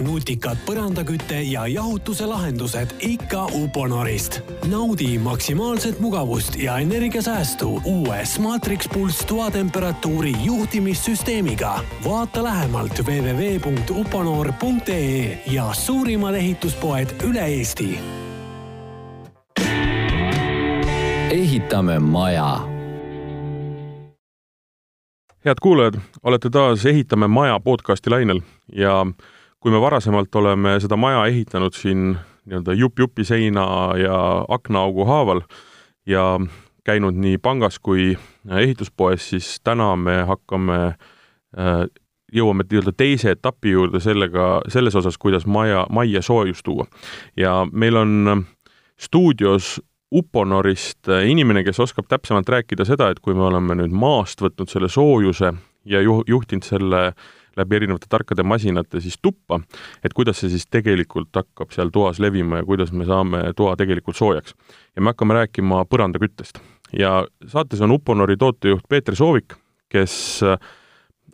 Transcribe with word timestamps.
nutikad 0.00 0.56
põrandakütte 0.66 1.42
ja 1.42 1.66
jahutuse 1.66 2.26
lahendused 2.26 2.86
ikka 3.00 3.46
Uponorist. 3.54 4.40
naudi 4.70 5.18
maksimaalset 5.18 6.00
mugavust 6.00 6.56
ja 6.56 6.78
energiasäästu 6.78 7.82
uue 7.84 8.24
Smatrix 8.24 8.88
Pulse 8.94 9.26
toatemperatuuri 9.26 10.32
juhtimissüsteemiga. 10.44 11.80
vaata 12.04 12.44
lähemalt 12.44 13.00
www.uponor.ee 13.06 15.42
ja 15.50 15.72
suurimad 15.72 16.34
ehituspoed 16.34 17.08
üle 17.24 17.46
Eesti. 17.46 17.98
ehitame 21.30 21.98
maja 21.98 22.60
head 25.44 25.56
kuulajad, 25.62 25.94
olete 26.22 26.50
taas 26.50 26.86
Ehitame 26.86 27.26
maja 27.26 27.60
podcasti 27.60 28.10
lainel 28.10 28.40
ja 28.72 29.06
kui 29.60 29.72
me 29.74 29.80
varasemalt 29.80 30.34
oleme 30.34 30.78
seda 30.80 30.96
maja 30.96 31.26
ehitanud 31.26 31.74
siin 31.74 32.12
nii-öelda 32.48 32.74
jupp-jupi 32.78 33.24
seina 33.24 33.66
ja 33.98 34.18
aknaaugu 34.48 35.04
haaval 35.04 35.40
ja 36.06 36.40
käinud 36.84 37.18
nii 37.18 37.38
pangas 37.38 37.78
kui 37.78 38.14
ehituspoes, 38.48 39.30
siis 39.30 39.58
täna 39.64 39.96
me 39.96 40.22
hakkame, 40.28 40.78
äh, 41.58 41.82
jõuame 42.32 42.64
nii-öelda 42.64 42.94
teise 42.96 43.34
etapi 43.36 43.74
juurde 43.74 44.00
sellega, 44.00 44.62
selles 44.68 44.96
osas, 44.96 45.18
kuidas 45.18 45.46
maja, 45.46 45.86
majja 45.90 46.22
soojust 46.22 46.64
tuua. 46.64 46.86
ja 47.36 47.66
meil 47.72 47.96
on 47.96 48.44
stuudios 49.00 49.80
Uponorist 50.14 51.04
inimene, 51.28 51.60
kes 51.64 51.80
oskab 51.84 52.06
täpsemalt 52.08 52.48
rääkida 52.48 52.84
seda, 52.88 53.10
et 53.10 53.18
kui 53.20 53.34
me 53.36 53.42
oleme 53.44 53.74
nüüd 53.76 53.92
maast 53.92 54.40
võtnud 54.40 54.70
selle 54.72 54.88
soojuse 54.88 55.50
ja 55.84 56.00
ju-, 56.00 56.22
juhtinud 56.26 56.64
selle 56.64 57.02
äh, 57.10 57.26
läbi 57.58 57.78
erinevate 57.80 58.08
tarkade 58.10 58.44
masinate 58.46 59.02
siis 59.04 59.18
tuppa, 59.22 59.60
et 60.04 60.14
kuidas 60.16 60.40
see 60.42 60.52
siis 60.52 60.66
tegelikult 60.70 61.34
hakkab 61.36 61.74
seal 61.74 61.92
toas 61.94 62.20
levima 62.22 62.62
ja 62.62 62.66
kuidas 62.68 62.92
me 62.92 63.06
saame 63.08 63.42
toa 63.56 63.76
tegelikult 63.76 64.16
soojaks. 64.16 64.54
ja 64.96 65.02
me 65.02 65.12
hakkame 65.12 65.34
rääkima 65.34 65.84
põrandaküttest. 65.90 66.60
ja 66.98 67.26
saates 67.46 67.80
on 67.80 67.92
Uponori 67.92 68.36
tootejuht 68.36 68.88
Peeter 68.88 69.16
Soovik, 69.16 69.54
kes 69.88 70.42
äh, 70.42 70.58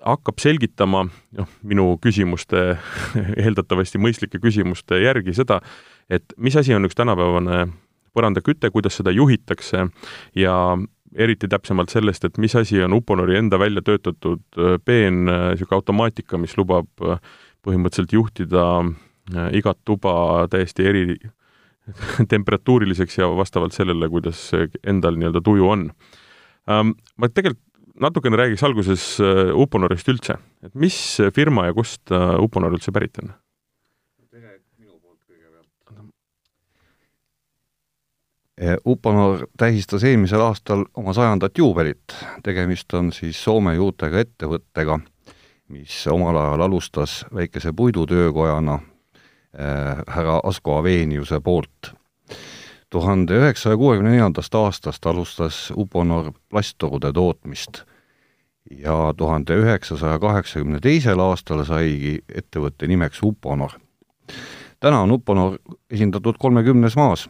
hakkab 0.04 0.40
selgitama, 0.42 1.06
noh, 1.38 1.48
minu 1.62 1.94
küsimuste, 2.02 2.76
eeldatavasti 3.44 4.00
mõistlike 4.02 4.40
küsimuste 4.42 5.00
järgi 5.02 5.34
seda, 5.36 5.60
et 6.10 6.36
mis 6.36 6.56
asi 6.56 6.74
on 6.76 6.84
üks 6.88 6.96
tänapäevane 6.98 7.66
põrandaküte, 8.14 8.70
kuidas 8.70 8.98
seda 9.00 9.10
juhitakse 9.14 9.88
ja 10.38 10.54
eriti 11.14 11.48
täpsemalt 11.50 11.92
sellest, 11.92 12.24
et 12.26 12.38
mis 12.42 12.54
asi 12.58 12.80
on 12.82 12.96
Uponori 12.96 13.38
enda 13.38 13.58
välja 13.60 13.82
töötatud 13.84 14.42
äh, 14.58 14.76
peen 14.84 15.24
niisugune 15.28 15.70
äh, 15.72 15.78
automaatika, 15.78 16.40
mis 16.40 16.56
lubab 16.58 16.88
äh, 17.02 17.20
põhimõtteliselt 17.64 18.12
juhtida 18.12 18.64
igat 19.56 19.78
tuba 19.88 20.44
täiesti 20.52 20.84
eri 20.84 21.04
temperatuuriliseks 22.32 23.16
ja 23.22 23.30
vastavalt 23.32 23.72
sellele, 23.72 24.10
kuidas 24.12 24.50
endal 24.84 25.16
nii-öelda 25.16 25.40
tuju 25.44 25.70
on. 25.72 25.86
Ähm, 26.68 26.92
ma 27.16 27.30
tegelikult 27.32 27.62
natukene 28.04 28.36
räägiks 28.36 28.64
alguses 28.66 29.06
Uponorist 29.54 30.08
üldse, 30.10 30.36
et 30.66 30.74
mis 30.74 30.98
firma 31.32 31.68
ja 31.70 31.76
kust 31.76 32.10
Uponor 32.10 32.74
üldse 32.74 32.92
pärit 32.92 33.22
on? 33.22 33.30
Uponor 38.86 39.46
tähistas 39.58 40.04
eelmisel 40.04 40.40
aastal 40.40 40.84
oma 40.94 41.12
sajandat 41.12 41.58
juubelit. 41.58 42.14
tegemist 42.42 42.94
on 42.94 43.12
siis 43.12 43.44
Soome 43.44 43.74
juurtega 43.74 44.20
ettevõttega, 44.20 44.98
mis 45.68 46.06
omal 46.06 46.36
ajal 46.36 46.60
alustas 46.60 47.26
väikese 47.34 47.72
puidutöökojana 47.72 48.74
äh, 48.74 50.04
härra 50.06 50.40
Asko 50.44 50.78
Aveniuse 50.78 51.40
poolt. 51.40 51.94
tuhande 52.90 53.34
üheksasaja 53.34 53.76
kuuekümne 53.76 54.10
neljandast 54.10 54.54
aastast 54.54 55.06
alustas 55.06 55.72
Uponor 55.76 56.32
plasttorude 56.48 57.12
tootmist 57.12 57.82
ja 58.70 59.14
tuhande 59.16 59.56
üheksasaja 59.56 60.18
kaheksakümne 60.18 60.80
teisel 60.80 61.18
aastal 61.18 61.64
saigi 61.64 62.20
ettevõtte 62.34 62.86
nimeks 62.86 63.22
Uponor. 63.22 63.72
täna 64.80 65.00
on 65.00 65.10
Uponor 65.10 65.58
esindatud 65.90 66.38
kolmekümnes 66.38 66.96
maas 66.96 67.28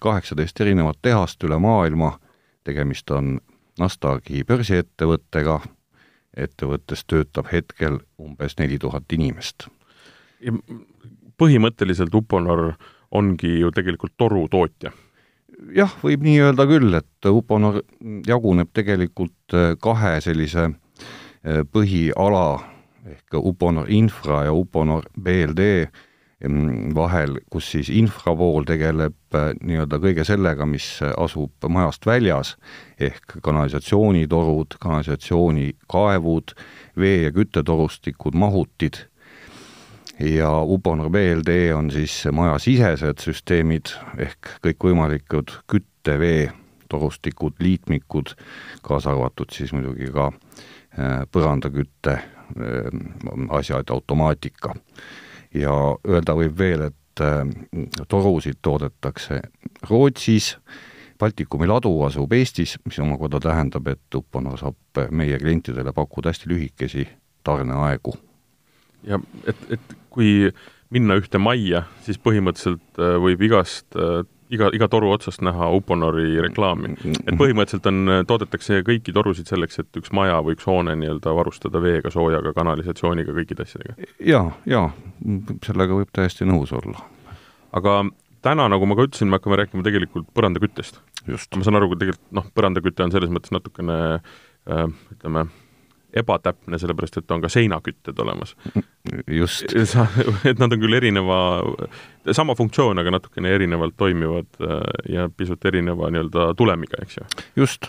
kaheksateist 0.00 0.60
erinevat 0.60 0.98
tehast 1.02 1.44
üle 1.44 1.58
maailma, 1.58 2.18
tegemist 2.64 3.10
on 3.10 3.38
Nasdaqi 3.80 4.44
börsiettevõttega, 4.44 5.60
ettevõttes 6.36 7.04
töötab 7.08 7.48
hetkel 7.52 7.98
umbes 8.20 8.58
neli 8.58 8.78
tuhat 8.78 9.12
inimest. 9.12 9.68
põhimõtteliselt 11.36 12.14
Uponor 12.14 12.74
ongi 13.10 13.60
ju 13.60 13.70
tegelikult 13.70 14.12
torutootja? 14.16 14.92
jah, 15.74 15.92
võib 16.02 16.22
nii 16.22 16.40
öelda 16.40 16.66
küll, 16.66 16.94
et 16.94 17.28
Uponor 17.28 17.82
jaguneb 18.26 18.68
tegelikult 18.72 19.56
kahe 19.80 20.20
sellise 20.20 20.68
eh, 20.68 21.62
põhiala 21.64 22.60
ehk 23.06 23.38
Uponor 23.38 23.90
Infra 23.90 24.44
ja 24.44 24.52
Uponor 24.52 25.06
BLD 25.20 25.86
vahel, 26.94 27.36
kus 27.50 27.70
siis 27.74 27.90
infra 27.94 28.34
pool 28.36 28.66
tegeleb 28.66 29.36
äh, 29.38 29.52
nii-öelda 29.62 30.00
kõige 30.02 30.24
sellega, 30.26 30.66
mis 30.66 30.86
asub 31.16 31.68
majast 31.70 32.06
väljas, 32.06 32.56
ehk 33.00 33.38
kanalisatsioonitorud, 33.42 34.78
kanalisatsioonikaevud, 34.82 36.54
vee- 36.98 37.22
ja 37.22 37.32
küttetorustikud, 37.34 38.34
mahutid, 38.34 39.04
ja 40.20 40.50
Uponor 40.62 41.10
BLD 41.10 41.72
on 41.74 41.90
siis 41.90 42.24
majasisesed 42.32 43.22
süsteemid 43.22 43.94
ehk 44.20 44.56
kõikvõimalikud 44.66 45.54
kütte, 45.70 46.18
vee, 46.18 46.50
torustikud, 46.92 47.56
liitmikud, 47.62 48.34
kaasa 48.84 49.14
arvatud 49.14 49.52
siis 49.54 49.72
muidugi 49.72 50.10
ka 50.12 50.28
äh, 50.28 51.22
põrandakütte 51.32 52.18
äh, 52.18 52.24
asjad, 53.56 53.90
automaatika 53.90 54.74
ja 55.54 55.74
öelda 56.08 56.36
võib 56.38 56.56
veel, 56.58 56.88
et 56.88 57.22
äh, 57.24 57.44
torusid 58.08 58.60
toodetakse 58.62 59.40
Rootsis, 59.88 60.56
Baltikumi 61.22 61.68
ladu 61.70 61.92
asub 62.02 62.32
Eestis, 62.34 62.76
mis 62.84 62.98
omakorda 62.98 63.38
tähendab, 63.42 63.86
et 63.92 64.14
Uponor 64.18 64.58
saab 64.58 65.02
meie 65.14 65.38
klientidele 65.38 65.92
pakkuda 65.94 66.32
hästi 66.32 66.50
lühikesi 66.50 67.06
tarneaegu. 67.44 68.14
ja 69.06 69.18
et, 69.46 69.58
et 69.70 69.96
kui 70.10 70.50
minna 70.92 71.16
ühte 71.20 71.40
majja, 71.40 71.84
siis 72.04 72.18
põhimõtteliselt 72.22 73.00
äh, 73.00 73.16
võib 73.22 73.42
igast 73.48 73.96
äh, 73.96 74.22
iga, 74.52 74.70
iga 74.76 74.88
toru 74.92 75.10
otsast 75.14 75.42
näha 75.44 75.68
Uponori 75.76 76.40
reklaami. 76.44 76.94
et 77.26 77.36
põhimõtteliselt 77.40 77.88
on, 77.90 78.12
toodetakse 78.28 78.82
kõiki 78.86 79.14
torusid 79.16 79.50
selleks, 79.50 79.80
et 79.82 80.00
üks 80.00 80.12
maja 80.16 80.40
või 80.44 80.56
üks 80.56 80.68
hoone 80.68 80.96
nii-öelda 81.00 81.34
varustada 81.36 81.82
veega, 81.82 82.12
soojaga, 82.12 82.54
kanalisatsiooniga, 82.56 83.34
kõikide 83.36 83.66
asjadega 83.66 83.96
ja,. 83.98 84.12
jaa, 84.32 84.44
jaa, 84.68 84.88
sellega 85.66 86.00
võib 86.00 86.12
täiesti 86.12 86.48
nõus 86.48 86.74
olla. 86.76 87.04
aga 87.72 88.02
täna, 88.42 88.68
nagu 88.72 88.86
ma 88.88 88.98
ka 88.98 89.06
ütlesin, 89.08 89.30
me 89.30 89.38
hakkame 89.38 89.58
rääkima 89.62 89.86
tegelikult 89.86 90.28
põrandaküttest. 90.36 91.00
ma 91.30 91.64
saan 91.64 91.78
aru, 91.78 91.92
tegelikult 91.96 92.38
noh, 92.38 92.48
põrandaküte 92.54 93.04
on 93.06 93.14
selles 93.14 93.32
mõttes 93.32 93.54
natukene 93.54 93.98
äh, 94.18 94.86
ütleme, 95.16 95.46
ebatäpne, 96.12 96.78
sellepärast 96.78 97.16
et 97.18 97.30
on 97.30 97.40
ka 97.40 97.48
seinakütted 97.52 98.18
olemas. 98.18 98.56
just. 99.26 99.64
et 100.50 100.58
nad 100.60 100.72
on 100.72 100.80
küll 100.80 100.96
erineva, 100.96 101.38
sama 102.36 102.54
funktsioon, 102.58 103.00
aga 103.02 103.14
natukene 103.16 103.50
erinevalt 103.56 103.96
toimivad 103.96 104.60
äh, 104.60 104.78
ja 105.14 105.28
pisut 105.36 105.64
erineva 105.68 106.10
nii-öelda 106.12 106.52
tulemiga, 106.58 107.00
eks 107.02 107.18
ju. 107.18 107.26
just, 107.64 107.88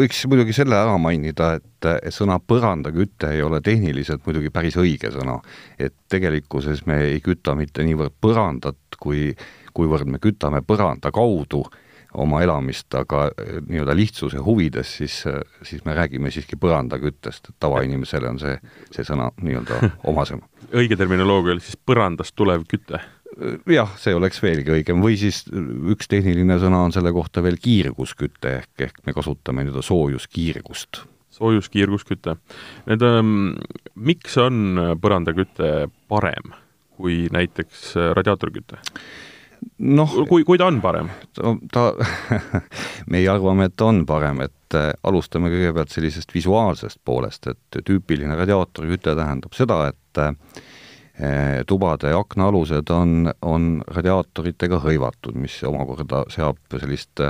võiks 0.00 0.24
muidugi 0.30 0.56
selle 0.56 0.78
ära 0.78 0.96
mainida, 0.98 1.54
et 1.58 2.12
sõna 2.14 2.38
põrandaküte 2.40 3.34
ei 3.34 3.42
ole 3.44 3.60
tehniliselt 3.64 4.24
muidugi 4.26 4.52
päris 4.54 4.78
õige 4.80 5.10
sõna. 5.14 5.40
et 5.78 5.94
tegelikkuses 6.08 6.86
me 6.86 7.02
ei 7.10 7.20
küta 7.24 7.54
mitte 7.58 7.84
niivõrd 7.84 8.14
põrandat, 8.20 8.78
kui, 9.00 9.32
kuivõrd 9.74 10.08
me 10.08 10.22
kütame 10.22 10.62
põranda 10.62 11.10
kaudu 11.12 11.64
oma 12.20 12.42
elamist, 12.44 12.88
aga 12.98 13.26
eh, 13.30 13.58
nii-öelda 13.66 13.96
lihtsuse 13.96 14.42
huvides, 14.44 14.96
siis, 15.00 15.20
eh, 15.30 15.40
siis 15.66 15.84
me 15.84 15.94
räägime 15.96 16.30
siiski 16.34 16.58
põrandaküttest, 16.60 17.50
et 17.50 17.58
tavainimesele 17.62 18.30
on 18.30 18.40
see, 18.42 18.54
see 18.94 19.06
sõna 19.06 19.30
nii-öelda 19.42 19.80
omasem. 20.10 20.42
õige 20.72 20.98
terminoloogia 21.00 21.56
oli 21.56 21.64
siis 21.64 21.78
põrandast 21.78 22.36
tulev 22.38 22.66
küte? 22.70 23.00
Eh, 23.34 23.58
jah, 23.76 23.90
see 24.00 24.14
oleks 24.16 24.42
veelgi 24.44 24.76
õigem 24.78 25.02
või 25.04 25.18
siis 25.20 25.44
üks 25.94 26.10
tehniline 26.10 26.58
sõna 26.62 26.84
on 26.86 26.94
selle 26.94 27.12
kohta 27.14 27.42
veel 27.44 27.58
kiirgusküte 27.62 28.56
ehk, 28.60 28.72
ehk 28.88 29.02
me 29.06 29.16
kasutame 29.16 29.64
nii-öelda 29.64 29.84
soojuskiirgust. 29.84 31.04
soojuskiirgusküte. 31.34 32.36
Need 32.86 33.02
ähm,, 33.02 33.54
miks 33.94 34.38
on 34.38 34.98
põrandaküte 35.02 35.88
parem 36.08 36.54
kui 36.94 37.24
näiteks 37.34 37.88
radiaatorküte? 38.14 38.78
Noh, 39.78 40.14
kui, 40.28 40.44
kui 40.46 40.60
ta 40.60 40.68
on 40.70 40.80
parem? 40.84 41.10
ta, 41.72 41.88
meie 43.12 43.28
arvame, 43.30 43.68
et 43.68 43.76
ta 43.76 43.88
on 43.90 44.04
parem, 44.08 44.44
et 44.46 44.78
äh, 44.78 44.92
alustame 45.06 45.52
kõigepealt 45.52 45.94
sellisest 45.94 46.34
visuaalsest 46.34 47.00
poolest, 47.04 47.50
et 47.52 47.80
tüüpiline 47.86 48.36
radiaatorküte 48.38 49.16
tähendab 49.18 49.56
seda, 49.56 49.80
et 49.92 50.22
äh, 50.22 50.34
tubade 51.70 52.10
aknaalused 52.16 52.90
on, 52.90 53.30
on 53.42 53.68
radiaatoritega 53.94 54.82
hõivatud, 54.82 55.38
mis 55.38 55.60
omakorda 55.68 56.24
seab 56.34 56.58
sellist 56.74 57.22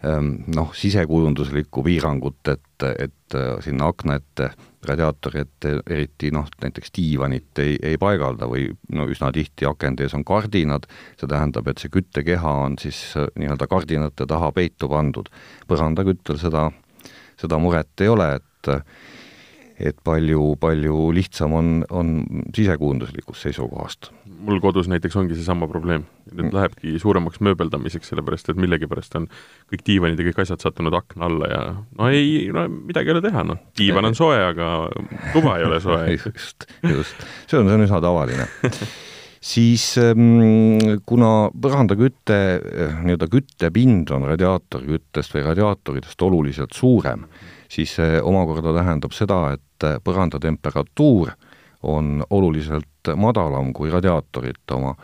noh, 0.00 0.70
sisekujunduslikku 0.78 1.82
piirangut, 1.84 2.38
et, 2.48 2.84
et 3.02 3.34
sinna 3.66 3.90
akna 3.90 4.14
ette 4.16 4.46
radiaatori 4.86 5.42
ette 5.44 5.72
eriti 5.86 6.30
noh, 6.32 6.48
näiteks 6.62 6.92
diivanit 6.96 7.60
ei, 7.62 7.76
ei 7.82 7.98
paigalda 8.00 8.48
või 8.48 8.68
no 8.96 9.06
üsna 9.10 9.30
tihti 9.34 9.68
akende 9.68 10.06
ees 10.06 10.14
on 10.16 10.24
kardinad, 10.24 10.88
see 11.20 11.28
tähendab, 11.30 11.68
et 11.68 11.82
see 11.82 11.92
küttekeha 11.92 12.54
on 12.66 12.78
siis 12.80 13.02
äh, 13.20 13.28
nii-öelda 13.40 13.68
kardinate 13.70 14.26
taha 14.26 14.52
peitu 14.56 14.88
pandud. 14.88 15.28
põrandaküttel 15.68 16.40
seda, 16.40 16.70
seda 17.40 17.58
muret 17.60 18.00
ei 18.00 18.08
ole, 18.08 18.34
et 18.40 18.72
et 19.86 19.98
palju, 20.04 20.54
palju 20.60 21.10
lihtsam 21.16 21.54
on, 21.56 21.68
on 21.90 22.14
sisekujunduslikust 22.56 23.46
seisukohast. 23.48 24.10
mul 24.40 24.60
kodus 24.60 24.88
näiteks 24.88 25.16
ongi 25.20 25.36
seesama 25.36 25.68
probleem. 25.68 26.06
nüüd 26.30 26.46
mm. 26.46 26.54
lähebki 26.54 26.98
suuremaks 27.02 27.40
mööbeldamiseks, 27.42 28.12
sellepärast 28.12 28.52
et 28.52 28.60
millegipärast 28.60 29.16
on 29.18 29.26
kõik 29.72 29.84
diivanid 29.86 30.20
ja 30.20 30.28
kõik 30.28 30.42
asjad 30.44 30.62
sattunud 30.62 30.94
akna 30.94 31.26
alla 31.26 31.50
ja 31.50 31.60
no 31.74 32.08
ei, 32.08 32.48
no 32.54 32.66
midagi 32.70 33.10
ei 33.10 33.16
ole 33.16 33.24
teha, 33.24 33.44
noh. 33.50 33.60
diivan 33.78 34.10
on 34.10 34.18
soe, 34.18 34.38
aga 34.52 34.72
tuba 35.34 35.58
ei 35.58 35.66
ole 35.66 35.80
soe 35.82 36.02
just, 36.16 36.68
just. 36.86 37.28
see 37.50 37.58
on, 37.58 37.66
see 37.66 37.78
on 37.80 37.86
üsna 37.88 38.02
tavaline 38.04 38.46
siis 39.40 39.94
ähm, 40.00 41.00
kuna 41.08 41.48
põrandaküte, 41.50 42.38
nii-öelda 43.06 43.28
küttepind 43.32 44.12
on 44.14 44.28
radiaatorküttest 44.28 45.34
või 45.36 45.46
radiaatoritest 45.48 46.22
oluliselt 46.26 46.76
suurem, 46.76 47.24
siis 47.70 47.94
see 47.96 48.20
omakorda 48.22 48.74
tähendab 48.74 49.14
seda, 49.14 49.44
et 49.54 49.62
et 49.80 50.04
põrandatemperatuur 50.04 51.32
on 51.88 52.24
oluliselt 52.30 53.12
madalam 53.16 53.72
kui 53.72 53.90
radiaatorite 53.90 54.74
oma. 54.74 54.94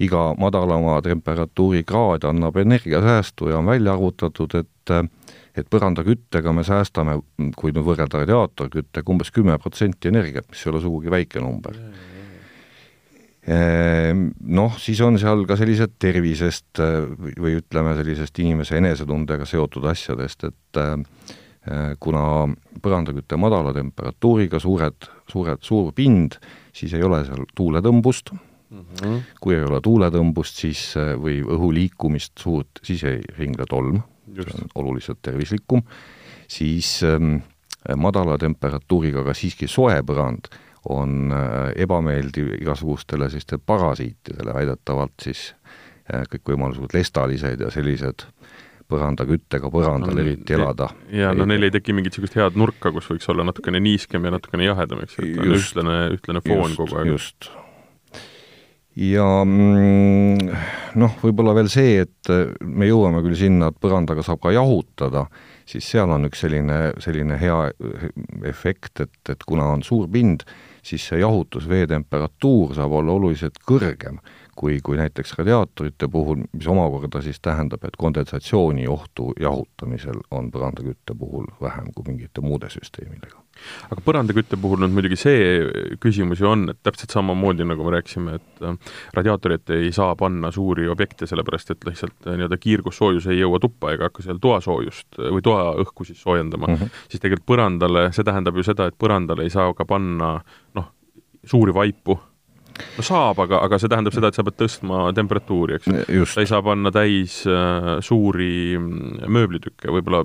iga 0.00 0.34
madalama 0.40 0.94
temperatuuri 1.04 1.82
kraad 1.84 2.24
annab 2.24 2.56
energiasäästu 2.56 3.48
ja 3.48 3.58
on 3.58 3.66
välja 3.66 3.92
arvutatud, 3.92 4.54
et 4.54 5.10
et 5.56 5.66
põrandaküttega 5.70 6.52
me 6.52 6.64
säästame, 6.64 7.18
kui 7.56 7.72
nüüd 7.72 7.84
võrrelda 7.84 8.22
radiaatorküttega, 8.22 9.10
umbes 9.12 9.30
kümme 9.30 9.58
protsenti 9.58 10.08
energiat, 10.08 10.48
mis 10.48 10.62
ei 10.64 10.70
ole 10.72 10.80
sugugi 10.80 11.10
väike 11.10 11.40
number. 11.40 11.76
Ehm, 13.44 14.30
noh, 14.40 14.78
siis 14.78 15.00
on 15.00 15.18
seal 15.18 15.44
ka 15.44 15.56
sellised 15.56 15.98
tervisest 15.98 16.80
või 17.36 17.58
ütleme, 17.58 17.96
sellisest 17.98 18.38
inimese 18.38 18.80
enesetundega 18.80 19.44
seotud 19.44 19.84
asjadest, 19.84 20.44
et 20.44 20.80
Äh, 20.80 20.96
kuna 22.00 22.22
põrandaküte 22.80 23.36
madala 23.36 23.74
temperatuuriga, 23.76 24.58
suured, 24.62 25.08
suured, 25.28 25.60
suur 25.60 25.90
pind, 25.92 26.38
siis 26.72 26.94
ei 26.96 27.04
ole 27.04 27.20
seal 27.26 27.44
tuuletõmbust. 27.56 28.32
Mm, 28.70 28.84
-hmm. 29.02 29.22
kui 29.40 29.54
ei 29.54 29.64
ole 29.66 29.80
tuuletõmbust, 29.82 30.60
siis 30.62 30.94
äh, 30.96 31.16
või 31.18 31.40
õhu 31.42 31.72
liikumist 31.74 32.38
suurt, 32.38 32.78
siis 32.86 33.02
ei 33.04 33.18
ringle 33.38 33.66
tolm, 33.66 33.98
see 34.30 34.46
on 34.54 34.68
oluliselt 34.74 35.18
tervislikum, 35.22 35.82
siis 36.48 37.02
ähm, 37.02 37.42
madala 37.96 38.38
temperatuuriga, 38.38 39.24
aga 39.24 39.34
siiski 39.34 39.66
soe 39.66 39.98
põrand 40.06 40.52
on 40.88 41.32
äh, 41.32 41.72
ebameeldiv 41.82 42.54
igasugustele 42.60 43.28
sellistele 43.28 43.60
parasiitidele, 43.66 44.54
väidetavalt 44.54 45.18
siis 45.22 45.56
äh, 46.14 46.22
kõikvõimalused 46.30 46.94
lestalised 46.94 47.60
ja 47.60 47.70
sellised 47.74 48.22
äh, 48.22 48.39
põrandaküttega 48.90 49.70
põrandal 49.72 50.14
no, 50.14 50.24
eriti 50.24 50.56
elada. 50.56 50.90
jaa, 51.14 51.32
no 51.36 51.46
neil 51.48 51.68
ei 51.68 51.74
teki 51.74 51.94
mingit 51.96 52.14
niisugust 52.16 52.36
head 52.38 52.58
nurka, 52.60 52.92
kus 52.94 53.08
võiks 53.12 53.30
olla 53.32 53.46
natukene 53.46 53.80
niiskem 53.82 54.26
ja 54.26 54.34
natukene 54.34 54.68
jahedam, 54.68 55.02
eks 55.06 55.18
ju, 55.18 55.26
et 55.30 55.42
on 55.42 55.56
ühtlane, 55.56 55.98
ühtlane 56.16 56.44
foon 56.46 56.68
just, 56.68 56.80
kogu 56.80 57.00
aeg. 57.00 57.12
just. 57.14 57.50
ja 59.10 59.28
mm, 59.46 60.56
noh, 61.00 61.14
võib-olla 61.22 61.54
veel 61.60 61.70
see, 61.72 62.00
et 62.06 62.32
me 62.64 62.90
jõuame 62.90 63.22
küll 63.26 63.38
sinna, 63.38 63.70
et 63.70 63.80
põrandaga 63.82 64.24
saab 64.26 64.42
ka 64.42 64.54
jahutada, 64.54 65.26
siis 65.70 65.86
seal 65.86 66.10
on 66.10 66.26
üks 66.28 66.42
selline, 66.44 66.80
selline 67.02 67.38
hea 67.40 67.60
efekt, 68.50 69.06
et, 69.06 69.16
et 69.30 69.46
kuna 69.46 69.70
on 69.76 69.86
suur 69.86 70.10
pind, 70.10 70.44
siis 70.82 71.04
see 71.10 71.20
jahutusvee 71.20 71.86
temperatuur 71.90 72.74
saab 72.78 72.98
olla 73.00 73.14
oluliselt 73.18 73.60
kõrgem 73.68 74.18
kui, 74.60 74.78
kui 74.84 74.98
näiteks 75.00 75.32
radiaatorite 75.38 76.08
puhul, 76.12 76.42
mis 76.52 76.66
omakorda 76.68 77.22
siis 77.24 77.40
tähendab, 77.40 77.84
et 77.88 77.96
kondensatsiooni 77.98 78.84
ohtu 78.92 79.30
jahutamisel 79.40 80.20
on 80.36 80.50
põrandakütte 80.52 81.16
puhul 81.16 81.48
vähem 81.62 81.88
kui 81.94 82.04
mingite 82.10 82.44
muude 82.44 82.68
süsteemidega. 82.72 83.40
aga 83.92 84.04
põrandakütte 84.04 84.58
puhul 84.60 84.82
nüüd 84.82 84.92
muidugi 84.96 85.16
see 85.20 85.48
küsimus 86.00 86.40
ju 86.44 86.50
on, 86.50 86.68
et 86.72 86.78
täpselt 86.84 87.12
samamoodi, 87.16 87.64
nagu 87.68 87.84
me 87.84 87.96
rääkisime, 87.96 88.36
et 88.40 88.64
äh, 88.68 88.94
radiaatorit 89.16 89.72
ei 89.76 89.92
saa 89.96 90.14
panna 90.20 90.52
suuri 90.52 90.88
objekte, 90.92 91.28
sellepärast 91.30 91.74
et 91.74 91.88
lihtsalt 91.88 92.28
äh, 92.28 92.36
nii-öelda 92.36 92.60
kiirgussoojus 92.60 93.30
ei 93.32 93.40
jõua 93.40 93.60
tuppa 93.64 93.94
ega 93.96 94.10
hakka 94.10 94.28
seal 94.28 94.40
toasoojust 94.44 95.20
või 95.24 95.44
toaõhku 95.44 96.08
siis 96.08 96.20
soojendama 96.20 96.68
mm, 96.68 96.80
-hmm. 96.80 97.04
siis 97.08 97.24
tegelikult 97.24 97.48
põrandale, 97.54 98.08
see 98.12 98.28
tähendab 98.28 98.56
ju 98.60 98.68
seda, 98.68 98.88
et 98.92 99.00
põrandale 99.00 99.48
ei 99.48 99.52
saa 99.52 99.72
ka 99.76 99.88
panna 99.88 100.34
noh, 100.76 100.92
suuri 101.48 101.74
vaipu 101.74 102.20
no 102.96 103.04
saab, 103.06 103.40
aga, 103.46 103.62
aga 103.66 103.78
see 103.80 103.90
tähendab 103.92 104.16
seda, 104.16 104.30
et 104.30 104.38
sa 104.38 104.44
pead 104.46 104.58
tõstma 104.60 105.08
temperatuuri, 105.16 105.78
eks 105.78 105.90
ju. 106.08 106.28
sa 106.28 106.44
ei 106.44 106.50
saa 106.50 106.62
panna 106.64 106.92
täis 106.94 107.40
äh, 107.48 107.96
suuri 108.04 108.52
mm, 108.78 109.30
mööblitükke, 109.30 109.92
võib-olla 109.94 110.24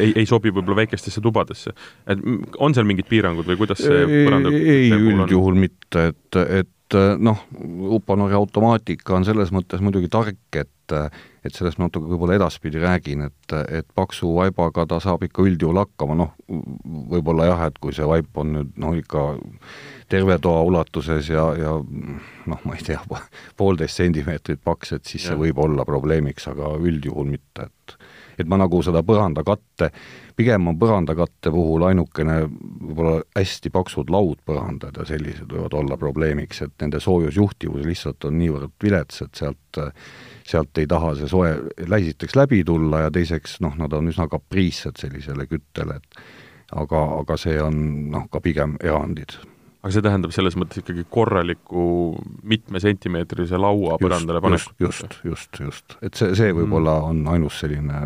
ei, 0.00 0.12
ei 0.14 0.26
sobi 0.28 0.52
võib-olla 0.52 0.82
väikestesse 0.82 1.22
tubadesse. 1.24 1.74
et 2.08 2.22
on 2.58 2.74
seal 2.76 2.88
mingid 2.88 3.08
piirangud 3.10 3.46
või 3.48 3.60
kuidas 3.60 3.82
see 3.84 4.06
põranda 4.26 4.52
ei, 4.54 4.88
üldjuhul 4.94 5.58
mitte, 5.58 6.08
et, 6.12 6.40
et 6.62 6.98
noh, 7.18 7.46
Uponori 7.96 8.36
automaatika 8.36 9.16
on 9.18 9.24
selles 9.26 9.52
mõttes 9.54 9.82
muidugi 9.82 10.10
tark, 10.12 10.38
et 10.60 10.98
et 11.44 11.52
sellest 11.54 11.78
ma 11.78 11.88
natuke 11.88 12.08
võib-olla 12.08 12.38
edaspidi 12.38 12.80
räägin, 12.80 13.26
et, 13.28 13.54
et 13.68 13.86
paksu 13.94 14.30
vaibaga 14.36 14.86
ta 14.88 15.00
saab 15.02 15.26
ikka 15.26 15.44
üldjuhul 15.44 15.82
hakkama, 15.82 16.16
noh, 16.16 16.32
võib-olla 17.12 17.50
jah, 17.50 17.64
et 17.68 17.76
kui 17.82 17.92
see 17.96 18.06
vaip 18.08 18.40
on 18.40 18.54
nüüd 18.56 18.72
noh, 18.80 18.96
ikka 18.96 19.26
terve 20.08 20.38
toa 20.42 20.62
ulatuses 20.64 21.28
ja, 21.28 21.46
ja 21.58 21.74
noh, 21.80 22.64
ma 22.64 22.78
ei 22.78 22.86
tea, 22.86 23.00
poolteist 23.60 24.00
sentimeetrit 24.00 24.62
paks, 24.64 24.96
et 24.96 25.04
siis 25.04 25.24
ja. 25.24 25.32
see 25.32 25.42
võib 25.46 25.60
olla 25.64 25.84
probleemiks, 25.88 26.48
aga 26.52 26.74
üldjuhul 26.80 27.28
mitte, 27.34 27.68
et 28.38 28.48
ma 28.50 28.58
nagu 28.60 28.82
seda 28.82 29.02
põrandakatte, 29.06 29.90
pigem 30.36 30.68
on 30.70 30.78
põrandakatte 30.78 31.52
puhul 31.54 31.86
ainukene 31.88 32.38
võib-olla 32.44 33.18
hästi 33.36 33.72
paksud 33.74 34.12
laudpõrandad 34.12 35.00
ja 35.00 35.08
sellised 35.08 35.50
võivad 35.50 35.76
olla 35.78 35.98
probleemiks, 36.00 36.62
et 36.66 36.74
nende 36.82 37.00
soojusjuhtivus 37.02 37.86
lihtsalt 37.86 38.28
on 38.28 38.38
niivõrd 38.40 38.74
vilets, 38.82 39.22
et 39.24 39.42
sealt 39.42 39.82
sealt 40.44 40.78
ei 40.78 40.86
taha 40.86 41.14
see 41.18 41.28
soe, 41.30 41.52
esiteks 41.98 42.36
läbi 42.36 42.62
tulla 42.68 43.06
ja 43.06 43.12
teiseks 43.14 43.58
noh, 43.64 43.76
nad 43.80 43.92
on 43.96 44.10
üsna 44.12 44.28
kapriissed 44.28 45.00
sellisele 45.00 45.46
küttele, 45.48 45.96
et 45.96 46.20
aga, 46.76 47.00
aga 47.22 47.38
see 47.40 47.56
on 47.62 47.80
noh, 48.12 48.28
ka 48.32 48.42
pigem 48.44 48.76
erandid 48.82 49.38
aga 49.84 49.92
see 49.92 50.04
tähendab 50.04 50.32
selles 50.32 50.54
mõttes 50.56 50.80
ikkagi 50.80 51.04
korraliku 51.12 51.82
mitmesentimeetrise 52.48 53.60
laua 53.60 53.98
põrandale 54.00 54.40
panekut? 54.44 54.78
just, 54.80 55.18
just, 55.28 55.60
just, 55.60 55.98
et 56.00 56.16
see, 56.16 56.32
see 56.38 56.54
võib-olla 56.56 56.96
mm. 57.02 57.10
on 57.10 57.34
ainus 57.34 57.58
selline 57.60 58.00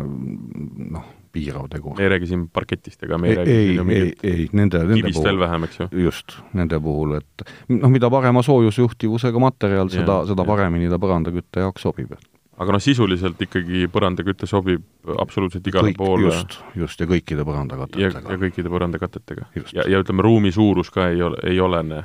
noh, 0.91 1.05
piirav 1.31 1.69
tegur. 1.71 1.95
me 1.95 2.03
ei 2.03 2.11
räägi 2.11 2.31
siin 2.33 2.43
parketist 2.51 3.07
ega 3.07 3.19
me 3.21 3.31
ei, 3.31 3.37
ei 3.37 3.39
räägi 3.39 3.55
ei, 3.95 4.01
ei, 4.01 4.33
ei, 4.33 4.49
nende, 4.59 4.81
nende 4.91 5.13
puhul 5.13 5.29
veel 5.29 5.39
vähem, 5.45 5.69
eks 5.69 5.79
ju? 5.79 5.87
just, 6.03 6.35
nende 6.59 6.81
puhul, 6.83 7.15
et 7.21 7.47
noh, 7.71 7.87
mida 7.93 8.11
parema 8.11 8.43
soojusjuhtivusega 8.43 9.45
materjal, 9.45 9.93
seda, 9.93 10.19
seda 10.27 10.47
paremini 10.51 10.91
ta 10.91 10.99
põrandakütte 10.99 11.63
jaoks 11.63 11.87
sobib 11.87 12.17
aga 12.59 12.75
noh, 12.75 12.83
sisuliselt 12.83 13.41
ikkagi 13.45 13.87
põrandaküte 13.91 14.47
sobib 14.49 15.11
absoluutselt 15.21 15.67
igale 15.71 15.91
Kõik, 15.91 15.99
poole. 15.99 16.29
just, 16.29 16.59
just, 16.77 17.01
ja 17.01 17.07
kõikide 17.09 17.45
põrandakatetega. 17.47 18.23
ja 18.25 18.39
kõikide 18.43 18.71
põrandakatetega. 18.73 19.49
ja, 19.73 19.85
ja 19.87 20.01
ütleme, 20.03 20.25
ruumi 20.25 20.51
suurus 20.55 20.91
ka 20.93 21.09
ei 21.13 21.21
ole, 21.25 21.39
ei 21.47 21.59
olene? 21.63 22.03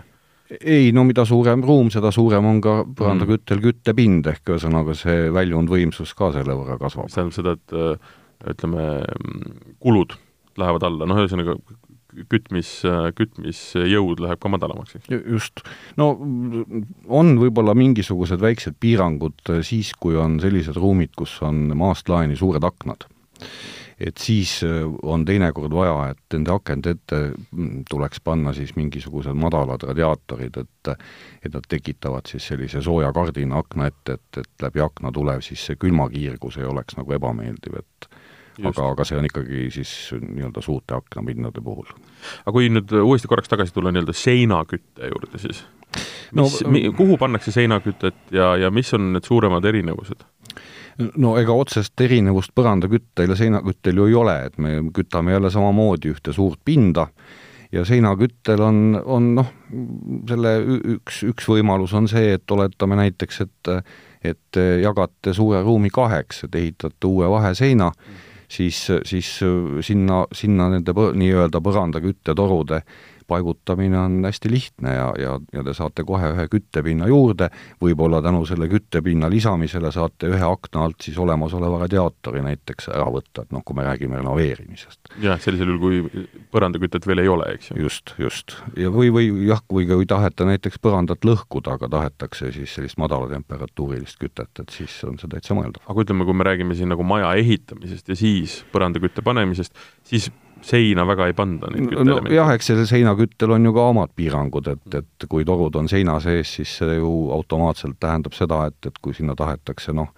ei, 0.61 0.93
no 0.95 1.07
mida 1.09 1.25
suurem 1.27 1.65
ruum, 1.65 1.91
seda 1.91 2.13
suurem 2.15 2.47
on 2.47 2.61
ka 2.63 2.77
põrandaküttel 2.87 3.59
mm. 3.59 3.65
küttepind, 3.65 4.29
ehk 4.31 4.55
ühesõnaga 4.55 4.95
see 4.99 5.31
väljundvõimsus 5.35 6.13
ka 6.19 6.31
selle 6.37 6.57
võrra 6.59 6.79
kasvab. 6.79 7.11
see 7.11 7.23
tähendab 7.23 7.39
seda, 7.39 7.57
et 7.59 8.55
ütleme, 8.55 8.85
kulud 9.83 10.15
lähevad 10.61 10.87
alla, 10.87 11.09
noh 11.09 11.23
ühesõnaga 11.25 11.57
kütmis, 12.30 12.71
kütmisjõud 13.18 14.23
läheb 14.25 14.40
ka 14.42 14.50
madalamaks, 14.52 14.99
eks? 14.99 15.12
just. 15.12 15.64
no 16.00 16.12
on 17.09 17.37
võib-olla 17.40 17.76
mingisugused 17.78 18.40
väiksed 18.42 18.78
piirangud 18.80 19.54
siis, 19.66 19.94
kui 20.00 20.18
on 20.21 20.38
sellised 20.42 20.78
ruumid, 20.80 21.14
kus 21.16 21.38
on 21.47 21.71
maast 21.78 22.09
laeni 22.12 22.38
suured 22.38 22.64
aknad. 22.64 23.06
et 24.00 24.18
siis 24.18 24.59
on 25.02 25.25
teinekord 25.25 25.73
vaja, 25.73 26.11
et 26.14 26.37
nende 26.37 26.50
akende 26.50 26.94
ette 26.97 27.21
tuleks 27.90 28.21
panna 28.25 28.52
siis 28.56 28.75
mingisugused 28.76 29.37
madalad 29.38 29.87
radiaatorid, 29.87 30.59
et 30.62 30.92
et 31.44 31.52
nad 31.54 31.64
tekitavad 31.68 32.26
siis 32.28 32.47
sellise 32.49 32.83
sooja 32.83 33.12
kardina 33.12 33.59
akna 33.59 33.87
ette, 33.90 34.18
et, 34.18 34.38
et 34.40 34.62
läbi 34.62 34.80
akna 34.80 35.12
tulev 35.12 35.42
siis 35.44 35.62
see 35.66 35.76
külmakiirgus 35.80 36.59
ei 36.61 36.68
oleks 36.68 36.97
nagu 36.99 37.12
ebameeldiv, 37.16 37.78
et 37.80 38.09
aga, 38.63 38.89
aga 38.91 39.07
see 39.09 39.19
on 39.19 39.29
ikkagi 39.29 39.69
siis 39.75 39.93
nii-öelda 40.21 40.63
suurte 40.65 40.97
aknapinnade 40.99 41.63
puhul. 41.65 41.89
aga 42.45 42.55
kui 42.55 42.71
nüüd 42.73 42.93
uuesti 43.03 43.31
korraks 43.31 43.51
tagasi 43.53 43.75
tulla 43.75 43.93
nii-öelda 43.95 44.15
seinakütte 44.17 45.11
juurde, 45.11 45.41
siis 45.43 45.65
mis 46.33 46.63
no,, 46.63 46.93
kuhu 46.97 47.19
pannakse 47.19 47.53
seinakütet 47.55 48.35
ja, 48.35 48.55
ja 48.57 48.71
mis 48.71 48.95
on 48.95 49.13
need 49.15 49.27
suuremad 49.27 49.65
erinevused? 49.65 50.25
no 51.19 51.35
ega 51.41 51.55
otsest 51.59 52.01
erinevust 52.01 52.55
põrandaküttel 52.55 53.33
ja 53.33 53.39
seinaküttel 53.39 53.99
ju 53.99 54.11
ei 54.11 54.15
ole, 54.19 54.37
et 54.47 54.59
me 54.63 54.77
kütame 54.95 55.35
jälle 55.35 55.51
samamoodi 55.51 56.13
ühte 56.15 56.33
suurt 56.33 56.61
pinda 56.65 57.09
ja 57.75 57.83
seinaküttel 57.85 58.63
on, 58.63 59.01
on 59.05 59.33
noh, 59.41 59.51
selle 60.29 60.57
üks, 60.95 61.25
üks 61.27 61.49
võimalus 61.51 61.95
on 61.99 62.07
see, 62.11 62.37
et 62.39 62.51
oletame 62.51 63.01
näiteks, 63.03 63.41
et 63.47 63.73
et 64.25 64.57
jagate 64.81 65.35
suure 65.37 65.59
ruumi 65.61 65.91
kaheks, 65.93 66.47
et 66.47 66.55
ehitate 66.57 67.11
uue 67.11 67.27
vaheseina 67.29 67.91
mm., 67.91 68.23
siis, 68.49 68.87
siis 69.05 69.31
sinna, 69.87 70.25
sinna 70.33 70.69
nende 70.73 70.95
nii-öelda 70.95 71.61
põrandaküttetorude 71.65 72.83
paigutamine 73.26 73.99
on 73.99 74.19
hästi 74.25 74.50
lihtne 74.50 74.95
ja, 74.95 75.07
ja, 75.19 75.35
ja 75.52 75.64
te 75.64 75.75
saate 75.76 76.04
kohe 76.07 76.31
ühe 76.35 76.47
küttepinna 76.52 77.09
juurde, 77.11 77.49
võib-olla 77.83 78.21
tänu 78.25 78.45
selle 78.49 78.69
küttepinna 78.71 79.31
lisamisele 79.33 79.93
saate 79.95 80.31
ühe 80.33 80.45
akna 80.47 80.85
alt 80.87 81.07
siis 81.07 81.19
olemasoleva 81.21 81.83
radiaatori 81.85 82.43
näiteks 82.45 82.90
ära 82.95 83.07
võtta, 83.12 83.45
et 83.45 83.54
noh, 83.54 83.64
kui 83.64 83.76
me 83.78 83.87
räägime 83.87 84.21
renoveerimisest. 84.21 85.14
jah, 85.25 85.40
sellisel 85.40 85.73
juhul, 85.75 85.81
kui 85.83 86.45
põrandakütet 86.54 87.07
veel 87.09 87.25
ei 87.25 87.33
ole, 87.33 87.50
eks 87.57 87.73
ju. 87.73 87.81
just, 87.87 88.14
just. 88.21 88.57
ja 88.81 88.93
või, 88.95 89.11
või 89.14 89.31
jah, 89.49 89.62
kui 89.69 89.88
ka 89.88 89.99
ei 90.00 90.11
taheta 90.11 90.49
näiteks 90.49 90.81
põrandat 90.85 91.26
lõhkuda, 91.26 91.78
aga 91.78 91.90
tahetakse 91.99 92.52
siis 92.54 92.76
sellist 92.76 93.00
madalatemperatuurilist 93.02 94.21
kütet, 94.21 94.52
et 94.61 94.75
siis 94.75 94.97
on 95.09 95.19
see 95.21 95.31
täitsa 95.31 95.57
mõeldav. 95.57 95.85
aga 95.88 96.07
ütleme, 96.07 96.28
kui 96.28 96.37
me 96.37 96.49
räägime 96.49 96.78
siin 96.78 96.93
nagu 96.93 97.07
maja 97.07 97.35
ehitamisest 97.40 98.09
ja 98.12 98.19
siis 98.19 98.62
põrandakütte 98.75 99.25
panemisest, 99.25 99.75
siis 100.07 100.31
seina 100.64 101.04
väga 101.06 101.28
ei 101.28 101.37
panda 101.37 101.68
no,. 101.71 102.18
jah, 102.33 102.52
eks 102.54 102.71
sellel 102.71 102.88
seinaküttel 102.88 103.54
on 103.56 103.68
ju 103.68 103.75
ka 103.76 103.87
omad 103.92 104.14
piirangud, 104.16 104.71
et, 104.73 104.99
et 105.00 105.28
kui 105.30 105.44
torud 105.44 105.76
on 105.80 105.88
seina 105.90 106.16
sees, 106.25 106.56
siis 106.59 106.78
see 106.80 106.99
ju 106.99 107.12
automaatselt 107.37 107.99
tähendab 108.00 108.37
seda, 108.37 108.64
et, 108.71 108.78
et 108.88 109.00
kui 109.02 109.16
sinna 109.16 109.37
tahetakse 109.38 109.94
noh, 109.97 110.12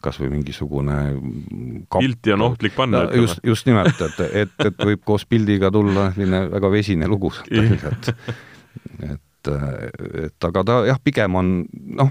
kas 0.00 0.20
või 0.22 0.30
mingisugune 0.36 1.00
kapp, 1.88 2.00
pilti 2.00 2.36
on 2.36 2.46
ohtlik 2.48 2.76
panna, 2.76 3.04
ütleme. 3.08 3.26
just, 3.26 3.42
just 3.44 3.68
nimelt, 3.68 4.00
et, 4.06 4.22
et, 4.44 4.54
et 4.70 4.86
võib 4.90 5.04
koos 5.04 5.26
pildiga 5.28 5.72
tulla 5.74 6.10
selline 6.14 6.46
väga 6.54 6.72
vesine 6.72 7.10
lugu 7.10 7.34
sealt, 7.36 7.84
et 7.84 8.14
et, 9.00 9.48
et 10.26 10.46
aga 10.46 10.62
ta 10.64 10.78
jah, 10.88 10.98
pigem 11.02 11.36
on 11.40 11.52
noh, 12.00 12.10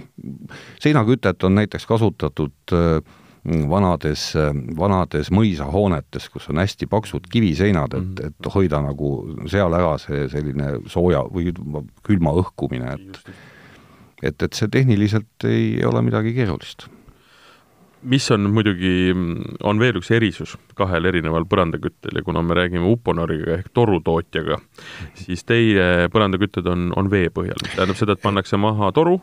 seinakütet 0.81 1.45
on 1.45 1.59
näiteks 1.59 1.85
kasutatud 1.89 2.73
äh, 2.73 2.99
vanades, 3.45 4.33
vanades 4.77 5.31
mõisahoonetes, 5.31 6.29
kus 6.33 6.49
on 6.51 6.59
hästi 6.61 6.89
paksud 6.91 7.29
kiviseinad, 7.31 7.95
et, 7.95 8.09
mhm. 8.09 8.33
et 8.33 8.51
hoida 8.53 8.81
nagu 8.83 9.13
seal 9.51 9.75
ära 9.77 9.95
see 10.01 10.27
selline 10.31 10.75
sooja 10.91 11.23
või 11.29 11.53
külma 12.05 12.35
õhkumine, 12.43 12.95
et 12.97 13.21
et, 14.19 14.35
et 14.43 14.53
see 14.53 14.67
tehniliselt 14.67 15.47
ei 15.47 15.77
ole 15.87 16.01
midagi 16.03 16.33
keerulist 16.35 16.89
mis 18.01 18.31
on 18.31 18.47
muidugi, 18.53 19.11
on 19.63 19.79
veel 19.79 19.99
üks 19.99 20.11
erisus 20.15 20.55
kahel 20.77 21.09
erineval 21.09 21.45
põrandaküttel 21.49 22.19
ja 22.19 22.23
kuna 22.23 22.41
me 22.45 22.55
räägime 22.57 22.87
Uponoriga 22.87 23.57
ehk 23.57 23.71
torutootjaga, 23.75 24.59
siis 25.19 25.43
teie 25.47 26.07
põrandakütted 26.13 26.67
on, 26.71 26.89
on 26.99 27.11
vee 27.11 27.27
põhjal, 27.33 27.59
tähendab 27.73 27.99
seda, 27.99 28.15
et 28.15 28.23
pannakse 28.23 28.59
maha 28.59 28.91
toru, 28.95 29.17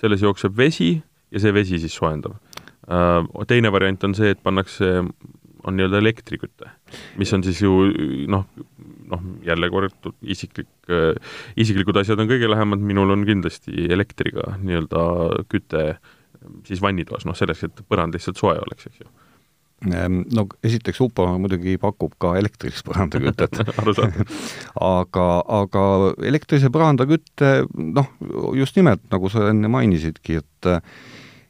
selles 0.00 0.24
jookseb 0.24 0.56
vesi 0.56 0.94
ja 1.32 1.42
see 1.42 1.54
vesi 1.54 1.80
siis 1.82 1.96
soojendab. 1.96 2.38
Äh, 2.86 3.46
teine 3.50 3.72
variant 3.74 4.04
on 4.06 4.14
see, 4.14 4.30
et 4.34 4.42
pannakse, 4.42 5.00
on 5.66 5.74
nii-öelda 5.74 5.98
elektriküte, 5.98 6.70
mis 7.18 7.32
on 7.34 7.42
siis 7.42 7.58
ju 7.64 7.72
noh, 8.30 8.44
noh, 9.10 9.24
jälle 9.46 9.70
kord 9.72 10.10
isiklik, 10.22 10.70
äh, 10.90 11.18
isiklikud 11.58 11.98
asjad 11.98 12.22
on 12.22 12.30
kõige 12.30 12.50
lähemad, 12.50 12.82
minul 12.86 13.10
on 13.16 13.26
kindlasti 13.26 13.88
elektriga 13.90 14.54
nii-öelda 14.62 15.06
küte 15.50 15.86
siis 16.66 16.82
vannitoas, 16.82 17.26
noh 17.26 17.34
selleks, 17.34 17.66
et 17.66 17.86
põrand 17.90 18.14
lihtsalt 18.14 18.38
soe 18.38 18.54
oleks, 18.62 18.86
eks 18.90 19.02
ju. 19.02 19.10
Ehm, 19.90 20.22
no 20.32 20.46
esiteks 20.64 21.02
Upo 21.04 21.26
muidugi 21.36 21.74
pakub 21.80 22.14
ka 22.22 22.32
elektrilist 22.38 22.86
põrandakütet. 22.86 23.58
Aga, 24.94 25.26
aga 25.58 25.82
elektrilise 26.24 26.70
põrandakütte 26.72 27.50
noh, 27.74 28.08
just 28.56 28.78
nimelt, 28.78 29.04
nagu 29.12 29.30
sa 29.32 29.50
enne 29.50 29.68
mainisidki, 29.72 30.40
et 30.40 30.70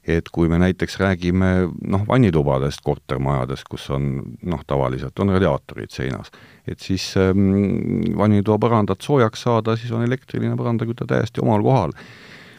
et 0.07 0.29
kui 0.33 0.49
me 0.49 0.59
näiteks 0.63 0.99
räägime 1.03 1.51
noh, 1.91 2.05
vannitubadest 2.09 2.83
kortermajades, 2.87 3.65
kus 3.67 3.89
on 3.95 4.11
noh, 4.47 4.63
tavaliselt 4.67 5.19
on 5.23 5.35
radiaatorid 5.35 5.91
seinas, 5.91 6.31
et 6.67 6.83
siis 6.83 7.09
ähm, 7.21 8.07
vannitoa 8.19 8.59
põrandat 8.63 9.03
soojaks 9.03 9.47
saada, 9.49 9.77
siis 9.77 9.93
on 9.93 10.07
elektriline 10.07 10.57
põrandaküte 10.59 11.09
täiesti 11.11 11.43
omal 11.43 11.65
kohal. 11.67 11.97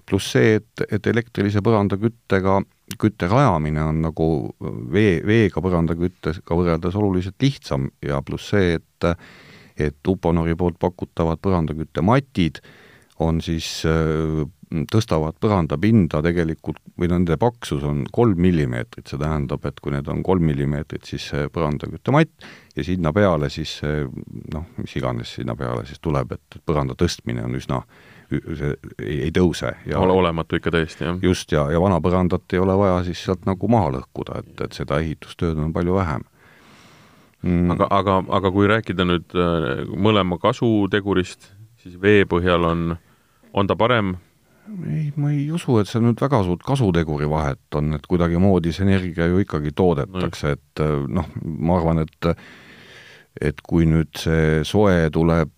pluss 0.07 0.31
see, 0.31 0.55
et, 0.55 0.83
et 0.91 1.07
elektrilise 1.07 1.59
põrandaküttega 1.59 2.61
kütte 2.99 3.27
rajamine 3.27 3.83
on 3.83 3.97
nagu 4.05 4.27
vee, 4.91 5.19
veega 5.27 5.59
põrandaküttega 5.63 6.55
võrreldes 6.55 6.95
oluliselt 6.95 7.35
lihtsam 7.43 7.89
ja 8.01 8.21
pluss 8.21 8.53
see, 8.53 8.79
et 8.79 9.11
et 9.77 10.09
Uponori 10.09 10.55
poolt 10.57 10.79
pakutavad 10.81 11.37
põrandaküttematid 11.37 12.63
on 13.21 13.41
siis 13.45 13.83
äh, 13.85 14.41
tõstavad 14.67 15.38
põrandapinda 15.39 16.19
tegelikult 16.25 16.81
või 17.00 17.07
nende 17.12 17.38
paksus 17.39 17.86
on 17.88 18.03
kolm 18.12 18.39
millimeetrit, 18.43 19.07
see 19.07 19.19
tähendab, 19.21 19.63
et 19.65 19.79
kui 19.79 19.93
need 19.95 20.09
on 20.12 20.19
kolm 20.25 20.43
millimeetrit, 20.50 21.05
siis 21.07 21.29
see 21.31 21.47
põrandaküttematt 21.53 22.47
ja 22.75 22.83
sinna 22.83 23.13
peale 23.15 23.50
siis 23.53 23.77
see 23.79 24.03
noh, 24.53 24.67
mis 24.81 24.95
iganes 25.00 25.38
sinna 25.39 25.55
peale 25.55 25.86
siis 25.88 26.03
tuleb, 26.03 26.36
et 26.36 26.59
põranda 26.67 26.97
tõstmine 27.00 27.45
on 27.47 27.55
üsna 27.55 27.81
see 28.27 28.74
ei, 29.00 29.21
ei 29.29 29.31
tõuse 29.31 29.71
ja 29.88 30.01
ole 30.03 30.12
olematu 30.12 30.59
ikka 30.59 30.74
tõesti, 30.75 31.05
jah. 31.07 31.19
just, 31.24 31.51
ja, 31.55 31.63
ja 31.71 31.79
vana 31.79 32.01
põrandat 32.03 32.51
ei 32.51 32.59
ole 32.59 32.75
vaja 32.75 33.00
siis 33.07 33.24
sealt 33.24 33.47
nagu 33.47 33.71
maha 33.71 33.93
lõhkuda, 33.95 34.41
et, 34.43 34.65
et 34.67 34.75
seda 34.75 35.00
ehitustööd 35.00 35.55
on 35.63 35.71
palju 35.75 35.95
vähem 35.95 36.27
mm.. 37.41 37.71
aga, 37.77 37.88
aga, 38.01 38.19
aga 38.39 38.51
kui 38.51 38.67
rääkida 38.67 39.07
nüüd 39.07 39.31
äh, 39.31 39.88
mõlema 39.95 40.39
kasutegurist, 40.43 41.53
siis 41.79 41.95
vee 42.01 42.25
põhjal 42.27 42.67
on, 42.67 42.88
on 43.55 43.71
ta 43.71 43.79
parem 43.79 44.17
ei, 44.89 45.12
ma 45.15 45.31
ei 45.31 45.47
usu, 45.53 45.77
et 45.81 45.89
seal 45.89 46.03
nüüd 46.05 46.21
väga 46.21 46.41
suurt 46.45 46.63
kasuteguri 46.67 47.29
vahet 47.29 47.77
on, 47.79 47.93
et 47.97 48.07
kuidagimoodi 48.09 48.74
see 48.75 48.88
energia 48.88 49.27
ju 49.29 49.41
ikkagi 49.43 49.74
toodetakse, 49.75 50.55
et 50.57 50.83
noh, 51.07 51.29
ma 51.43 51.77
arvan, 51.79 52.03
et 52.05 52.31
et 53.38 53.59
kui 53.62 53.86
nüüd 53.86 54.17
see 54.17 54.63
soe 54.65 55.12
tuleb 55.13 55.51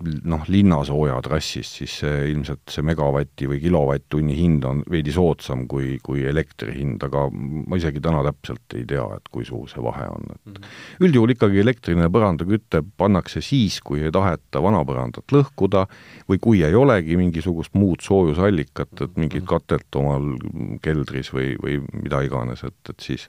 noh, 0.00 0.44
linnasooja 0.48 1.18
trassist, 1.24 1.76
siis 1.80 1.94
see 2.02 2.30
ilmselt 2.32 2.72
see 2.72 2.84
megavati 2.86 3.48
või 3.50 3.60
kilovatt-tunni 3.62 4.36
hind 4.38 4.64
on 4.68 4.82
veidi 4.90 5.12
soodsam 5.14 5.66
kui, 5.70 5.98
kui 6.04 6.24
elektri 6.28 6.74
hind, 6.78 7.02
aga 7.04 7.26
ma 7.32 7.78
isegi 7.80 8.02
täna 8.04 8.22
täpselt 8.26 8.76
ei 8.78 8.86
tea, 8.88 9.04
et 9.16 9.28
kui 9.32 9.44
suur 9.48 9.68
see 9.70 9.82
vahe 9.84 10.06
on, 10.08 10.24
et 10.32 10.40
mm 10.46 10.54
-hmm. 10.54 10.70
üldjuhul 11.06 11.34
ikkagi 11.36 11.60
elektriline 11.64 12.08
põrandaküte 12.08 12.82
pannakse 12.96 13.42
siis, 13.44 13.80
kui 13.80 14.00
ei 14.04 14.12
taheta 14.12 14.62
vana 14.62 14.84
põrandat 14.84 15.36
lõhkuda 15.36 15.86
või 16.28 16.38
kui 16.40 16.64
ei 16.64 16.74
olegi 16.74 17.16
mingisugust 17.16 17.74
muud 17.74 18.00
soojusallikat, 18.00 19.00
et 19.00 19.16
mingit 19.16 19.44
katet 19.44 19.96
omal 19.96 20.36
keldris 20.82 21.32
või, 21.32 21.56
või 21.62 21.80
mida 22.02 22.22
iganes, 22.22 22.64
et, 22.64 22.80
et 22.88 23.00
siis 23.00 23.28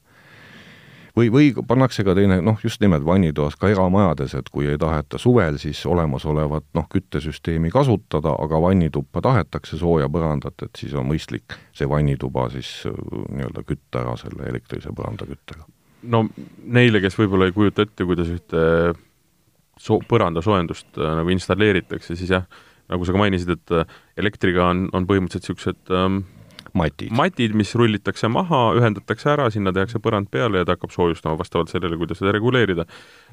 või, 1.17 1.29
või 1.33 1.49
pannakse 1.67 2.03
ka 2.07 2.15
teine, 2.17 2.39
noh, 2.45 2.59
just 2.63 2.81
nimelt 2.83 3.05
vannitoas, 3.05 3.57
ka 3.59 3.69
eramajades, 3.71 4.35
et 4.39 4.49
kui 4.53 4.67
ei 4.71 4.79
taheta 4.81 5.19
suvel 5.21 5.59
siis 5.61 5.83
olemasolevat 5.89 6.67
noh, 6.77 6.87
küttesüsteemi 6.91 7.71
kasutada, 7.73 8.35
aga 8.39 8.61
vannituppa 8.63 9.23
tahetakse 9.25 9.79
sooja 9.81 10.09
põrandat, 10.11 10.65
et 10.65 10.81
siis 10.83 10.95
on 10.97 11.07
mõistlik 11.09 11.57
see 11.77 11.89
vannituba 11.89 12.47
siis 12.53 12.73
äh, 12.89 12.97
nii-öelda 13.35 13.65
kütta 13.67 14.03
ära 14.05 14.17
selle 14.19 14.49
elektrilise 14.51 14.95
põrandaküttega. 14.97 15.67
no 16.11 16.25
neile, 16.63 17.01
kes 17.03 17.17
võib-olla 17.19 17.49
ei 17.49 17.55
kujuta 17.55 17.85
ette, 17.87 18.07
kuidas 18.07 18.31
ühte 18.33 18.65
so-, 19.79 20.01
põrandasoojendust 20.07 20.99
äh, 20.99 21.15
nagu 21.21 21.33
installeeritakse, 21.33 22.15
siis 22.15 22.35
jah, 22.37 22.45
nagu 22.91 23.07
sa 23.07 23.15
ka 23.15 23.21
mainisid, 23.21 23.55
et 23.57 23.75
äh, 23.75 23.97
elektriga 24.19 24.69
on, 24.69 24.87
on 24.95 25.07
põhimõtteliselt 25.09 25.51
niisugused 25.51 25.95
ähm, 25.95 26.23
matid. 26.77 27.11
matid, 27.15 27.55
mis 27.57 27.73
rullitakse 27.75 28.29
maha, 28.31 28.61
ühendatakse 28.79 29.31
ära, 29.33 29.49
sinna 29.53 29.73
tehakse 29.75 30.01
põrand 30.03 30.29
peale 30.31 30.61
ja 30.61 30.67
ta 30.67 30.77
hakkab 30.77 30.93
soojustama 30.93 31.39
vastavalt 31.39 31.71
sellele, 31.73 31.97
kuidas 31.99 32.21
seda 32.21 32.33
reguleerida. 32.35 32.85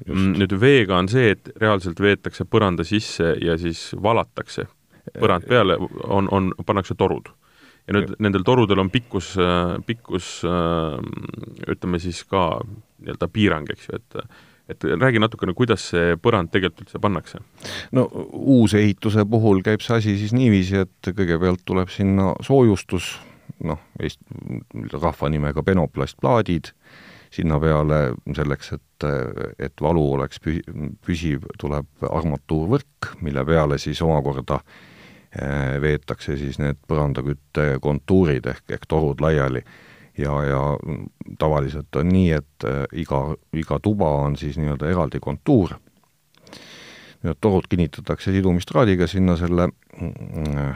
Mm, 0.07 0.35
nüüd 0.41 0.55
veega 0.61 0.97
on 0.99 1.09
see, 1.11 1.33
et 1.35 1.51
reaalselt 1.61 2.01
veetakse 2.03 2.47
põranda 2.49 2.85
sisse 2.87 3.35
ja 3.43 3.57
siis 3.61 3.89
valatakse 4.01 4.67
põrand 5.17 5.47
peale, 5.49 5.77
on, 6.05 6.29
on, 6.31 6.51
pannakse 6.65 6.95
torud. 6.97 7.31
ja 7.87 7.95
nüüd 7.95 8.11
nendel 8.21 8.43
torudel 8.45 8.83
on 8.83 8.91
pikkus, 8.93 9.31
pikkus 9.87 10.43
ütleme 10.45 11.99
siis 11.99 12.21
ka 12.29 12.51
nii-öelda 12.61 13.29
piirang, 13.33 13.71
eks 13.73 13.89
ju, 13.89 13.97
et 13.97 14.21
et 14.69 14.83
räägi 14.83 15.17
natukene, 15.21 15.55
kuidas 15.57 15.87
see 15.91 16.17
põrand 16.21 16.51
tegelikult 16.53 16.85
üldse 16.85 17.01
pannakse? 17.01 17.41
no 17.95 18.05
uusehituse 18.29 19.25
puhul 19.29 19.63
käib 19.65 19.81
see 19.81 19.97
asi 19.97 20.15
siis 20.19 20.35
niiviisi, 20.37 20.83
et 20.85 21.09
kõigepealt 21.09 21.63
tuleb 21.65 21.89
sinna 21.93 22.35
soojustus, 22.45 23.15
noh, 23.63 23.79
rahva 24.93 25.29
nimega 25.29 25.63
penoplastplaadid, 25.63 26.71
sinna 27.33 27.59
peale 27.61 27.99
selleks, 28.35 28.71
et, 28.77 29.07
et 29.59 29.81
valu 29.81 30.05
oleks 30.15 30.41
pü-, 30.43 30.63
püsiv, 31.05 31.45
tuleb 31.61 32.07
armatuurvõrk, 32.09 33.13
mille 33.25 33.45
peale 33.45 33.77
siis 33.81 34.01
omakorda 34.05 34.61
veetakse 35.81 36.37
siis 36.37 36.57
need 36.57 36.79
põrandakütte 36.89 37.77
kontuurid 37.81 38.47
ehk, 38.49 38.63
ehk 38.73 38.87
torud 38.89 39.21
laiali. 39.21 39.61
Ja, 40.17 40.33
ja 40.43 40.61
tavaliselt 41.39 41.95
on 41.95 42.09
nii, 42.11 42.31
et 42.35 42.65
iga, 42.97 43.21
iga 43.55 43.77
tuba 43.79 44.09
on 44.25 44.35
siis 44.35 44.57
nii-öelda 44.59 44.89
eraldi 44.89 45.21
kontuur. 45.23 45.77
Need 47.23 47.39
torud 47.39 47.67
kinnitatakse 47.69 48.33
sidumistraadiga 48.33 49.07
sinna 49.07 49.37
selle 49.39 49.69
mm, 49.69 50.73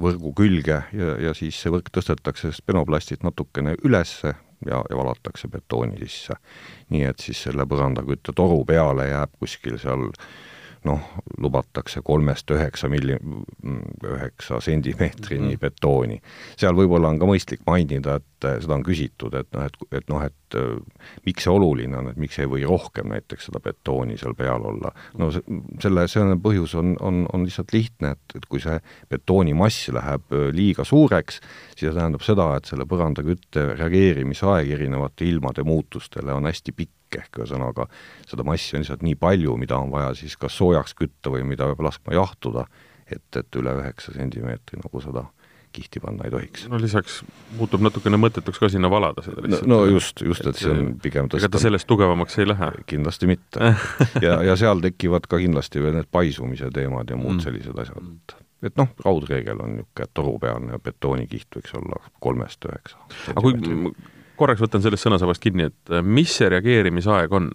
võrgu 0.00 0.32
külge 0.36 0.80
ja, 0.92 1.12
ja 1.20 1.34
siis 1.36 1.58
see 1.60 1.72
võrk 1.72 1.90
tõstetakse 1.94 2.46
sellest 2.46 2.66
penoplastist 2.66 3.24
natukene 3.26 3.76
ülesse 3.84 4.34
ja, 4.66 4.80
ja 4.80 4.96
valatakse 4.96 5.48
betooni 5.52 5.98
sisse. 6.04 6.36
nii 6.90 7.06
et 7.10 7.22
siis 7.22 7.42
selle 7.48 7.66
põrandakütte 7.68 8.34
toru 8.36 8.64
peale 8.68 9.08
jääb 9.10 9.32
kuskil 9.40 9.78
seal 9.82 10.08
noh, 10.86 11.02
lubatakse 11.42 12.00
kolmest 12.06 12.50
üheksa 12.54 12.88
milli-, 12.92 13.18
üheksa 14.06 14.60
sentimeetrini 14.64 15.42
mm 15.42 15.52
-hmm. 15.52 15.60
betooni. 15.60 16.20
seal 16.56 16.74
võib-olla 16.78 17.10
on 17.12 17.18
ka 17.18 17.28
mõistlik 17.28 17.64
mainida, 17.66 18.16
et 18.20 18.46
seda 18.62 18.74
on 18.76 18.84
küsitud, 18.84 19.34
et 19.34 19.48
noh, 19.54 19.64
et, 19.66 19.76
et 19.98 20.08
noh, 20.12 20.22
et 20.22 20.56
äh, 20.58 20.76
miks 21.26 21.46
see 21.46 21.52
oluline 21.52 21.96
on, 21.98 22.10
et 22.10 22.20
miks 22.20 22.38
ei 22.38 22.48
või 22.50 22.64
rohkem 22.68 23.08
näiteks 23.12 23.48
seda 23.48 23.60
betooni 23.64 24.18
seal 24.20 24.34
peal 24.34 24.64
olla. 24.72 24.92
no 25.18 25.30
see, 25.34 25.42
selle, 25.82 26.06
selle 26.08 26.36
põhjus 26.42 26.76
on, 26.78 26.96
on, 27.00 27.24
on 27.32 27.44
lihtsalt 27.44 27.72
lihtne, 27.72 28.14
et, 28.16 28.36
et 28.36 28.46
kui 28.46 28.60
see 28.60 28.78
betoonimass 29.10 29.88
läheb 29.96 30.32
äh, 30.32 30.48
liiga 30.52 30.84
suureks, 30.84 31.40
siis 31.74 31.88
see 31.88 31.96
tähendab 31.96 32.24
seda, 32.26 32.50
et 32.56 32.68
selle 32.70 32.86
põrandakütte 32.88 33.72
reageerimisaeg 33.76 34.70
erinevate 34.78 35.28
ilmade 35.28 35.64
muutustele 35.66 36.32
on 36.32 36.48
hästi 36.50 36.76
pikk 36.76 36.95
ehk 37.14 37.40
ühesõnaga 37.40 37.86
seda 38.26 38.44
massi 38.46 38.76
on 38.76 38.84
lihtsalt 38.84 39.04
nii 39.06 39.14
palju, 39.20 39.56
mida 39.60 39.78
on 39.78 39.92
vaja 39.94 40.12
siis 40.18 40.36
kas 40.40 40.56
soojaks 40.58 40.96
kütta 40.98 41.32
või 41.32 41.46
mida 41.46 41.68
peab 41.70 41.86
laskma 41.86 42.16
jahtuda, 42.16 42.66
et, 43.06 43.28
et 43.36 43.60
üle 43.60 43.76
üheksa 43.80 44.14
sentimeetri 44.16 44.80
nagu 44.82 45.02
seda 45.04 45.28
kihti 45.76 46.00
panna 46.00 46.24
ei 46.24 46.30
tohiks. 46.30 46.68
no 46.72 46.80
lisaks 46.80 47.20
muutub 47.58 47.84
natukene 47.84 48.18
mõttetuks 48.20 48.60
ka 48.62 48.70
sinna 48.72 48.90
valada 48.92 49.24
seda 49.26 49.44
lihtsalt. 49.44 49.68
no, 49.70 49.82
just, 49.90 50.22
just, 50.24 50.46
et 50.48 50.60
see 50.60 50.72
on 50.72 50.94
pigem 51.02 51.28
tõsta. 51.28 51.44
ega 51.44 51.52
ta 51.52 51.62
sellest 51.62 51.88
tugevamaks 51.90 52.38
ei 52.40 52.48
lähe? 52.48 52.70
kindlasti 52.88 53.28
mitte 53.30 53.74
ja, 54.26 54.40
ja 54.46 54.56
seal 54.56 54.82
tekivad 54.84 55.28
ka 55.28 55.40
kindlasti 55.42 55.84
veel 55.84 55.98
need 55.98 56.10
paisumise 56.12 56.72
teemad 56.74 57.12
ja 57.12 57.20
muud 57.20 57.38
mm. 57.38 57.44
sellised 57.44 57.84
asjad, 57.84 58.36
et 58.66 58.76
noh, 58.80 58.92
raudreegel 59.04 59.62
on 59.62 59.78
niisugune, 59.80 60.10
torupealne 60.16 60.80
betoonikiht 60.82 61.60
võiks 61.60 61.76
olla 61.76 62.00
kolmest 62.24 62.64
üheksa. 62.70 63.02
aga 63.34 63.44
kui 63.44 63.96
korraks 64.36 64.62
võtan 64.62 64.84
sellest 64.84 65.06
sõnasabast 65.06 65.42
kinni, 65.42 65.70
et 65.70 65.94
äh, 65.94 66.04
mis 66.04 66.32
see 66.36 66.50
reageerimisaeg 66.52 67.32
on? 67.36 67.50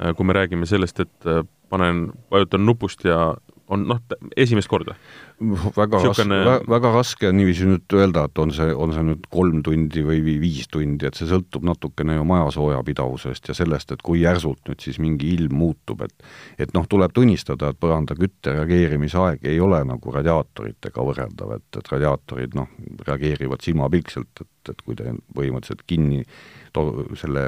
Äh, 0.00 0.14
kui 0.16 0.26
me 0.26 0.36
räägime 0.36 0.68
sellest, 0.68 1.00
et 1.04 1.28
äh, 1.28 1.42
panen, 1.70 2.08
vajutan 2.32 2.64
nupust 2.66 3.04
ja 3.04 3.34
on 3.70 3.86
noh, 3.88 4.00
esimest 4.36 4.70
korda? 4.70 4.96
Väga 5.40 6.00
Sükane... 6.04 6.38
raske, 6.44 6.70
väga 6.70 6.90
raske 6.94 7.28
on 7.30 7.36
niiviisi 7.38 7.68
nüüd 7.68 7.94
öelda, 7.96 8.26
et 8.28 8.40
on 8.42 8.52
see, 8.54 8.74
on 8.76 8.92
see 8.92 9.04
nüüd 9.06 9.24
kolm 9.32 9.62
tundi 9.64 10.02
või 10.04 10.20
viis 10.42 10.68
tundi, 10.72 11.08
et 11.08 11.16
see 11.16 11.28
sõltub 11.30 11.64
natukene 11.66 12.18
ju 12.18 12.26
maja 12.28 12.50
soojapidavusest 12.56 13.48
ja 13.48 13.56
sellest, 13.56 13.94
et 13.94 14.04
kui 14.04 14.20
järsult 14.20 14.60
nüüd 14.68 14.84
siis 14.84 15.00
mingi 15.00 15.32
ilm 15.36 15.56
muutub, 15.62 16.04
et 16.04 16.26
et 16.60 16.74
noh, 16.76 16.84
tuleb 16.90 17.14
tunnistada, 17.16 17.70
et 17.70 17.80
põrandakütte 17.80 18.52
reageerimisaeg 18.58 19.46
ei 19.48 19.60
ole 19.64 19.80
nagu 19.88 20.12
radiaatoritega 20.12 21.06
võrreldav, 21.08 21.56
et, 21.56 21.68
et 21.80 21.92
radiaatorid 21.94 22.56
noh, 22.58 22.68
reageerivad 23.08 23.64
silmapilkselt, 23.64 24.44
et, 24.44 24.74
et 24.74 24.82
kui 24.84 24.98
te 24.98 25.14
põhimõtteliselt 25.36 25.86
kinni 25.88 26.24
to-, 26.72 27.06
selle 27.18 27.44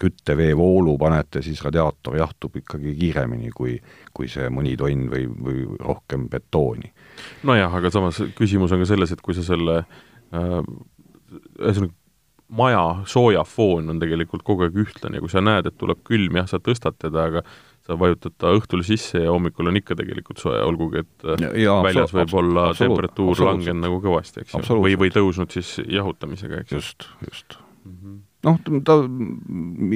kütteveevoolu 0.00 0.96
panete, 1.00 1.42
siis 1.44 1.62
radiaator 1.64 2.18
jahtub 2.20 2.56
ikkagi 2.62 2.94
kiiremini 2.98 3.52
kui, 3.54 3.76
kui 4.14 4.30
see 4.30 4.50
mõni 4.52 4.76
tonn 4.80 5.08
või, 5.12 5.26
või 5.28 5.66
rohkem 5.80 6.28
betooni. 6.32 6.92
nojah, 7.42 7.74
aga 7.80 7.92
samas 7.94 8.22
küsimus 8.38 8.72
on 8.74 8.84
ka 8.84 8.90
selles, 8.94 9.12
et 9.14 9.22
kui 9.24 9.36
sa 9.36 9.46
selle 9.46 9.82
äh, 9.82 10.58
ühesõnaga 11.60 11.92
äh, 11.92 12.00
maja 12.54 12.82
soojafoon 13.08 13.90
on 13.90 14.00
tegelikult 14.02 14.44
kogu 14.46 14.66
aeg 14.66 14.76
ühtlane 14.84 15.18
ja 15.18 15.24
kui 15.24 15.32
sa 15.32 15.42
näed, 15.44 15.68
et 15.68 15.78
tuleb 15.80 16.02
külm, 16.06 16.36
jah, 16.38 16.48
sa 16.50 16.60
tõstad 16.62 16.98
teda, 17.00 17.28
aga 17.30 17.42
sa 17.84 17.96
vajutad 18.00 18.36
ta 18.40 18.52
õhtul 18.56 18.84
sisse 18.86 19.24
ja 19.24 19.32
hommikul 19.32 19.68
on 19.68 19.80
ikka 19.80 19.96
tegelikult 19.98 20.40
soe, 20.40 20.60
olgugi 20.64 21.02
et 21.02 21.26
äh, 21.26 21.46
ja, 21.64 21.78
väljas 21.84 22.14
võib 22.16 22.36
olla 22.40 22.68
temperatuur 22.78 23.42
langenud 23.48 23.84
nagu 23.84 23.98
kõvasti, 24.04 24.44
eks 24.44 24.56
ju, 24.56 24.78
või, 24.80 24.96
või 25.00 25.12
tõusnud 25.14 25.56
siis 25.56 25.76
jahutamisega, 25.82 26.62
eks 26.64 26.72
ju. 26.76 26.80
just, 26.80 27.08
just 27.26 27.58
mm. 27.84 27.98
-hmm 27.98 28.22
noh, 28.44 28.60
ta 28.86 28.96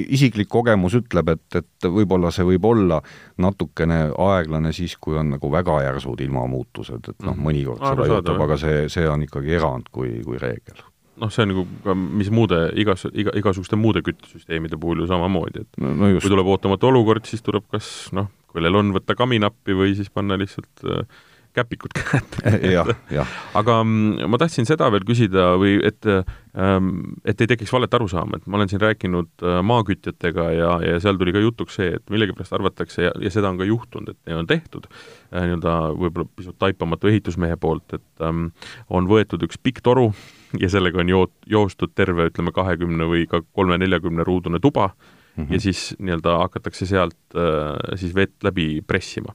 isiklik 0.05 0.49
kogemus 0.51 0.97
ütleb, 0.99 1.33
et, 1.35 1.61
et 1.61 1.89
võib-olla 1.89 2.31
see 2.33 2.47
võib 2.47 2.65
olla 2.69 2.99
natukene 3.41 4.01
aeglane 4.11 4.73
siis, 4.75 4.97
kui 5.01 5.17
on 5.19 5.33
nagu 5.35 5.51
väga 5.53 5.79
järsud 5.87 6.21
ilmamuutused, 6.25 7.11
et 7.13 7.19
noh, 7.25 7.35
mhm. 7.35 7.43
mõnikord 7.45 7.83
seda 7.83 8.07
juhtub, 8.13 8.45
aga 8.47 8.59
see, 8.61 8.85
see 8.93 9.09
on 9.09 9.25
ikkagi 9.27 9.57
erand 9.59 9.91
kui, 9.93 10.19
kui 10.25 10.41
reegel 10.41 10.81
noh, 11.19 11.31
see 11.33 11.43
on 11.43 11.51
nagu 11.53 11.65
ka 11.83 11.95
mis 11.95 12.29
muude, 12.33 12.59
igas, 12.79 13.05
iga, 13.11 13.33
igasuguste 13.39 13.79
muude 13.79 14.03
küttesüsteemide 14.05 14.79
puhul 14.79 15.03
ju 15.03 15.09
samamoodi, 15.09 15.65
et 15.65 15.81
no, 15.83 15.93
no 15.97 16.11
just. 16.13 16.23
kui 16.25 16.33
tuleb 16.33 16.47
ootamatu 16.53 16.89
olukord, 16.91 17.27
siis 17.29 17.43
tuleb 17.45 17.65
kas 17.73 17.89
noh, 18.15 18.29
kellel 18.53 18.79
on, 18.79 18.93
võtta 18.95 19.17
kaminappi 19.19 19.75
või 19.77 19.95
siis 19.97 20.11
panna 20.13 20.37
lihtsalt 20.39 20.85
äh, 20.87 21.19
käpikud 21.53 21.93
kätte. 21.95 22.43
Aga 23.59 23.79
mm, 23.83 24.29
ma 24.29 24.39
tahtsin 24.41 24.67
seda 24.69 24.89
veel 24.93 25.05
küsida 25.07 25.51
või 25.59 25.77
et, 25.85 26.05
ähm, 26.09 26.91
et 27.27 27.41
ei 27.41 27.49
tekiks 27.49 27.73
valet 27.73 27.93
arusaama, 27.93 28.39
et 28.39 28.47
ma 28.47 28.59
olen 28.59 28.71
siin 28.71 28.81
rääkinud 28.83 29.45
äh, 29.45 29.59
maakütjatega 29.65 30.47
ja, 30.55 30.71
ja 30.85 31.01
seal 31.03 31.19
tuli 31.19 31.33
ka 31.35 31.43
jutuks 31.43 31.79
see, 31.79 31.91
et 31.99 32.13
millegipärast 32.13 32.57
arvatakse 32.57 33.07
ja, 33.07 33.13
ja 33.21 33.33
seda 33.33 33.51
on 33.51 33.61
ka 33.61 33.67
juhtunud, 33.69 34.13
et 34.13 34.35
on 34.35 34.49
tehtud 34.49 34.89
äh, 34.89 35.45
nii-öelda 35.45 35.77
võib-olla 35.97 36.29
pisut 36.35 36.59
taipamatu 36.61 37.11
ehitusmehe 37.11 37.59
poolt, 37.61 37.99
et 37.99 38.25
ähm, 38.25 38.49
on 38.89 39.09
võetud 39.09 39.43
üks 39.47 39.61
pikk 39.61 39.83
toru 39.85 40.11
ja 40.59 40.69
sellega 40.71 41.01
on 41.03 41.13
joot-, 41.13 41.39
joostud 41.49 41.93
terve, 41.97 42.29
ütleme, 42.31 42.53
kahekümne 42.55 43.09
või 43.09 43.25
ka 43.29 43.41
kolme-neljakümne 43.53 44.25
ruudune 44.27 44.61
tuba 44.61 44.91
mm 45.39 45.45
-hmm. 45.45 45.53
ja 45.53 45.59
siis 45.59 45.95
nii-öelda 45.99 46.37
hakatakse 46.43 46.85
sealt 46.85 47.17
äh, 47.35 47.95
siis 47.95 48.15
vett 48.15 48.43
läbi 48.43 48.81
pressima. 48.87 49.33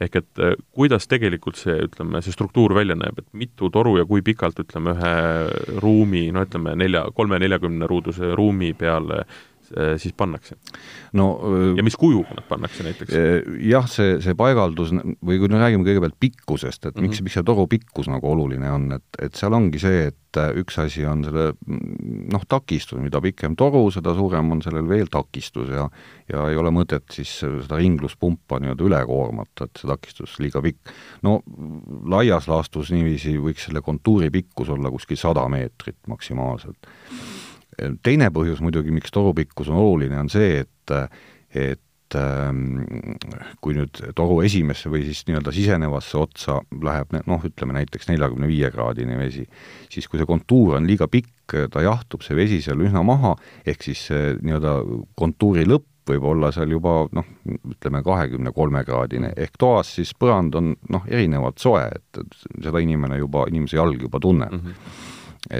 ehk 0.00 0.16
et 0.16 0.38
äh, 0.38 0.54
kuidas 0.72 1.08
tegelikult 1.08 1.56
see, 1.56 1.76
ütleme, 1.86 2.22
see 2.22 2.32
struktuur 2.32 2.74
välja 2.74 2.94
näeb, 2.96 3.18
et 3.18 3.26
mitu 3.32 3.70
toru 3.70 3.98
ja 3.98 4.04
kui 4.04 4.22
pikalt, 4.22 4.58
ütleme, 4.58 4.90
ühe 4.96 5.80
ruumi, 5.80 6.32
no 6.32 6.42
ütleme, 6.42 6.76
nelja, 6.76 7.04
kolme-neljakümne 7.14 7.86
ruuduse 7.86 8.34
ruumi 8.34 8.72
peale 8.74 9.20
Äh, 9.20 9.49
siis 10.02 10.14
pannakse? 10.16 10.56
no 11.12 11.26
äh, 11.42 11.76
ja 11.76 11.84
mis 11.86 11.96
kujuga 11.96 12.34
nad 12.36 12.46
pannakse 12.48 12.86
näiteks? 12.86 13.14
Äh, 13.14 13.52
jah, 13.70 13.86
see, 13.90 14.18
see 14.24 14.36
paigaldus 14.38 14.92
või 14.94 15.38
kui 15.40 15.50
me 15.50 15.60
räägime 15.60 15.86
kõigepealt 15.86 16.18
pikkusest, 16.20 16.84
et 16.84 16.94
mm 16.94 16.98
-hmm. 16.98 17.08
miks, 17.08 17.22
miks 17.26 17.38
see 17.38 17.46
toru 17.46 17.66
pikkus 17.70 18.10
nagu 18.10 18.30
oluline 18.30 18.70
on, 18.70 18.90
et, 18.98 19.06
et 19.22 19.34
seal 19.34 19.54
ongi 19.56 19.78
see, 19.82 20.08
et 20.10 20.40
üks 20.60 20.78
asi 20.78 21.02
on 21.06 21.24
selle 21.26 21.52
noh, 22.30 22.44
takistus, 22.48 23.00
mida 23.02 23.20
pikem 23.20 23.56
toru, 23.58 23.88
seda 23.90 24.14
suurem 24.14 24.52
on 24.54 24.62
sellel 24.62 24.86
veel 24.88 25.10
takistus 25.10 25.68
ja 25.74 25.88
ja 26.30 26.46
ei 26.50 26.56
ole 26.56 26.70
mõtet 26.70 27.10
siis 27.10 27.32
seda 27.42 27.76
ringluspumpa 27.80 28.60
nii-öelda 28.62 28.86
üle 28.86 29.00
koormata, 29.06 29.66
et 29.66 29.80
see 29.80 29.90
takistus 29.90 30.38
liiga 30.38 30.62
pikk. 30.62 30.92
no 31.22 31.40
laias 32.06 32.46
laastus 32.48 32.92
niiviisi 32.94 33.38
võiks 33.38 33.66
selle 33.66 33.82
kontuuri 33.82 34.30
pikkus 34.30 34.68
olla 34.68 34.90
kuskil 34.90 35.16
sada 35.16 35.48
meetrit 35.48 35.98
maksimaalselt 36.06 36.86
teine 38.04 38.30
põhjus 38.34 38.62
muidugi, 38.64 38.92
miks 38.94 39.14
toru 39.14 39.34
pikkus 39.36 39.70
on 39.72 39.80
oluline, 39.80 40.18
on 40.20 40.30
see, 40.32 40.64
et, 40.64 40.94
et 41.56 42.18
ähm, 42.18 42.80
kui 43.62 43.76
nüüd 43.76 44.00
toru 44.18 44.40
esimesse 44.46 44.90
või 44.92 45.04
siis 45.08 45.22
nii-öelda 45.28 45.54
sisenevasse 45.54 46.18
otsa 46.20 46.58
läheb 46.82 47.14
noh, 47.20 47.44
ütleme 47.46 47.76
näiteks 47.78 48.10
neljakümne 48.10 48.50
viie 48.50 48.70
kraadine 48.74 49.18
vesi, 49.20 49.46
siis 49.92 50.08
kui 50.08 50.20
see 50.20 50.28
kontuur 50.28 50.78
on 50.80 50.88
liiga 50.90 51.08
pikk, 51.10 51.56
ta 51.72 51.82
jahtub, 51.82 52.22
see 52.22 52.38
vesi 52.38 52.60
seal 52.64 52.82
üsna 52.84 53.02
maha, 53.06 53.34
ehk 53.66 53.86
siis 53.90 54.08
nii-öelda 54.12 54.76
kontuuri 55.18 55.66
lõpp 55.68 55.88
võib 56.10 56.26
olla 56.32 56.50
seal 56.54 56.72
juba 56.72 57.04
noh, 57.14 57.26
ütleme 57.74 58.02
kahekümne 58.06 58.52
kolme 58.56 58.82
kraadine, 58.86 59.32
ehk 59.36 59.58
toas 59.60 59.94
siis 59.98 60.12
põrand 60.18 60.56
on 60.58 60.74
noh, 60.92 61.06
erinevalt 61.08 61.62
soe, 61.62 61.86
et, 61.86 62.22
et 62.22 62.66
seda 62.66 62.82
inimene 62.82 63.20
juba, 63.20 63.46
inimese 63.50 63.78
jalg 63.78 64.02
juba 64.08 64.20
tunneb 64.22 64.54
mm. 64.56 64.60
-hmm. 64.66 65.00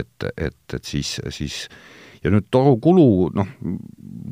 et, 0.00 0.30
et, 0.36 0.60
et 0.74 0.84
siis, 0.84 1.20
siis 1.30 1.66
ja 2.24 2.32
nüüd 2.32 2.48
torukulu, 2.52 3.30
noh, 3.34 3.54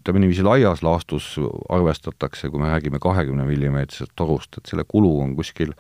ütleme 0.01 0.23
niiviisi 0.23 0.45
laias 0.45 0.83
laastus 0.85 1.35
arvestatakse, 1.73 2.51
kui 2.51 2.61
me 2.61 2.73
räägime 2.73 3.01
kahekümne 3.03 3.47
millimeetrisest 3.49 4.13
torust, 4.17 4.61
et 4.61 4.71
selle 4.71 4.85
kulu 4.89 5.15
on 5.23 5.35
kuskil 5.39 5.73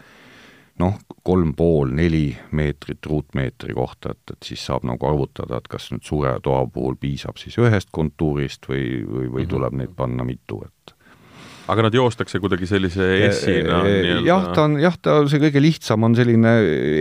noh, 0.78 0.94
kolm 1.26 1.52
pool, 1.58 1.90
neli 1.94 2.30
meetrit 2.54 3.06
ruutmeetri 3.06 3.74
kohta, 3.74 4.14
et, 4.14 4.34
et 4.34 4.50
siis 4.52 4.62
saab 4.68 4.86
nagu 4.88 5.08
arvutada, 5.08 5.58
et 5.58 5.68
kas 5.70 5.90
nüüd 5.92 6.06
suure 6.06 6.36
toa 6.44 6.62
puhul 6.72 6.96
piisab 7.00 7.40
siis 7.40 7.58
ühest 7.58 7.90
kontuurist 7.92 8.70
või, 8.70 9.02
või, 9.02 9.26
või 9.26 9.44
mhm. 9.44 9.50
tuleb 9.54 9.80
neid 9.82 9.96
panna 9.98 10.26
mitu, 10.28 10.62
et 10.64 10.94
aga 11.68 11.84
nad 11.84 11.94
joostakse 11.94 12.40
kuidagi 12.40 12.66
sellise 12.68 13.06
S-ina 13.28 13.82
nii-öelda? 13.84 14.24
jah, 14.26 14.46
ta 14.56 14.64
on, 14.64 14.76
jah, 14.80 14.96
ta, 15.02 15.16
see 15.30 15.40
kõige 15.42 15.62
lihtsam 15.62 16.06
on 16.08 16.16
selline 16.16 16.52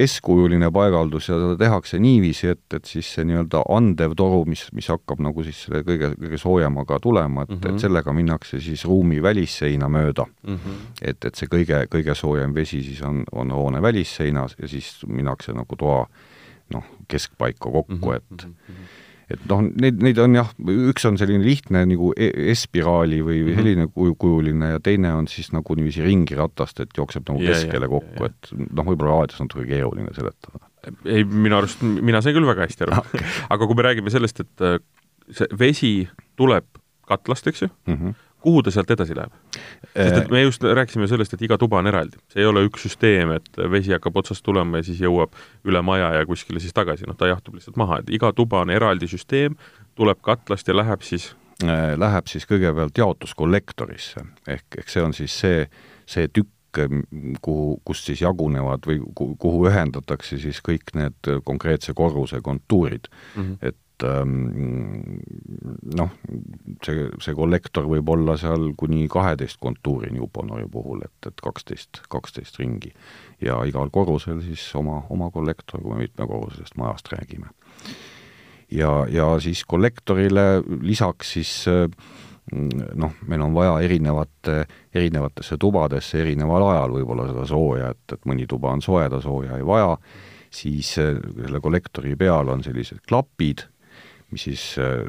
S-kujuline 0.05 0.69
paigaldus 0.75 1.29
ja 1.29 1.37
seda 1.39 1.55
tehakse 1.61 1.99
niiviisi, 2.03 2.51
et, 2.55 2.63
et 2.75 2.89
siis 2.89 3.09
see 3.15 3.27
nii-öelda 3.29 3.63
andev 3.73 4.15
toru, 4.19 4.43
mis, 4.49 4.65
mis 4.77 4.89
hakkab 4.91 5.23
nagu 5.23 5.45
siis 5.47 5.63
selle 5.67 5.83
kõige, 5.87 6.11
kõige 6.19 6.41
soojemaga 6.41 6.99
tulema, 7.03 7.47
et 7.47 7.53
mm, 7.53 7.55
-hmm. 7.55 7.65
et 7.65 7.71
mhm. 7.71 7.83
sellega 7.85 8.15
minnakse 8.17 8.61
siis 8.63 8.85
ruumi 8.85 9.21
välisseina 9.23 9.89
mööda 9.89 10.27
mm. 10.27 10.55
-hmm. 10.55 10.85
et, 11.01 11.25
et 11.25 11.35
see 11.35 11.51
kõige, 11.51 11.85
kõige 11.93 12.15
soojem 12.15 12.55
vesi 12.55 12.83
siis 12.83 13.01
on, 13.01 13.23
on 13.31 13.51
hoone 13.51 13.81
välisseinas 13.81 14.55
ja 14.61 14.67
siis 14.67 14.99
minnakse 15.07 15.55
nagu 15.55 15.75
toa 15.75 16.05
noh, 16.73 16.83
keskpaika 17.07 17.71
kokku 17.71 17.95
mm, 17.95 18.01
-hmm. 18.03 18.15
et 18.15 18.45
mm 18.45 18.53
-hmm 18.53 18.96
et 19.33 19.43
noh, 19.49 19.63
neid, 19.81 19.99
neid 20.03 20.19
on 20.23 20.37
jah, 20.37 20.51
üks 20.87 21.05
on 21.09 21.17
selline 21.19 21.43
lihtne 21.43 21.83
nagu 21.89 22.13
e-, 22.15 22.31
S-spiraali 22.53 23.19
või 23.19 23.41
mm 23.41 23.47
-hmm. 23.47 23.59
selline 23.59 23.87
kuju, 23.91 24.15
kujuline 24.23 24.71
ja 24.75 24.83
teine 24.83 25.13
on 25.17 25.27
siis 25.31 25.51
nagu 25.55 25.75
niiviisi 25.75 26.05
ringiratast, 26.05 26.79
et 26.85 26.95
jookseb 26.97 27.27
nagu 27.27 27.43
yeah, 27.43 27.55
keskele 27.55 27.89
yeah, 27.89 27.95
kokku 27.97 28.29
et 28.29 28.51
noh, 28.55 28.87
võib-olla 28.87 29.25
on 29.25 29.49
natuke 29.49 29.67
keeruline 29.67 30.13
seletada. 30.15 30.63
ei, 31.05 31.23
minu 31.23 31.59
arust, 31.59 31.83
mina 31.83 32.21
sain 32.21 32.37
küll 32.37 32.47
väga 32.47 32.67
hästi 32.67 32.87
aru. 32.87 33.01
Okay.. 33.03 33.27
aga 33.49 33.67
kui 33.67 33.75
me 33.75 33.87
räägime 33.89 34.13
sellest, 34.13 34.39
et 34.45 34.63
äh, 34.63 34.79
see 35.31 35.47
vesi 35.59 35.91
tuleb 36.39 36.65
katlast, 37.07 37.47
eks 37.47 37.67
ju? 37.67 37.69
Mm, 37.87 37.99
-hmm 37.99 38.26
kuhu 38.41 38.63
ta 38.63 38.71
sealt 38.71 38.91
edasi 38.91 39.15
läheb? 39.17 39.33
sest 39.93 40.17
et 40.21 40.31
me 40.31 40.41
just 40.41 40.63
rääkisime 40.63 41.07
sellest, 41.09 41.33
et 41.33 41.45
iga 41.47 41.57
tuba 41.57 41.79
on 41.81 41.89
eraldi, 41.89 42.19
see 42.33 42.43
ei 42.43 42.49
ole 42.49 42.63
üks 42.67 42.85
süsteem, 42.87 43.33
et 43.37 43.61
vesi 43.71 43.93
hakkab 43.95 44.19
otsast 44.21 44.45
tulema 44.45 44.81
ja 44.81 44.87
siis 44.87 45.01
jõuab 45.03 45.35
üle 45.67 45.81
maja 45.85 46.13
ja 46.17 46.25
kuskile 46.29 46.61
siis 46.63 46.75
tagasi, 46.77 47.07
noh 47.09 47.17
ta 47.17 47.29
jahtub 47.31 47.57
lihtsalt 47.57 47.79
maha, 47.79 48.01
et 48.03 48.13
iga 48.13 48.31
tuba 48.35 48.63
on 48.65 48.73
eraldi 48.73 49.09
süsteem, 49.11 49.57
tuleb 49.97 50.21
katlast 50.25 50.67
ja 50.67 50.77
läheb 50.77 51.05
siis 51.05 51.31
äh, 51.63 51.95
Läheb 51.97 52.29
siis 52.29 52.45
kõigepealt 52.49 52.97
jaotuskollektorisse, 52.97 54.27
ehk, 54.47 54.67
ehk 54.77 54.93
see 54.93 55.03
on 55.03 55.17
siis 55.17 55.39
see, 55.39 55.65
see 56.05 56.29
tükk, 56.29 56.53
kuhu, 57.41 57.79
kust 57.87 58.05
siis 58.05 58.21
jagunevad 58.21 58.85
või 58.85 58.99
kuhu 59.15 59.65
ühendatakse 59.65 60.37
siis 60.37 60.59
kõik 60.61 60.91
need 60.93 61.29
konkreetse 61.47 61.95
korruse 61.97 62.41
kontuurid 62.45 63.07
mm. 63.09 63.41
-hmm. 63.41 63.57
et 63.61 63.77
noh, 65.97 66.11
see, 66.85 67.07
see 67.23 67.35
kollektor 67.37 67.87
võib 67.89 68.09
olla 68.13 68.37
seal 68.37 68.73
kuni 68.77 69.07
kaheteist 69.11 69.57
kontuurini 69.63 70.19
Uponori 70.23 70.67
puhul, 70.71 71.01
et, 71.05 71.29
et 71.31 71.41
kaksteist, 71.43 72.03
kaksteist 72.09 72.59
ringi. 72.61 72.93
ja 73.41 73.63
igal 73.65 73.89
korrusel 73.93 74.41
siis 74.45 74.75
oma, 74.75 75.03
oma 75.09 75.31
kollektor, 75.31 75.81
kui 75.81 75.95
me 75.95 76.05
mitmekorruselisest 76.05 76.77
majast 76.77 77.11
räägime. 77.13 77.47
ja, 78.71 79.05
ja 79.09 79.39
siis 79.39 79.65
kollektorile 79.65 80.63
lisaks 80.81 81.33
siis 81.33 81.67
noh, 82.95 83.13
meil 83.27 83.41
on 83.41 83.53
vaja 83.53 83.79
erinevate, 83.83 84.65
erinevatesse 84.95 85.57
tubadesse 85.59 86.21
erineval 86.21 86.69
ajal 86.69 86.91
võib-olla 86.99 87.27
seda 87.27 87.45
sooja, 87.49 87.89
et, 87.91 88.13
et 88.13 88.29
mõni 88.29 88.47
tuba 88.47 88.71
on 88.71 88.81
soe, 88.81 89.09
ta 89.09 89.19
sooja 89.23 89.57
ei 89.57 89.65
vaja, 89.67 89.97
siis 90.53 90.93
selle 90.95 91.59
kollektori 91.63 92.15
peal 92.15 92.47
on 92.53 92.63
sellised 92.63 93.03
klapid 93.07 93.65
mis 94.31 94.43
siis, 94.49 94.63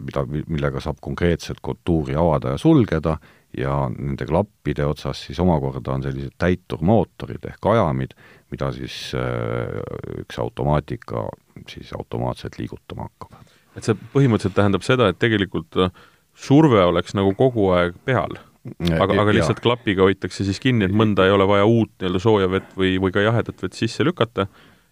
mida, 0.04 0.22
millega 0.46 0.80
saab 0.80 1.00
konkreetset 1.02 1.58
kontuuri 1.64 2.14
avada 2.18 2.52
ja 2.54 2.60
sulgeda 2.60 3.16
ja 3.56 3.74
nende 3.92 4.26
klappide 4.28 4.84
otsas 4.86 5.22
siis 5.26 5.38
omakorda 5.40 5.94
on 5.94 6.04
sellised 6.04 6.34
täiturmootorid 6.40 7.46
ehk 7.48 7.70
ajamid, 7.72 8.12
mida 8.52 8.70
siis 8.76 9.14
äh, 9.16 9.78
üks 10.20 10.38
automaatika 10.42 11.28
siis 11.68 11.92
automaatselt 11.96 12.58
liigutama 12.60 13.08
hakkab. 13.08 13.40
et 13.76 13.86
see 13.86 13.96
põhimõtteliselt 14.12 14.58
tähendab 14.58 14.84
seda, 14.84 15.08
et 15.08 15.20
tegelikult 15.22 15.80
äh, 15.80 15.90
surve 16.36 16.84
oleks 16.84 17.16
nagu 17.16 17.32
kogu 17.38 17.70
aeg 17.76 17.96
peal? 18.04 18.36
aga, 18.76 19.14
aga 19.14 19.32
lihtsalt 19.32 19.62
ja. 19.62 19.64
klapiga 19.64 20.04
hoitakse 20.04 20.44
siis 20.44 20.60
kinni, 20.60 20.84
et 20.84 20.94
mõnda 20.94 21.24
ei 21.24 21.32
ole 21.32 21.46
vaja 21.48 21.64
uut 21.64 21.94
nii-öelda 21.96 22.20
sooja 22.20 22.50
vett 22.52 22.74
või, 22.76 22.98
või 23.00 23.14
ka 23.14 23.24
jahedat 23.24 23.64
vett 23.64 23.78
sisse 23.78 24.04
lükata? 24.04 24.48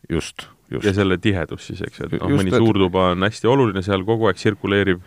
just 0.08 0.46
Just. 0.70 0.82
ja 0.82 0.92
selle 0.96 1.14
tihedus 1.22 1.68
siis, 1.68 1.80
eks, 1.86 2.00
et 2.02 2.14
noh, 2.18 2.32
mõni 2.34 2.50
et... 2.50 2.56
suurtuba 2.58 3.10
on 3.12 3.22
hästi 3.22 3.46
oluline, 3.46 3.82
seal 3.86 4.02
kogu 4.06 4.26
aeg 4.26 4.38
tsirkuleerib 4.40 5.02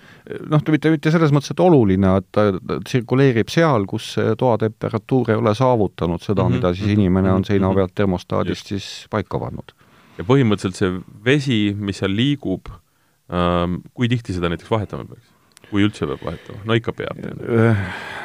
noh, 0.48 0.62
mitte, 0.72 0.91
mitte 0.93 1.12
selles 1.12 1.34
mõttes, 1.36 1.52
et 1.52 1.63
oluline, 1.63 2.13
et 2.22 2.28
ta, 2.32 2.45
tsirkuleerib 2.88 3.52
seal, 3.52 3.88
kus 3.89 4.13
toa 4.39 4.56
temperatuur 4.62 5.34
ei 5.34 5.41
ole 5.41 5.52
saavutanud 5.60 6.24
seda 6.24 6.45
mm, 6.45 6.48
-hmm. 6.48 6.62
mida 6.62 6.74
siis 6.78 6.93
inimene 6.95 7.34
on 7.36 7.43
seina 7.48 7.74
pealt 7.76 7.95
termostaadist 7.95 8.72
Just. 8.72 8.86
siis 8.86 9.10
paika 9.12 9.41
pannud. 9.41 9.76
ja 10.17 10.28
põhimõtteliselt 10.32 10.80
see 10.80 10.95
vesi, 11.26 11.60
mis 11.76 12.00
seal 12.00 12.15
liigub 12.15 12.72
ähm,, 12.72 13.82
kui 13.93 14.08
tihti 14.08 14.38
seda 14.38 14.52
näiteks 14.54 14.72
vahetama 14.72 15.12
peaks? 15.12 15.29
Kui 15.70 15.84
üldse 15.86 16.08
peab 16.10 16.24
vahetama, 16.26 16.62
no 16.68 16.78
ikka 16.78 16.94
peab. 16.98 17.20
Äh, 17.24 17.84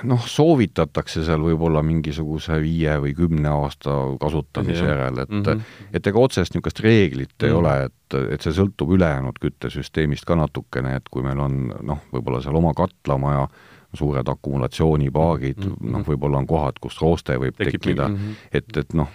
noh, 0.09 0.25
soovitatakse 0.29 1.25
seal 1.27 1.45
võib-olla 1.45 1.83
mingisuguse 1.87 2.59
viie 2.63 2.97
või 3.03 3.15
kümne 3.19 3.53
aasta 3.53 3.97
kasutamise 4.21 4.85
järel, 4.85 5.21
et 5.25 5.33
mm 5.33 5.43
-hmm. 5.43 5.77
et 5.93 6.07
ega 6.07 6.19
otsest 6.19 6.55
niisugust 6.55 6.81
reeglit 6.81 7.31
mm 7.31 7.45
-hmm. 7.45 7.51
ei 7.51 7.53
ole, 7.53 7.75
et, 7.85 8.19
et 8.35 8.41
see 8.41 8.53
sõltub 8.53 8.95
ülejäänud 8.97 9.39
küttesüsteemist 9.41 10.25
ka 10.25 10.37
natukene, 10.37 10.97
et 10.97 11.09
kui 11.11 11.23
meil 11.23 11.41
on 11.41 11.73
noh, 11.83 12.03
võib-olla 12.13 12.43
seal 12.43 12.57
oma 12.57 12.75
katlamaja, 12.75 13.49
suured 13.95 14.29
akumulatsioonipaagid 14.29 15.59
mm 15.59 15.73
-hmm., 15.73 15.91
noh, 15.91 16.07
võib-olla 16.07 16.39
on 16.39 16.47
kohad, 16.47 16.81
kus 16.81 17.01
rooste 17.01 17.37
võib 17.39 17.55
Tekib 17.57 17.81
tekkida 17.81 18.09
mm, 18.09 18.17
-hmm. 18.17 18.35
et, 18.53 18.77
et 18.77 18.95
noh, 18.95 19.09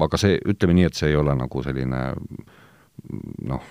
aga 0.00 0.16
see, 0.16 0.40
ütleme 0.44 0.74
nii, 0.74 0.84
et 0.84 0.94
see 0.94 1.08
ei 1.10 1.16
ole 1.16 1.34
nagu 1.34 1.62
selline 1.62 2.14
noh, 3.42 3.62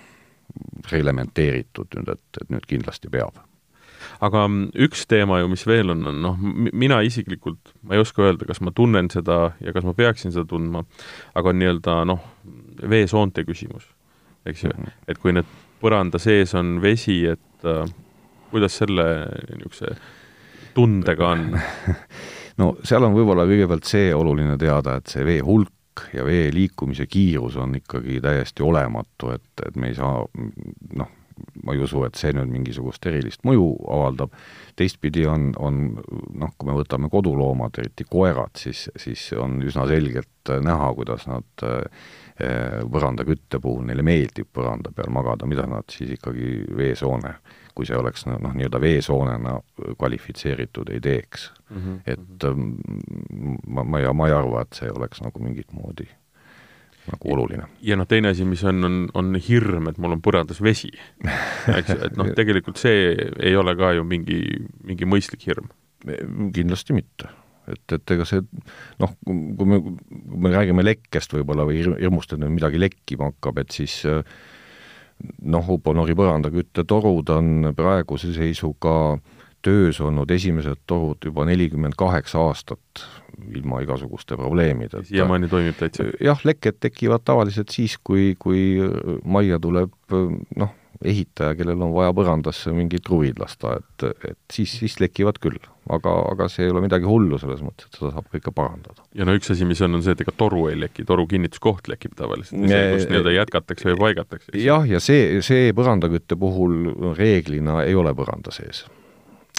reglementeeritud 0.92 1.96
nüüd, 1.96 2.10
et, 2.10 2.42
et 2.42 2.50
nüüd 2.50 2.66
kindlasti 2.66 3.10
peab 3.10 3.49
aga 4.26 4.46
üks 4.86 5.06
teema 5.10 5.40
ju, 5.42 5.50
mis 5.52 5.64
veel 5.68 5.94
on, 5.94 6.04
on 6.12 6.20
noh, 6.24 6.42
mina 6.74 7.00
isiklikult, 7.06 7.74
ma 7.88 7.96
ei 7.96 8.04
oska 8.04 8.26
öelda, 8.26 8.48
kas 8.50 8.62
ma 8.66 8.74
tunnen 8.76 9.10
seda 9.14 9.54
ja 9.64 9.74
kas 9.76 9.88
ma 9.88 9.96
peaksin 9.98 10.36
seda 10.36 10.48
tundma, 10.50 10.84
aga 11.40 11.54
on 11.54 11.60
nii-öelda 11.62 11.98
noh, 12.10 12.26
veesoonte 12.90 13.46
küsimus, 13.48 13.88
eks 14.46 14.64
ju 14.64 14.74
mm, 14.74 14.84
-hmm. 14.84 15.02
et 15.08 15.18
kui 15.24 15.36
need 15.36 15.58
põranda 15.80 16.20
sees 16.20 16.54
on 16.56 16.80
vesi, 16.82 17.22
et 17.28 17.66
äh, 17.68 17.88
kuidas 18.52 18.78
selle 18.82 19.06
niisuguse 19.56 19.96
tundega 20.76 21.34
on 21.36 21.60
no 22.60 22.74
seal 22.84 23.04
on 23.08 23.16
võib-olla 23.16 23.48
kõigepealt 23.50 23.88
see 23.88 24.14
oluline 24.16 24.58
teada, 24.60 25.00
et 25.00 25.08
see 25.08 25.26
vee 25.26 25.40
hulk 25.46 26.08
ja 26.14 26.26
vee 26.26 26.50
liikumise 26.54 27.08
kiirus 27.08 27.58
on 27.60 27.76
ikkagi 27.80 28.20
täiesti 28.24 28.64
olematu, 28.64 29.34
et, 29.36 29.66
et 29.68 29.76
me 29.76 29.92
ei 29.92 29.96
saa 29.98 30.22
noh, 30.96 31.16
ma 31.64 31.76
ei 31.76 31.84
usu, 31.84 32.04
et 32.08 32.20
see 32.20 32.34
nüüd 32.36 32.52
mingisugust 32.52 33.06
erilist 33.10 33.44
mõju 33.48 33.68
avaldab, 33.90 34.34
teistpidi 34.80 35.26
on, 35.30 35.50
on 35.60 35.82
noh, 36.00 36.54
kui 36.58 36.70
me 36.70 36.78
võtame 36.78 37.10
koduloomad, 37.12 37.80
eriti 37.82 38.08
koerad, 38.10 38.56
siis, 38.60 38.88
siis 39.00 39.30
on 39.40 39.60
üsna 39.66 39.88
selgelt 39.90 40.54
näha, 40.66 40.92
kuidas 40.98 41.28
nad 41.30 41.66
eh, 41.68 42.82
põrandakütte 42.90 43.60
puhul, 43.62 43.84
neile 43.90 44.06
meeldib 44.06 44.50
põranda 44.56 44.94
peal 44.96 45.12
magada, 45.14 45.50
mida 45.50 45.68
nad 45.70 45.90
siis 45.92 46.16
ikkagi 46.16 46.64
veesoone, 46.78 47.36
kui 47.76 47.88
see 47.88 47.98
oleks 48.00 48.26
noh, 48.30 48.54
nii-öelda 48.56 48.82
veesoonena 48.82 49.58
kvalifitseeritud, 50.00 50.92
ei 50.94 51.04
teeks 51.04 51.52
mm. 51.70 51.78
-hmm. 51.78 52.00
et 52.06 53.68
ma, 53.68 53.84
ma 53.84 54.00
ei, 54.00 54.14
ma 54.14 54.28
ei 54.28 54.36
arva, 54.36 54.64
et 54.64 54.82
see 54.82 54.92
oleks 54.92 55.22
nagu 55.24 55.44
mingit 55.44 55.72
moodi 55.76 56.10
nagu 57.12 57.34
oluline. 57.34 57.68
ja 57.86 57.98
noh, 58.00 58.08
teine 58.10 58.34
asi, 58.34 58.46
mis 58.48 58.64
on, 58.68 58.84
on, 58.86 59.02
on 59.18 59.34
hirm, 59.42 59.90
et 59.92 60.00
mul 60.02 60.16
on 60.18 60.24
põrandas 60.26 60.62
vesi. 60.64 60.92
eks 61.74 61.94
et 61.96 62.18
noh, 62.20 62.32
tegelikult 62.40 62.82
see 62.82 63.14
ei 63.16 63.56
ole 63.60 63.76
ka 63.80 63.94
ju 63.98 64.06
mingi, 64.08 64.42
mingi 64.86 65.10
mõistlik 65.10 65.46
hirm. 65.50 65.72
kindlasti 66.56 66.96
mitte. 66.96 67.32
et, 67.70 67.84
et 67.94 68.16
ega 68.16 68.26
see 68.26 68.46
noh, 69.02 69.18
kui 69.26 69.68
me, 69.68 69.82
kui 69.82 70.40
me 70.46 70.54
räägime 70.54 70.86
lekkest 70.86 71.36
võib-olla 71.36 71.68
või 71.70 71.84
hirmust, 71.84 72.34
et 72.34 72.46
midagi 72.46 72.82
lekkima 72.82 73.34
hakkab, 73.34 73.60
et 73.62 73.76
siis 73.76 74.02
noh, 74.06 75.74
Uponori 75.76 76.16
põrandaküttetorud 76.18 77.34
on 77.36 77.74
praeguse 77.76 78.32
seisuga 78.36 78.94
töös 79.66 80.00
olnud 80.02 80.32
esimesed 80.32 80.86
torud 80.88 81.26
juba 81.26 81.46
nelikümmend 81.50 81.98
kaheksa 82.00 82.40
aastat 82.48 83.06
ilma 83.56 83.82
igasuguste 83.82 84.38
probleemideta. 84.38 85.04
siiamaani 85.04 85.48
toimib 85.48 85.78
täitsa? 85.80 86.10
jah, 86.24 86.42
lekked 86.46 86.80
tekivad 86.80 87.24
tavaliselt 87.26 87.72
siis, 87.74 87.98
kui, 88.04 88.34
kui 88.40 88.78
majja 89.24 89.60
tuleb 89.64 89.96
noh, 90.60 90.76
ehitaja, 91.06 91.56
kellel 91.56 91.80
on 91.86 91.94
vaja 91.96 92.12
põrandasse 92.16 92.74
mingit 92.76 93.06
kruvid 93.08 93.40
lasta, 93.40 93.78
et, 93.80 94.06
et 94.32 94.40
siis, 94.52 94.74
siis 94.82 94.98
lekivad 95.00 95.40
küll. 95.40 95.60
aga, 95.90 96.12
aga 96.30 96.46
see 96.52 96.68
ei 96.68 96.74
ole 96.74 96.84
midagi 96.84 97.08
hullu 97.10 97.40
selles 97.42 97.64
mõttes, 97.66 97.88
et 97.88 97.96
seda 97.98 98.12
saab 98.14 98.28
kõike 98.34 98.52
parandada. 98.56 99.06
ja 99.16 99.26
no 99.26 99.34
üks 99.38 99.50
asi, 99.54 99.66
mis 99.66 99.82
on, 99.86 99.96
on 99.98 100.04
see, 100.06 100.14
et 100.18 100.26
ega 100.26 100.36
toru 100.38 100.68
ei 100.70 100.78
leki, 100.80 101.08
toru 101.08 101.26
kinnituskoht 101.32 101.88
lekib 101.92 102.18
tavaliselt, 102.20 102.60
kus 102.60 103.08
nii-öelda 103.10 103.36
jätkatakse 103.38 103.94
või 103.94 104.00
paigatakse. 104.04 104.54
jah, 104.60 104.86
ja 104.90 105.02
see, 105.04 105.40
see 105.46 105.72
põrandakütte 105.78 106.38
puhul 106.40 107.14
reeglina 107.18 107.84
ei 107.88 107.96
ole 107.98 108.14
põranda 108.18 108.54
sees 108.54 108.86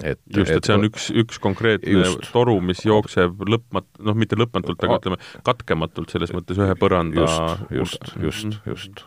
et 0.03 0.21
just, 0.35 0.51
et 0.55 0.67
see 0.67 0.77
on 0.77 0.87
üks, 0.89 1.09
üks 1.23 1.41
konkreetne 1.43 1.95
just. 2.01 2.29
toru, 2.35 2.59
mis 2.65 2.83
jookseb 2.87 3.43
lõpmat-, 3.47 3.89
noh, 4.07 4.19
mitte 4.19 4.39
lõpmatult, 4.41 4.83
aga 4.87 5.01
ütleme, 5.01 5.21
katkematult 5.47 6.13
selles 6.15 6.35
mõttes 6.37 6.61
ühe 6.61 6.77
põranda 6.81 7.25
just, 7.25 7.65
just, 7.75 8.13
just, 8.25 8.61
just. 8.69 9.03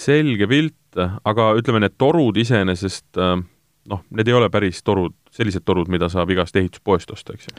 selge 0.00 0.50
pilt, 0.50 1.00
aga 1.00 1.52
ütleme, 1.60 1.84
need 1.86 1.98
torud 2.00 2.38
iseenesest 2.40 3.20
äh, 3.20 3.38
noh, 3.90 4.04
need 4.14 4.28
ei 4.28 4.36
ole 4.36 4.50
päris 4.52 4.82
torud, 4.86 5.16
sellised 5.34 5.64
torud, 5.66 5.90
mida 5.92 6.10
saab 6.12 6.30
igast 6.34 6.56
ehituspoest 6.60 7.16
osta, 7.16 7.36
eks 7.36 7.50
ju 7.50 7.58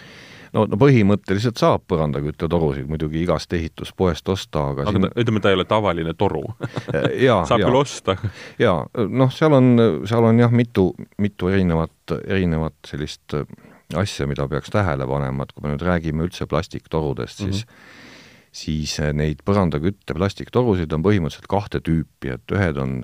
no, 0.56 0.66
no 0.68 0.80
põhimõtteliselt 0.80 1.60
saab 1.62 1.86
põrandaküttetorusid 1.92 2.90
muidugi 2.92 3.22
igast 3.24 3.54
ehituspoest 3.56 4.30
osta, 4.34 4.68
aga 4.74 4.86
aga 4.86 4.94
siin... 4.96 5.08
ta, 5.08 5.12
ütleme, 5.24 5.44
ta 5.44 5.52
ei 5.52 5.60
ole 5.60 5.66
tavaline 5.70 6.16
toru 6.18 6.44
saab 7.50 7.64
küll 7.64 7.80
osta. 7.80 8.18
jaa, 8.62 8.84
noh, 9.08 9.32
seal 9.36 9.58
on, 9.58 9.72
seal 10.10 10.28
on 10.28 10.42
jah, 10.42 10.54
mitu, 10.56 10.92
mitu 11.22 11.52
erinevat, 11.52 12.16
erinevat 12.26 12.92
sellist 12.92 13.38
äh, 13.38 13.48
asja, 13.98 14.28
mida 14.30 14.48
peaks 14.52 14.72
tähele 14.74 15.08
panema, 15.08 15.48
et 15.48 15.56
kui 15.56 15.66
me 15.66 15.74
nüüd 15.74 15.86
räägime 15.86 16.28
üldse 16.28 16.48
plastiktorudest, 16.50 17.44
siis 17.44 17.66
mm 17.66 17.72
-hmm. 17.72 18.12
siis 18.64 19.00
äh, 19.00 19.14
neid 19.14 19.44
põrandakütte 19.48 20.16
plastiktorusid 20.18 20.94
on 20.94 21.04
põhimõtteliselt 21.04 21.50
kahte 21.50 21.80
tüüpi, 21.80 22.36
et 22.36 22.56
ühed 22.58 22.78
on 22.78 23.02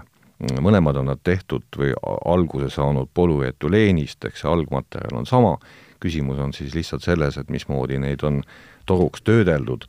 mõlemad 0.61 0.99
on 0.99 1.07
nad 1.09 1.19
tehtud 1.23 1.63
või 1.77 1.93
alguse 2.25 2.69
saanud 2.69 3.09
polüetüleenist, 3.13 4.25
eks 4.25 4.43
see 4.43 4.51
algmaterjal 4.51 5.17
on 5.17 5.25
sama, 5.25 5.57
küsimus 5.99 6.39
on 6.39 6.53
siis 6.53 6.75
lihtsalt 6.75 7.03
selles, 7.05 7.37
et 7.37 7.49
mismoodi 7.49 7.99
neid 7.99 8.23
on 8.23 8.43
toruks 8.85 9.21
töödeldud. 9.21 9.87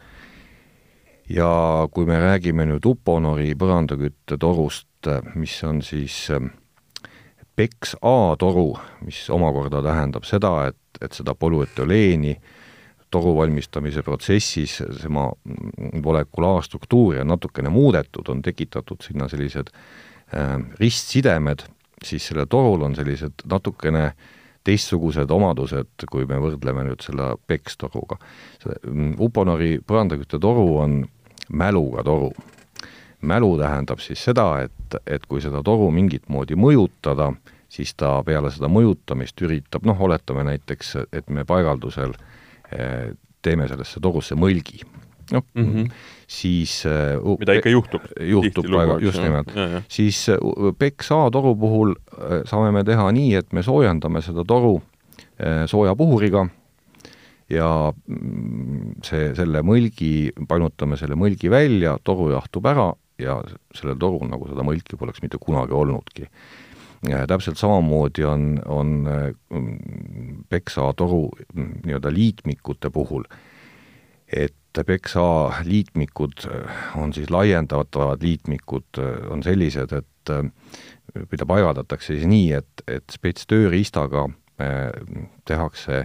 ja 1.28 1.88
kui 1.92 2.06
me 2.08 2.16
räägime 2.20 2.64
nüüd 2.64 2.86
Uponori 2.88 3.52
põrandaküttetorust, 3.54 5.10
mis 5.34 5.58
on 5.64 5.82
siis 5.82 6.30
PEX 7.56 7.96
A 8.02 8.36
toru, 8.38 8.78
mis 9.04 9.26
omakorda 9.30 9.82
tähendab 9.82 10.24
seda, 10.24 10.68
et, 10.70 11.02
et 11.02 11.12
seda 11.12 11.34
polüetüleeni 11.34 12.36
toru 13.10 13.34
valmistamise 13.36 14.02
protsessis 14.02 14.78
tema 15.00 15.26
molekulaarstruktuuri 16.04 17.20
on 17.20 17.32
natukene 17.32 17.72
muudetud, 17.72 18.28
on 18.28 18.42
tekitatud 18.42 19.02
sinna 19.04 19.28
sellised 19.28 19.72
äh, 19.72 20.54
ristsidemed, 20.80 21.64
siis 22.04 22.28
sellel 22.30 22.46
torul 22.50 22.84
on 22.86 22.96
sellised 22.96 23.44
natukene 23.50 24.12
teistsugused 24.66 25.30
omadused, 25.30 26.06
kui 26.10 26.26
me 26.28 26.38
võrdleme 26.42 26.84
nüüd 26.88 27.04
selle 27.04 27.32
PEX 27.46 27.78
toruga. 27.80 28.18
see 28.62 28.74
Uponori 29.18 29.78
põrandaküttetoru 29.86 30.66
on 30.82 31.00
mäluga 31.48 32.04
toru. 32.04 32.32
mälu 33.20 33.58
tähendab 33.58 33.98
siis 33.98 34.20
seda, 34.24 34.60
et, 34.62 34.94
et 35.06 35.24
kui 35.26 35.40
seda 35.42 35.62
toru 35.62 35.90
mingit 35.90 36.28
moodi 36.28 36.54
mõjutada, 36.54 37.32
siis 37.68 37.94
ta 37.94 38.22
peale 38.22 38.50
seda 38.54 38.68
mõjutamist 38.70 39.42
üritab, 39.42 39.82
noh, 39.86 40.00
oletame 40.00 40.44
näiteks, 40.44 40.96
et 41.12 41.30
me 41.30 41.44
paigaldusel 41.44 42.14
eh, 42.70 43.10
teeme 43.42 43.66
sellesse 43.68 44.00
torusse 44.00 44.38
mõlgi 44.38 44.84
noh 45.32 45.44
mm 45.54 45.64
-hmm. 45.64 45.90
siis 46.26 46.84
uh, 46.86 47.38
mida 47.38 47.52
ikka 47.58 47.70
juhtub. 47.70 48.02
juhtub 48.20 48.70
väga, 48.72 48.98
just 49.00 49.22
nimelt. 49.22 49.52
siis 49.88 50.28
uh, 50.28 50.72
PEX 50.78 51.12
A 51.12 51.30
toru 51.30 51.56
puhul 51.56 51.90
uh, 51.90 52.42
saame 52.44 52.70
me 52.72 52.84
teha 52.84 53.12
nii, 53.12 53.34
et 53.34 53.52
me 53.52 53.62
soojendame 53.62 54.22
seda 54.22 54.44
toru 54.44 54.74
uh, 54.74 55.66
sooja 55.66 55.96
puhuriga 55.96 56.48
ja 57.50 57.92
mm, 58.06 59.00
see, 59.04 59.34
selle 59.34 59.62
mõlgi, 59.64 60.30
painutame 60.48 60.96
selle 60.96 61.16
mõlgi 61.16 61.50
välja, 61.50 61.96
toru 62.04 62.30
jahtub 62.30 62.66
ära 62.66 62.92
ja 63.18 63.40
sellel 63.74 63.98
torul 63.98 64.28
nagu 64.30 64.48
seda 64.48 64.64
mõlki 64.66 64.98
poleks 64.98 65.22
mitte 65.22 65.40
kunagi 65.42 65.72
olnudki. 65.72 66.28
täpselt 67.26 67.56
samamoodi 67.56 68.24
on, 68.24 68.60
on 68.66 69.08
PEX 70.48 70.78
A 70.78 70.92
toru 70.92 71.30
mm, 71.54 71.80
nii-öelda 71.86 72.12
liitmikute 72.12 72.90
puhul, 72.90 73.24
et 74.26 74.54
PEXA 74.84 75.62
liitmikud 75.64 76.46
on 76.96 77.12
siis 77.14 77.30
laiendatavad 77.30 78.22
liitmikud, 78.22 79.00
on 79.30 79.42
sellised, 79.42 79.92
et 79.92 80.32
mida 81.32 81.46
paigaldatakse 81.48 82.14
siis 82.14 82.26
nii, 82.28 82.52
et, 82.58 82.84
et 82.86 83.04
spetstööriistaga 83.12 84.28
tehakse 85.48 86.02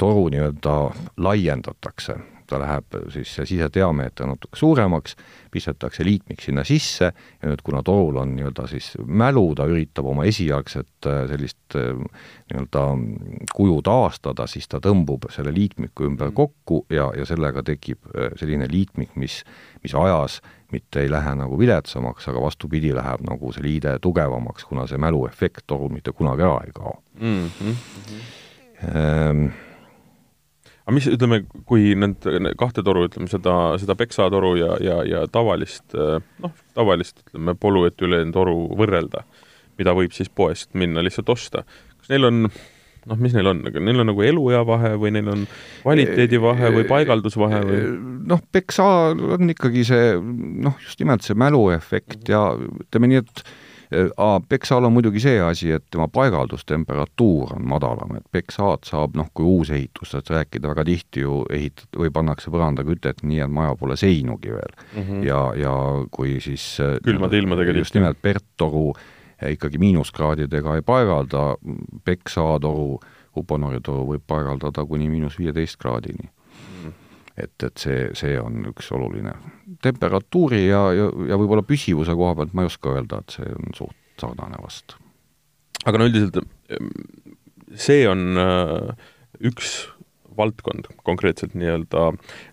toru 0.00 0.28
nii-öelda 0.32 0.76
laiendatakse 1.16 2.16
ta 2.50 2.58
läheb 2.60 2.98
siis 3.14 3.32
see 3.36 3.46
sisediameeter 3.54 4.28
natuke 4.28 4.58
suuremaks, 4.58 5.16
pistetakse 5.50 6.04
liitmik 6.06 6.42
sinna 6.42 6.64
sisse 6.66 7.10
ja 7.10 7.50
nüüd, 7.50 7.62
kuna 7.66 7.82
tool 7.86 8.20
on 8.20 8.34
nii-öelda 8.36 8.66
siis 8.70 8.92
mälu, 9.06 9.46
ta 9.58 9.66
üritab 9.70 10.08
oma 10.10 10.26
esialgset 10.28 11.08
äh, 11.10 11.22
sellist 11.30 11.78
äh, 11.78 11.92
nii-öelda 12.50 12.84
kuju 13.54 13.80
taastada, 13.86 14.46
siis 14.50 14.68
ta 14.70 14.82
tõmbub 14.84 15.30
selle 15.34 15.54
liitmiku 15.54 16.08
ümber 16.10 16.30
mm. 16.30 16.38
kokku 16.42 16.84
ja, 16.92 17.10
ja 17.16 17.26
sellega 17.28 17.64
tekib 17.66 18.10
äh, 18.14 18.32
selline 18.40 18.68
liitmik, 18.70 19.14
mis, 19.20 19.42
mis 19.84 19.94
ajas 19.94 20.40
mitte 20.70 21.02
ei 21.02 21.10
lähe 21.10 21.32
nagu 21.34 21.58
viletsamaks, 21.58 22.28
aga 22.30 22.42
vastupidi, 22.42 22.92
läheb 22.94 23.24
nagu 23.26 23.50
see 23.54 23.64
liide 23.64 23.96
tugevamaks, 24.02 24.68
kuna 24.68 24.86
see 24.86 25.00
mäluefekt 25.02 25.66
torul 25.66 25.90
mitte 25.90 26.14
kunagi 26.14 26.46
ära 26.46 26.60
ei 26.66 26.76
kao 26.76 27.00
mm. 27.20 27.50
-hmm. 27.58 28.38
Ehm, 28.80 29.50
aga 30.90 30.96
mis, 30.98 31.06
ütleme, 31.06 31.44
kui 31.70 31.94
need 31.94 32.26
kahte 32.58 32.82
toru, 32.86 33.06
ütleme 33.06 33.30
seda, 33.30 33.54
seda 33.78 33.94
Peksa 33.98 34.26
toru 34.32 34.56
ja, 34.58 34.74
ja, 34.82 34.98
ja 35.06 35.22
tavalist 35.30 35.94
noh, 35.94 36.56
tavalist 36.74 37.22
ütleme, 37.22 37.54
polüetüleen 37.54 38.34
toru 38.34 38.66
võrrelda, 38.78 39.22
mida 39.78 39.94
võib 39.96 40.14
siis 40.16 40.28
poest 40.28 40.74
minna 40.74 41.04
lihtsalt 41.06 41.30
osta, 41.30 41.62
kas 42.00 42.10
neil 42.10 42.26
on 42.26 42.42
noh, 42.50 43.16
mis 43.22 43.32
neil 43.36 43.52
on, 43.52 43.62
neil 43.70 44.02
on 44.02 44.10
nagu 44.10 44.26
eluea 44.26 44.64
vahe 44.66 44.92
või 45.00 45.14
neil 45.14 45.30
on 45.32 45.46
kvaliteedivahe 45.84 46.72
või 46.74 46.86
paigaldusvahe 46.90 47.62
või? 47.68 47.80
noh, 48.34 48.42
Peksa 48.52 48.90
on 49.14 49.54
ikkagi 49.54 49.86
see 49.88 50.12
noh, 50.18 50.76
just 50.82 51.00
nimelt 51.00 51.24
see 51.26 51.38
mäluefekt 51.38 52.28
ja 52.34 52.48
ütleme 52.58 53.14
nii, 53.14 53.22
et 53.22 53.44
Peksal 54.48 54.84
on 54.86 54.92
muidugi 54.94 55.20
see 55.20 55.40
asi, 55.42 55.70
et 55.74 55.84
tema 55.90 56.06
paigaldustemperatuur 56.08 57.56
on 57.56 57.68
madalam, 57.68 58.16
et 58.16 58.26
Peksaad 58.32 58.86
saab 58.86 59.16
noh, 59.18 59.30
kui 59.34 59.46
uusehitustest 59.46 60.30
rääkida, 60.30 60.70
väga 60.70 60.84
tihti 60.86 61.24
ju 61.24 61.40
ehitat- 61.50 61.98
või 61.98 62.12
pannakse 62.14 62.52
põrandakütet 62.54 63.24
nii, 63.26 63.40
et 63.46 63.50
maja 63.50 63.74
pole 63.80 63.96
seinugi 63.98 64.54
veel 64.54 64.74
mm. 64.78 65.02
-hmm. 65.02 65.24
ja, 65.26 65.40
ja 65.58 65.74
kui 66.10 66.38
siis 66.40 66.78
külmade 67.04 67.38
ilmadega 67.38 67.74
just 67.78 67.94
nimelt 67.94 68.22
Bertoru 68.22 68.94
ikkagi 69.48 69.78
miinuskraadidega 69.78 70.76
ei 70.76 70.82
paigalda, 70.82 71.56
Peksaatoru, 72.04 73.00
Uponori 73.36 73.80
toru 73.80 74.06
võib 74.06 74.22
paigaldada 74.26 74.84
kuni 74.86 75.08
miinus 75.08 75.38
viieteist 75.38 75.78
kraadini 75.78 76.30
et, 77.46 77.56
et 77.66 77.84
see, 77.84 78.08
see 78.18 78.36
on 78.40 78.64
üks 78.72 78.90
oluline. 78.96 79.34
temperatuuri 79.82 80.64
ja, 80.66 80.82
ja, 80.96 81.08
ja 81.30 81.38
võib-olla 81.40 81.64
püsivuse 81.66 82.16
koha 82.16 82.34
pealt 82.38 82.56
ma 82.56 82.66
ei 82.66 82.72
oska 82.72 82.96
öelda, 82.96 83.22
et 83.22 83.38
see 83.38 83.54
on 83.56 83.76
suht 83.76 83.96
sarnane 84.20 84.60
vast. 84.62 84.96
aga 85.84 86.00
no 86.00 86.10
üldiselt 86.10 86.42
see 87.78 88.04
on 88.08 88.36
äh, 88.40 89.08
üks 89.40 89.88
valdkond 90.36 90.86
konkreetselt 91.04 91.56
nii-öelda, 91.58 92.10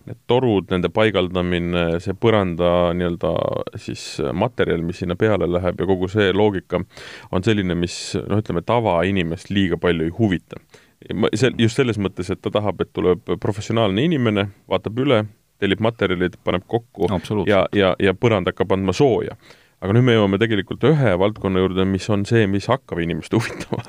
need 0.08 0.18
torud, 0.30 0.66
nende 0.72 0.90
paigaldamine, 0.92 1.84
see 2.04 2.16
põranda 2.20 2.90
nii-öelda 2.96 3.32
siis 3.80 4.02
materjal, 4.36 4.82
mis 4.84 5.00
sinna 5.02 5.16
peale 5.18 5.48
läheb 5.48 5.80
ja 5.80 5.88
kogu 5.88 6.10
see 6.12 6.32
loogika 6.34 6.82
on 7.32 7.46
selline, 7.46 7.78
mis 7.78 7.96
noh, 8.18 8.42
ütleme 8.42 8.64
tavainimest 8.66 9.52
liiga 9.54 9.80
palju 9.80 10.08
ei 10.08 10.14
huvita 10.18 10.60
see, 11.34 11.52
just 11.58 11.78
selles 11.78 11.98
mõttes, 12.00 12.30
et 12.32 12.40
ta 12.42 12.52
tahab, 12.54 12.82
et 12.82 12.92
tuleb 12.96 13.36
professionaalne 13.40 14.04
inimene, 14.08 14.48
vaatab 14.70 14.98
üle, 15.04 15.22
tellib 15.62 15.80
materjalid, 15.82 16.36
paneb 16.46 16.66
kokku 16.70 17.08
ja, 17.48 17.64
ja, 17.74 17.94
ja 17.98 18.14
põrand 18.14 18.50
hakkab 18.50 18.76
andma 18.76 18.94
sooja. 18.94 19.36
aga 19.78 19.94
nüüd 19.94 20.06
me 20.08 20.14
jõuame 20.16 20.40
tegelikult 20.42 20.82
ühe 20.88 21.14
valdkonna 21.22 21.62
juurde, 21.62 21.84
mis 21.86 22.06
on 22.10 22.24
see, 22.26 22.46
mis 22.50 22.66
hakkab 22.70 22.98
inimest 23.02 23.34
huvitama 23.36 23.82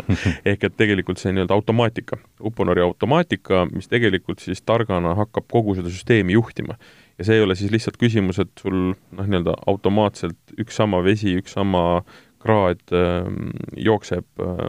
ehk 0.46 0.68
et 0.68 0.78
tegelikult 0.78 1.22
see 1.22 1.34
nii-öelda 1.34 1.58
automaatika, 1.58 2.20
Uponori 2.46 2.84
automaatika, 2.86 3.66
mis 3.74 3.90
tegelikult 3.90 4.42
siis 4.46 4.62
targana 4.62 5.16
hakkab 5.18 5.50
kogu 5.50 5.78
seda 5.78 5.94
süsteemi 5.94 6.38
juhtima. 6.38 6.78
ja 7.18 7.26
see 7.28 7.38
ei 7.38 7.46
ole 7.46 7.58
siis 7.58 7.74
lihtsalt 7.74 7.98
küsimus, 8.02 8.42
et 8.42 8.54
sul 8.62 8.94
noh, 8.94 9.26
nii-öelda 9.26 9.58
automaatselt 9.68 10.58
üks 10.62 10.78
sama 10.82 11.04
vesi, 11.06 11.38
üks 11.42 11.58
sama 11.58 12.04
kraad 12.40 12.82
äh, 12.96 13.28
jookseb 13.78 14.44
äh, 14.44 14.66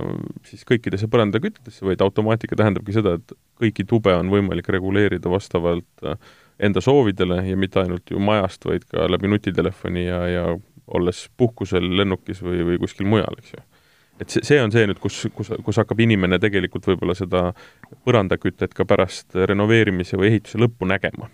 siis 0.49 0.67
kõikidesse 0.69 1.09
põrandaküttedesse, 1.11 1.85
vaid 1.87 2.03
automaatika 2.05 2.59
tähendabki 2.59 2.95
seda, 2.97 3.17
et 3.21 3.35
kõiki 3.61 3.87
tube 3.89 4.15
on 4.17 4.31
võimalik 4.33 4.69
reguleerida 4.75 5.31
vastavalt 5.31 6.07
äh, 6.07 6.19
enda 6.61 6.83
soovidele 6.85 7.41
ja 7.47 7.57
mitte 7.57 7.81
ainult 7.85 8.11
ju 8.11 8.21
majast, 8.23 8.67
vaid 8.67 8.85
ka 8.91 9.07
läbi 9.11 9.31
nutitelefoni 9.31 10.05
ja, 10.07 10.21
ja 10.29 10.47
olles 10.91 11.29
puhkusel 11.39 11.87
lennukis 12.01 12.43
või, 12.43 12.65
või 12.67 12.81
kuskil 12.83 13.09
mujal, 13.09 13.39
eks 13.39 13.55
ju. 13.55 13.63
et 14.21 14.35
see, 14.35 14.45
see 14.45 14.61
on 14.63 14.75
see 14.75 14.85
nüüd, 14.91 14.99
kus, 15.01 15.23
kus, 15.35 15.55
kus 15.65 15.81
hakkab 15.81 16.03
inimene 16.03 16.41
tegelikult 16.43 16.91
võib-olla 16.91 17.15
seda 17.17 17.51
põrandakütet 18.05 18.75
ka 18.77 18.85
pärast 18.89 19.39
renoveerimise 19.39 20.19
või 20.19 20.35
ehituse 20.35 20.59
lõppu 20.59 20.91
nägema. 20.91 21.31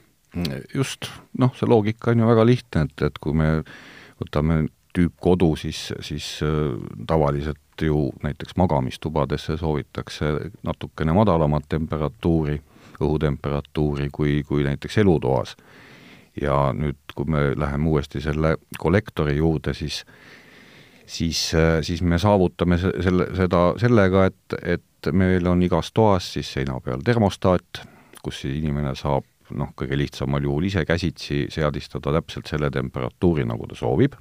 just, 0.75 1.09
noh, 1.41 1.55
see 1.57 1.69
loogika 1.69 2.13
on 2.13 2.21
ju 2.21 2.29
väga 2.29 2.45
lihtne, 2.45 2.89
et, 2.91 3.09
et 3.09 3.19
kui 3.23 3.33
me 3.33 3.51
võtame 4.21 4.67
tüüpkodu, 4.97 5.53
siis, 5.61 5.91
siis 6.01 6.29
äh, 6.45 6.73
tavaliselt 7.07 7.83
ju 7.83 8.11
näiteks 8.23 8.57
magamistubadesse 8.57 9.57
soovitakse 9.61 10.33
natukene 10.65 11.13
madalamat 11.13 11.69
temperatuuri, 11.69 12.61
õhutemperatuuri 13.01 14.09
kui, 14.13 14.41
kui 14.49 14.65
näiteks 14.65 14.99
elutoas. 15.05 15.57
ja 16.41 16.73
nüüd, 16.77 16.99
kui 17.17 17.25
me 17.33 17.55
läheme 17.57 17.89
uuesti 17.89 18.21
selle 18.21 18.57
kollektori 18.79 19.37
juurde, 19.37 19.73
siis 19.75 20.03
siis, 21.07 21.53
siis 21.83 22.03
me 22.03 22.19
saavutame 22.19 22.79
selle, 22.79 23.29
seda 23.37 23.63
sellega, 23.81 24.27
et, 24.27 24.57
et 24.63 25.13
meil 25.13 25.47
on 25.47 25.63
igas 25.63 25.93
toas 25.95 26.33
siis 26.35 26.51
seina 26.53 26.81
peal 26.85 27.01
termostaat, 27.05 27.81
kus 28.23 28.45
inimene 28.51 28.95
saab 28.99 29.25
noh, 29.55 29.71
kõige 29.79 29.99
lihtsamal 29.99 30.43
juhul 30.43 30.67
ise 30.67 30.85
käsitsi 30.87 31.47
seadistada 31.53 32.13
täpselt 32.19 32.51
selle 32.51 32.71
temperatuuri, 32.75 33.47
nagu 33.47 33.69
ta 33.71 33.79
soovib. 33.79 34.17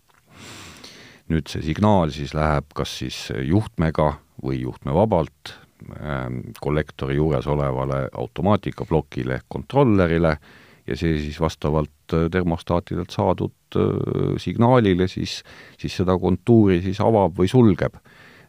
Nüüd 1.31 1.49
see 1.49 1.63
signaal 1.65 2.13
siis 2.13 2.35
läheb 2.37 2.67
kas 2.77 2.99
siis 3.01 3.19
juhtmega 3.33 4.11
või 4.43 4.59
juhtmevabalt 4.61 5.55
ähm, 5.97 6.41
kollektori 6.61 7.17
juures 7.17 7.47
olevale 7.49 8.05
automaatikplokile 8.13 9.39
ehk 9.39 9.47
kontrollerile 9.49 10.35
ja 10.85 10.97
see 10.97 11.17
siis 11.21 11.39
vastavalt 11.41 12.13
äh, 12.13 12.27
termostaatidelt 12.31 13.15
saadud 13.15 13.79
äh, 13.79 14.35
signaalile 14.41 15.07
siis, 15.09 15.39
siis 15.81 15.97
seda 16.01 16.17
kontuuri 16.21 16.81
siis 16.85 17.01
avab 17.01 17.37
või 17.39 17.49
sulgeb 17.49 17.97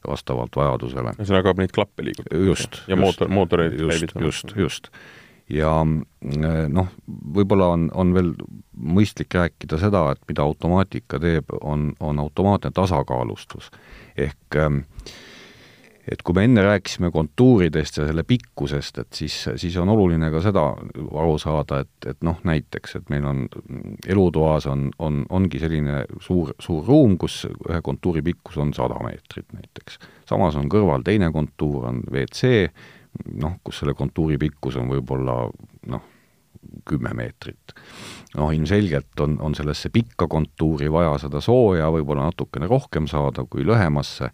vastavalt 0.07 0.55
vajadusele. 0.57 1.17
ühesõnaga 1.17 1.55
neid 1.59 1.73
klappe 1.75 2.05
liigutada? 2.07 2.43
just. 2.47 2.83
ja 2.87 2.99
mootor, 3.01 3.33
mootoreid 3.33 3.79
käivitama? 3.79 4.27
just, 4.29 4.53
just, 4.53 4.59
just 4.61 4.93
ja 5.51 5.73
äh, 5.83 6.65
noh, 6.69 6.89
võib-olla 7.07 7.71
on, 7.77 7.91
on 7.95 8.15
veel 8.17 8.33
mõistlik 8.77 9.35
rääkida 9.35 9.79
seda, 9.81 10.09
et 10.13 10.23
mida 10.29 10.45
automaatika 10.47 11.21
teeb, 11.23 11.55
on, 11.61 11.93
on 12.01 12.19
automaatne 12.19 12.73
tasakaalustus. 12.75 13.71
ehk 14.17 14.57
ähm, 14.57 14.83
et 16.07 16.23
kui 16.23 16.37
me 16.37 16.45
enne 16.47 16.63
rääkisime 16.63 17.11
kontuuridest 17.11 17.99
ja 17.99 18.07
selle 18.07 18.23
pikkusest, 18.27 18.99
et 19.03 19.19
siis, 19.19 19.37
siis 19.59 19.77
on 19.83 19.91
oluline 19.91 20.31
ka 20.31 20.41
seda 20.45 20.65
aru 21.23 21.35
saada, 21.43 21.81
et, 21.83 22.11
et 22.13 22.21
noh, 22.27 22.39
näiteks, 22.47 22.97
et 23.01 23.11
meil 23.11 23.27
on 23.27 23.43
elutoas 24.07 24.69
on, 24.71 24.87
on, 25.03 25.25
ongi 25.35 25.61
selline 25.63 26.05
suur, 26.23 26.55
suur 26.63 26.87
ruum, 26.87 27.17
kus 27.19 27.43
ühe 27.49 27.81
kontuuri 27.83 28.23
pikkus 28.27 28.61
on 28.63 28.75
sada 28.77 29.01
meetrit 29.03 29.51
näiteks. 29.57 29.99
samas 30.29 30.59
on 30.59 30.71
kõrval 30.71 31.07
teine 31.07 31.33
kontuur, 31.35 31.89
on 31.91 32.03
WC, 32.07 32.71
noh, 33.41 33.59
kus 33.65 33.83
selle 33.83 33.95
kontuuri 33.95 34.39
pikkus 34.39 34.77
on 34.81 34.91
võib-olla 34.91 35.39
noh, 35.93 36.05
kümme 36.89 37.13
meetrit. 37.15 37.75
noh, 38.37 38.51
ilmselgelt 38.53 39.21
on, 39.21 39.39
on 39.41 39.55
sellesse 39.55 39.91
pikka 39.93 40.29
kontuuri 40.29 40.91
vaja 40.93 41.17
seda 41.23 41.41
sooja 41.41 41.91
võib-olla 41.95 42.29
natukene 42.31 42.69
rohkem 42.71 43.07
saada 43.11 43.47
kui 43.51 43.65
lühemasse 43.67 44.31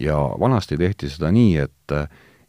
ja 0.00 0.18
vanasti 0.40 0.76
tehti 0.76 1.10
seda 1.12 1.30
nii, 1.32 1.56
et 1.56 1.96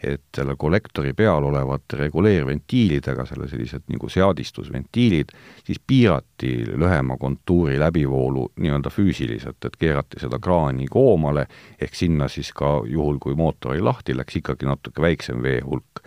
et 0.03 0.23
selle 0.35 0.55
kollektori 0.59 1.13
peal 1.17 1.45
olevate 1.47 1.97
reguleerventiilidega, 1.99 3.25
selle 3.27 3.47
sellised 3.51 3.87
nagu 3.91 4.09
seadistusventiilid, 4.11 5.31
siis 5.65 5.79
piirati 5.87 6.53
lühema 6.79 7.17
kontuuri 7.21 7.79
läbivoolu 7.81 8.49
nii-öelda 8.59 8.91
füüsiliselt, 8.93 9.59
et 9.65 9.77
keerati 9.79 10.21
seda 10.23 10.39
kraani 10.43 10.87
koomale, 10.91 11.47
ehk 11.81 11.95
sinna 11.95 12.27
siis 12.31 12.51
ka 12.55 12.81
juhul, 12.89 13.19
kui 13.23 13.37
mootor 13.39 13.73
oli 13.73 13.83
lahti, 13.85 14.15
läks 14.17 14.41
ikkagi 14.41 14.69
natuke 14.69 15.03
väiksem 15.03 15.43
vee 15.43 15.61
hulk. 15.65 16.03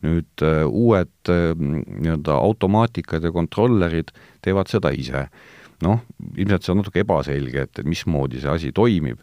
nüüd 0.00 0.40
uh, 0.40 0.64
uued 0.64 1.28
uh, 1.28 1.50
nii-öelda 1.60 2.32
automaatikad 2.40 3.20
ja 3.20 3.32
kontrollerid 3.32 4.08
teevad 4.40 4.70
seda 4.72 4.88
ise. 4.96 5.26
noh, 5.84 6.00
ilmselt 6.36 6.64
see 6.64 6.72
on 6.72 6.80
natuke 6.80 7.02
ebaselge, 7.04 7.66
et, 7.66 7.78
et 7.78 7.86
mismoodi 7.88 8.40
see 8.40 8.48
asi 8.48 8.72
toimib 8.72 9.20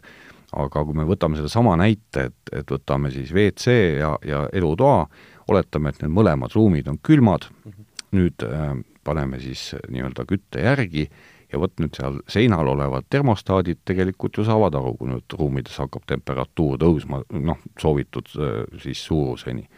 aga 0.56 0.84
kui 0.84 0.96
me 0.96 1.04
võtame 1.08 1.36
sedasama 1.36 1.76
näite, 1.76 2.28
et, 2.30 2.52
et 2.60 2.70
võtame 2.72 3.10
siis 3.12 3.32
WC 3.34 3.74
ja, 3.98 4.14
ja 4.24 4.44
elutoa, 4.56 5.06
oletame, 5.48 5.92
et 5.92 6.02
need 6.02 6.14
mõlemad 6.14 6.54
ruumid 6.56 6.88
on 6.88 6.98
külmad 7.04 7.48
mm, 7.50 7.72
-hmm. 7.72 7.88
nüüd 8.16 8.44
äh, 8.46 8.70
paneme 9.04 9.40
siis 9.40 9.74
nii-öelda 9.88 10.24
kütte 10.28 10.64
järgi 10.64 11.08
ja 11.52 11.60
vot 11.60 11.72
nüüd 11.80 11.96
seal 11.96 12.18
seinal 12.28 12.68
olevad 12.68 13.06
termostaadid 13.10 13.80
tegelikult 13.88 14.36
ju 14.36 14.44
saavad 14.44 14.74
aru, 14.74 14.94
kui 14.98 15.08
nüüd 15.12 15.36
ruumides 15.38 15.78
hakkab 15.80 16.04
temperatuur 16.08 16.76
tõusma, 16.80 17.22
noh, 17.32 17.62
soovitud 17.80 18.28
äh, 18.36 18.64
siis 18.82 19.04
suuruseni. 19.04 19.68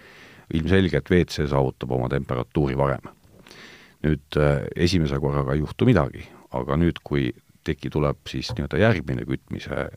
ilmselgelt 0.55 1.11
WC 1.11 1.47
saavutab 1.47 1.91
oma 1.91 2.09
temperatuuri 2.09 2.77
varem. 2.79 3.13
nüüd 4.03 4.37
äh, 4.37 4.67
esimese 4.77 5.19
korraga 5.21 5.53
ei 5.53 5.61
juhtu 5.61 5.87
midagi, 5.87 6.25
aga 6.51 6.77
nüüd, 6.77 6.99
kui 7.05 7.33
teki 7.65 7.91
tuleb 7.91 8.17
siis 8.27 8.51
nii-öelda 8.57 8.79
järgmine 8.79 9.27
kütmise 9.29 9.91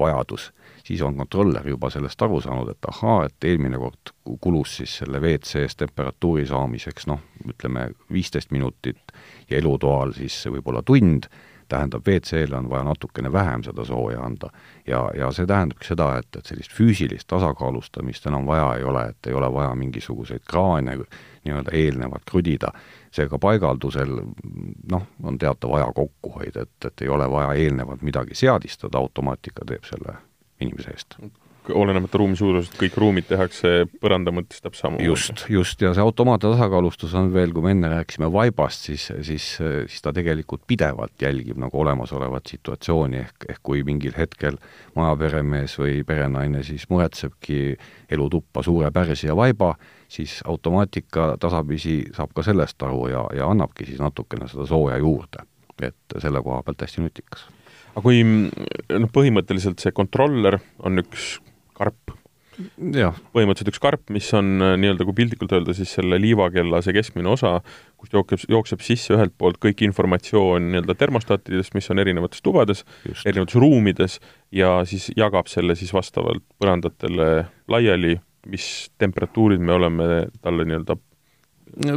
vajadus, 0.00 0.50
siis 0.84 1.02
on 1.02 1.16
kontroller 1.16 1.68
juba 1.68 1.90
sellest 1.90 2.22
aru 2.22 2.40
saanud, 2.40 2.72
et 2.72 2.88
ahaa, 2.88 3.24
et 3.28 3.48
eelmine 3.48 3.78
kord 3.78 4.14
kulus 4.40 4.76
siis 4.80 4.96
selle 5.02 5.20
WC-s 5.22 5.76
temperatuuri 5.76 6.46
saamiseks 6.50 7.06
noh, 7.10 7.22
ütleme 7.48 7.90
viisteist 8.12 8.50
minutit 8.50 9.14
ja 9.50 9.58
elutoal 9.58 10.14
siis 10.16 10.42
võib-olla 10.48 10.82
tund, 10.86 11.28
tähendab, 11.70 12.06
WC-le 12.06 12.56
on 12.56 12.68
vaja 12.70 12.84
natukene 12.84 13.32
vähem 13.32 13.62
seda 13.66 13.84
sooja 13.84 14.20
anda. 14.26 14.50
ja, 14.86 15.04
ja 15.16 15.32
see 15.32 15.46
tähendabki 15.46 15.86
seda, 15.86 16.12
et, 16.18 16.36
et 16.36 16.46
sellist 16.46 16.74
füüsilist 16.76 17.28
tasakaalustamist 17.30 18.26
enam 18.26 18.46
vaja 18.46 18.74
ei 18.78 18.84
ole, 18.84 19.04
et 19.14 19.30
ei 19.30 19.34
ole 19.34 19.52
vaja 19.52 19.74
mingisuguseid 19.74 20.46
kraane 20.50 20.96
nii-öelda 21.44 21.72
eelnevalt 21.72 22.26
krudida 22.30 22.72
seega 23.10 23.38
paigaldusel 23.38 24.16
noh, 24.90 25.06
on 25.22 25.38
teatav 25.38 25.74
aja 25.78 25.92
kokkuhoid, 25.94 26.56
et, 26.56 26.76
et 26.86 27.06
ei 27.06 27.08
ole 27.08 27.30
vaja 27.30 27.54
eelnevalt 27.54 28.02
midagi 28.06 28.34
seadistada, 28.38 28.98
automaatika 28.98 29.66
teeb 29.66 29.86
selle 29.88 30.18
inimese 30.60 30.90
eest 30.94 31.16
olenemata 31.68 32.18
ruumi 32.18 32.36
suurusest, 32.38 32.74
kõik 32.80 32.96
ruumid 32.98 33.26
tehakse 33.28 33.84
põranda 34.00 34.32
mõttes 34.34 34.62
täpselt 34.62 34.80
samamoodi. 34.80 35.06
just, 35.06 35.44
just, 35.52 35.82
ja 35.82 35.92
see 35.94 36.02
automaatne 36.02 36.52
tasakaalustus 36.54 37.14
on 37.18 37.30
veel, 37.34 37.52
kui 37.54 37.64
me 37.64 37.74
enne 37.74 37.90
rääkisime 37.92 38.30
vaibast, 38.32 38.88
siis, 38.88 39.06
siis, 39.26 39.46
siis 39.60 40.02
ta 40.04 40.12
tegelikult 40.16 40.64
pidevalt 40.70 41.22
jälgib 41.22 41.60
nagu 41.60 41.80
olemasolevat 41.82 42.50
situatsiooni, 42.54 43.20
ehk, 43.26 43.48
ehk 43.54 43.62
kui 43.66 43.84
mingil 43.86 44.16
hetkel 44.16 44.58
majaperemees 44.96 45.76
või 45.80 46.00
perenaine 46.06 46.64
siis 46.66 46.88
muretsebki 46.90 47.76
elutuppa 48.10 48.64
suure 48.66 48.90
pärsi 48.94 49.28
ja 49.28 49.36
vaiba, 49.36 49.74
siis 50.08 50.40
automaatika 50.44 51.34
tasapisi 51.40 52.02
saab 52.16 52.34
ka 52.34 52.44
sellest 52.46 52.82
aru 52.82 53.06
ja, 53.12 53.24
ja 53.36 53.50
annabki 53.50 53.86
siis 53.86 54.00
natukene 54.02 54.48
seda 54.50 54.66
sooja 54.66 54.98
juurde. 54.98 55.46
et 55.80 56.12
selle 56.20 56.42
koha 56.44 56.62
pealt 56.62 56.82
hästi 56.84 57.00
nutikas. 57.00 57.46
aga 57.94 58.02
kui 58.04 58.20
noh, 58.24 59.12
põhimõtteliselt 59.12 59.80
see 59.80 59.92
kontroller 59.96 60.58
on 60.84 61.00
üks 61.00 61.38
karp, 61.80 62.14
põhimõtteliselt 63.32 63.72
üks 63.72 63.80
karp, 63.80 64.02
mis 64.12 64.28
on 64.36 64.60
äh, 64.60 64.74
nii-öelda, 64.82 65.06
kui 65.08 65.16
piltlikult 65.22 65.54
öelda, 65.56 65.74
siis 65.76 65.94
selle 65.96 66.18
liivakella 66.20 66.82
see 66.84 66.94
keskmine 66.96 67.32
osa, 67.32 67.56
kust 68.00 68.14
jookseb, 68.16 68.46
jookseb 68.52 68.84
sisse 68.84 69.16
ühelt 69.16 69.32
poolt 69.40 69.56
kõik 69.62 69.80
informatsioon 69.88 70.70
nii-öelda 70.74 70.98
termostaatidest, 71.00 71.74
mis 71.78 71.88
on 71.92 72.04
erinevates 72.04 72.44
tubades, 72.44 72.84
erinevates 73.24 73.56
ruumides, 73.60 74.18
ja 74.52 74.80
siis 74.88 75.08
jagab 75.16 75.48
selle 75.48 75.78
siis 75.78 75.94
vastavalt 75.96 76.44
põrandatele 76.60 77.30
laiali 77.70 78.18
mis 78.46 78.90
temperatuurid 78.98 79.60
me 79.60 79.72
oleme 79.72 80.04
talle 80.40 80.64
nii-öelda 80.64 80.96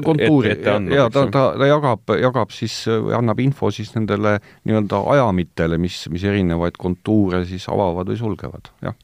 kontuuri, 0.06 0.52
jaa, 0.94 1.10
ta, 1.10 1.24
ta, 1.32 1.44
ta 1.58 1.68
jagab, 1.68 2.12
jagab 2.22 2.52
siis, 2.54 2.84
annab 3.18 3.40
info 3.42 3.72
siis 3.74 3.94
nendele 3.96 4.36
nii-öelda 4.68 5.00
ajamitele, 5.16 5.80
mis, 5.82 6.04
mis 6.14 6.26
erinevaid 6.30 6.78
kontuure 6.78 7.42
siis 7.50 7.66
avavad 7.72 8.12
või 8.12 8.20
sulgevad, 8.20 8.70
jah. 8.86 8.98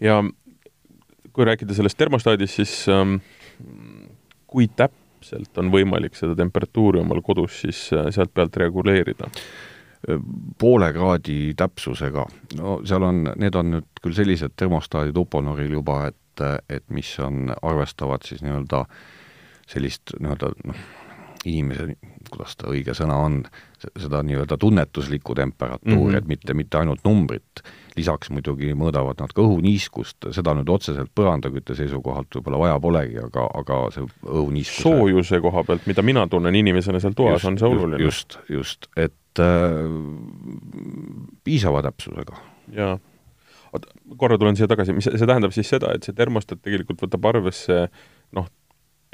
Ja 0.00 0.20
kui 1.32 1.46
rääkida 1.46 1.74
sellest 1.76 1.98
termostaadist, 1.98 2.60
siis 2.60 2.74
ähm, 2.90 3.18
kui 4.50 4.68
täpselt 4.76 5.58
on 5.58 5.72
võimalik 5.72 6.16
seda 6.18 6.36
temperatuuri 6.38 7.02
omal 7.02 7.22
kodus 7.22 7.60
siis 7.64 7.88
äh, 7.96 8.08
sealt 8.14 8.34
pealt 8.34 8.56
reguleerida? 8.56 9.30
poole 10.56 10.86
kraadi 10.96 11.50
täpsusega, 11.60 12.22
no 12.56 12.78
seal 12.88 13.04
on, 13.04 13.18
need 13.36 13.56
on 13.60 13.66
nüüd 13.74 13.98
küll 14.00 14.14
sellised 14.16 14.54
termostaadid 14.56 15.18
Uponoril 15.20 15.74
juba, 15.74 15.98
et 16.08 16.16
et, 16.40 16.66
et 16.76 16.84
mis 16.90 17.10
on, 17.20 17.50
arvestavad 17.62 18.24
siis 18.26 18.42
nii-öelda 18.44 18.84
sellist 19.70 20.14
nii-öelda 20.18 20.52
noh, 20.66 20.84
inimese, 21.48 21.94
kuidas 22.30 22.56
ta 22.58 22.70
õige 22.72 22.94
sõna 22.96 23.18
on, 23.24 23.42
seda 23.98 24.22
nii-öelda 24.26 24.56
tunnetuslikku 24.60 25.34
temperatuuri 25.34 25.96
mm, 25.96 26.08
-hmm. 26.10 26.18
et 26.18 26.26
mitte, 26.28 26.54
mitte 26.54 26.78
ainult 26.78 27.04
numbrit, 27.04 27.62
lisaks 27.96 28.30
muidugi 28.30 28.72
mõõdavad 28.76 29.20
nad 29.22 29.32
ka 29.34 29.42
õhuniiskust, 29.42 30.30
seda 30.36 30.54
nüüd 30.58 30.68
otseselt 30.72 31.12
põrandakütte 31.14 31.74
seisukohalt 31.78 32.36
võib-olla 32.36 32.62
vaja 32.64 32.80
polegi, 32.80 33.18
aga, 33.24 33.46
aga 33.62 33.80
see 33.94 34.06
õhuniiskuse 34.26 34.86
soojuse 34.88 35.40
koha 35.40 35.64
pealt, 35.64 35.86
mida 35.90 36.04
mina 36.06 36.26
tunnen 36.28 36.54
inimesena 36.54 37.00
seal 37.00 37.16
toas, 37.16 37.44
on 37.44 37.58
see 37.58 37.68
oluline. 37.68 38.02
just, 38.04 38.38
just, 38.48 38.90
et 38.96 39.42
äh, 39.42 39.86
piisava 41.44 41.82
täpsusega. 41.88 42.36
jaa 42.76 42.98
oota, 43.72 43.92
korra 44.16 44.38
tulen 44.38 44.56
siia 44.58 44.68
tagasi, 44.70 44.94
mis 44.96 45.06
see 45.06 45.26
tähendab 45.26 45.54
siis 45.54 45.68
seda, 45.70 45.92
et 45.94 46.06
see 46.06 46.16
termostat 46.16 46.62
tegelikult 46.64 47.04
võtab 47.04 47.28
arvesse 47.32 47.86
noh, 48.36 48.48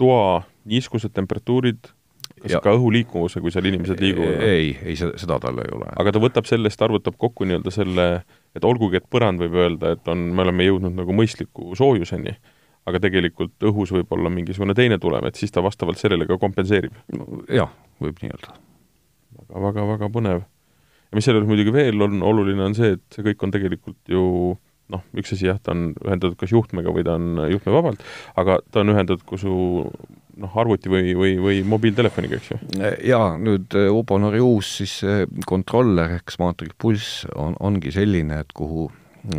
toa 0.01 0.43
niiskused, 0.69 1.12
temperatuurid, 1.17 1.93
kas 2.47 2.57
ja. 2.57 2.63
ka 2.65 2.75
õhu 2.79 2.91
liikuvuse, 2.95 3.43
kui 3.45 3.53
seal 3.55 3.69
inimesed 3.69 4.01
liiguvad? 4.03 4.43
ei, 4.47 4.73
ei 4.87 4.97
seda 4.97 5.39
tal 5.43 5.61
ei 5.63 5.71
ole. 5.77 5.91
aga 6.03 6.15
ta 6.15 6.23
võtab 6.23 6.49
sellest, 6.49 6.83
arvutab 6.83 7.19
kokku 7.21 7.49
nii-öelda 7.49 7.73
selle, 7.75 8.09
et 8.57 8.67
olgugi, 8.67 9.01
et 9.01 9.09
põrand 9.13 9.43
võib 9.43 9.57
öelda, 9.61 9.97
et 9.97 10.13
on, 10.13 10.29
me 10.37 10.47
oleme 10.47 10.69
jõudnud 10.69 10.97
nagu 10.97 11.17
mõistliku 11.17 11.77
soojuseni, 11.79 12.37
aga 12.87 13.03
tegelikult 13.03 13.69
õhus 13.71 13.93
võib 13.97 14.13
olla 14.15 14.33
mingisugune 14.33 14.77
teine 14.79 15.01
tulem, 15.03 15.27
et 15.29 15.39
siis 15.39 15.55
ta 15.55 15.65
vastavalt 15.65 16.01
sellele 16.01 16.29
ka 16.29 16.39
kompenseerib 16.43 16.95
jah, 17.53 17.73
võib 18.03 18.23
nii 18.23 18.35
öelda. 18.35 18.61
väga, 19.41 19.65
väga, 19.69 19.89
väga 19.95 20.13
põnev 20.15 20.45
ja 20.45 21.19
mis 21.19 21.27
selle 21.27 21.41
juures 21.41 21.51
muidugi 21.51 21.75
veel 21.75 22.07
on 22.07 22.23
oluline, 22.27 22.63
on 22.71 22.79
see, 22.79 22.95
et 22.97 23.05
see 23.15 23.27
kõik 23.27 23.45
on 23.47 23.55
tegelikult 23.55 24.11
ju 24.11 24.23
noh, 24.93 25.03
üks 25.19 25.35
asi 25.35 25.49
jah, 25.49 25.59
ta 25.63 25.75
on 25.75 25.91
ühendatud 25.95 26.39
kas 26.41 26.53
juhtmega 26.55 26.93
või 26.95 27.05
ta 27.07 27.17
on 27.19 27.43
juhtmevabalt, 27.51 28.03
aga 28.39 28.61
ta 28.71 28.83
on 28.83 28.95
ühendatud 28.95 29.25
ka 29.27 29.39
su 29.41 29.55
noh, 30.43 30.59
arvuti 30.61 30.91
või, 30.93 31.14
või, 31.18 31.32
või 31.43 31.62
mobiiltelefoniga, 31.68 32.39
eks 32.41 32.53
ju? 32.53 32.61
jaa, 33.09 33.32
nüüd 33.41 33.76
Ubonori 33.93 34.43
uus 34.45 34.76
siis 34.80 34.99
kontroller 35.49 36.18
ehk 36.18 36.34
Smartrik 36.34 36.76
Pulss 36.78 37.24
on, 37.34 37.57
ongi 37.61 37.93
selline, 37.95 38.43
et 38.45 38.55
kuhu, 38.57 38.89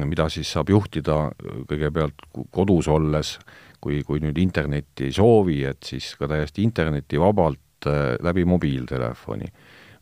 mida 0.03 0.27
siis 0.33 0.51
saab 0.55 0.71
juhtida 0.73 1.27
kõigepealt 1.69 2.27
kodus 2.53 2.89
olles, 2.91 3.37
kui, 3.83 4.01
kui 4.07 4.21
nüüd 4.23 4.39
internetti 4.41 5.07
ei 5.07 5.15
soovi, 5.15 5.61
et 5.69 5.83
siis 5.85 6.13
ka 6.19 6.29
täiesti 6.29 6.65
internetivabalt 6.65 7.91
läbi 8.25 8.43
mobiiltelefoni 8.49 9.51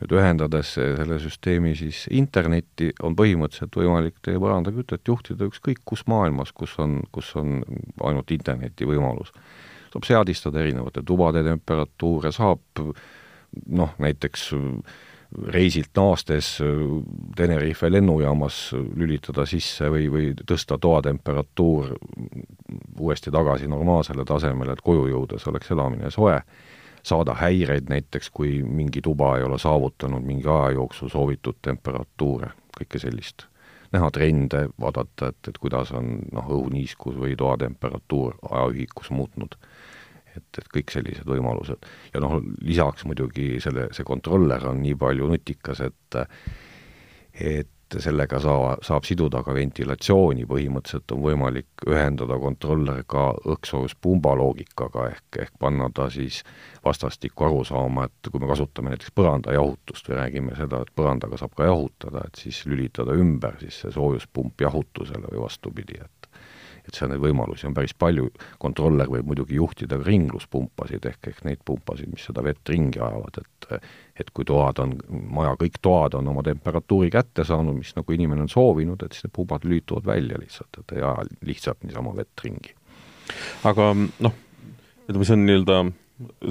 nüüd 0.01 0.15
ühendades 0.17 0.73
selle 0.75 1.17
süsteemi 1.23 1.73
siis 1.79 2.05
internetti, 2.13 2.91
on 3.05 3.15
põhimõtteliselt 3.17 3.77
võimalik 3.79 4.17
teie 4.25 4.39
põrandakütet 4.41 5.07
juhtida 5.07 5.47
ükskõik 5.49 5.83
kus 5.87 6.03
maailmas, 6.11 6.51
kus 6.55 6.75
on, 6.83 6.99
kus 7.15 7.31
on 7.39 7.61
ainult 8.03 8.31
interneti 8.35 8.87
võimalus. 8.87 9.31
Saab 9.95 10.07
seadistada 10.07 10.59
erinevate 10.59 11.03
tubade 11.07 11.43
temperatuure, 11.43 12.31
saab 12.35 12.83
noh, 13.71 13.95
näiteks 14.03 14.49
reisilt 15.51 15.95
naastes 15.95 16.59
Tenerife 17.35 17.89
lennujaamas 17.91 18.75
lülitada 18.95 19.45
sisse 19.47 19.89
või, 19.91 20.05
või 20.11 20.29
tõsta 20.47 20.77
toatemperatuur 20.79 21.95
uuesti 22.99 23.31
tagasi 23.31 23.67
normaalsele 23.71 24.25
tasemele, 24.27 24.75
et 24.75 24.83
koju 24.83 25.07
jõudes 25.11 25.47
oleks 25.47 25.71
elamine 25.71 26.11
soe 26.11 26.37
saada 27.05 27.35
häireid 27.37 27.89
näiteks, 27.89 28.29
kui 28.33 28.63
mingi 28.63 29.01
tuba 29.01 29.35
ei 29.37 29.43
ole 29.43 29.59
saavutanud 29.61 30.23
mingi 30.25 30.47
aja 30.49 30.71
jooksul 30.79 31.11
soovitud 31.13 31.59
temperatuure, 31.61 32.49
kõike 32.79 32.99
sellist. 32.99 33.45
näha 33.93 34.09
trende, 34.11 34.65
vaadata, 34.81 35.29
et, 35.31 35.47
et 35.47 35.57
kuidas 35.61 35.91
on 35.95 36.17
noh, 36.33 36.47
õhuniiskus 36.51 37.15
või 37.15 37.35
toatemperatuur 37.39 38.33
ajaühikus 38.49 39.11
muutnud. 39.13 39.55
Et, 40.37 40.61
et 40.61 40.69
kõik 40.77 40.93
sellised 40.93 41.27
võimalused. 41.29 41.87
ja 42.13 42.23
noh, 42.23 42.37
lisaks 42.61 43.05
muidugi 43.05 43.55
selle, 43.63 43.89
see 43.95 44.07
kontroller 44.07 44.67
on 44.69 44.81
nii 44.83 44.95
palju 44.99 45.31
nutikas, 45.31 45.81
et 45.85 46.21
et 47.35 47.67
sellega 48.01 48.39
saa, 48.41 48.75
saab 48.85 49.05
siduda 49.05 49.41
ka 49.45 49.53
ventilatsiooni, 49.55 50.45
põhimõtteliselt 50.49 51.11
on 51.13 51.21
võimalik 51.21 51.85
ühendada 51.87 52.37
kontroller 52.41 53.03
ka 53.07 53.27
õhksoojuspumba 53.45 54.33
loogikaga, 54.39 55.09
ehk, 55.13 55.39
ehk 55.43 55.53
panna 55.61 55.89
ta 55.93 56.07
siis 56.13 56.41
vastastikku 56.85 57.45
aru 57.47 57.63
saama, 57.67 58.07
et 58.09 58.31
kui 58.31 58.41
me 58.41 58.49
kasutame 58.49 58.93
näiteks 58.93 59.13
põrandajahutust 59.15 60.09
või 60.09 60.19
räägime 60.19 60.57
seda, 60.57 60.81
et 60.81 60.93
põrandaga 60.97 61.39
saab 61.41 61.53
ka 61.57 61.69
jahutada, 61.69 62.25
et 62.25 62.41
siis 62.41 62.63
lülitada 62.69 63.15
ümber 63.21 63.59
siis 63.61 63.83
see 63.83 63.93
soojuspump 63.93 64.65
jahutusele 64.65 65.29
või 65.31 65.45
vastupidi, 65.45 66.01
et 66.01 66.14
et 66.87 66.97
seal 66.97 67.11
neid 67.11 67.23
võimalusi 67.23 67.67
on 67.69 67.75
päris 67.77 67.95
palju, 67.97 68.29
kontroller 68.61 69.09
võib 69.11 69.31
muidugi 69.31 69.57
juhtida 69.59 69.99
ringluspumpasid, 70.01 71.05
ehk, 71.11 71.31
ehk 71.31 71.43
neid 71.47 71.61
pumpasid, 71.65 72.11
mis 72.13 72.25
seda 72.29 72.43
vett 72.45 72.73
ringi 72.73 73.01
ajavad, 73.01 73.41
et 73.41 73.51
et 74.19 74.29
kui 74.29 74.45
toad 74.45 74.77
on, 74.83 74.91
maja 75.33 75.55
kõik 75.59 75.79
toad 75.81 76.13
on 76.19 76.27
oma 76.29 76.43
temperatuuri 76.45 77.09
kätte 77.11 77.43
saanud, 77.47 77.73
mis 77.75 77.95
nagu 77.97 78.13
inimene 78.13 78.45
on 78.45 78.51
soovinud, 78.51 79.01
et 79.01 79.15
siis 79.15 79.25
need 79.25 79.33
pumbad 79.35 79.65
lülituvad 79.65 80.05
välja 80.05 80.37
lihtsalt, 80.39 80.79
et 80.79 80.95
ei 80.95 81.01
aja 81.01 81.25
lihtsalt 81.49 81.81
niisama 81.83 82.13
vett 82.15 82.45
ringi. 82.45 82.75
aga 83.65 83.89
noh, 83.97 84.35
ütleme, 85.07 85.25
see 85.25 85.37
on 85.39 85.47
nii-öelda 85.49 85.79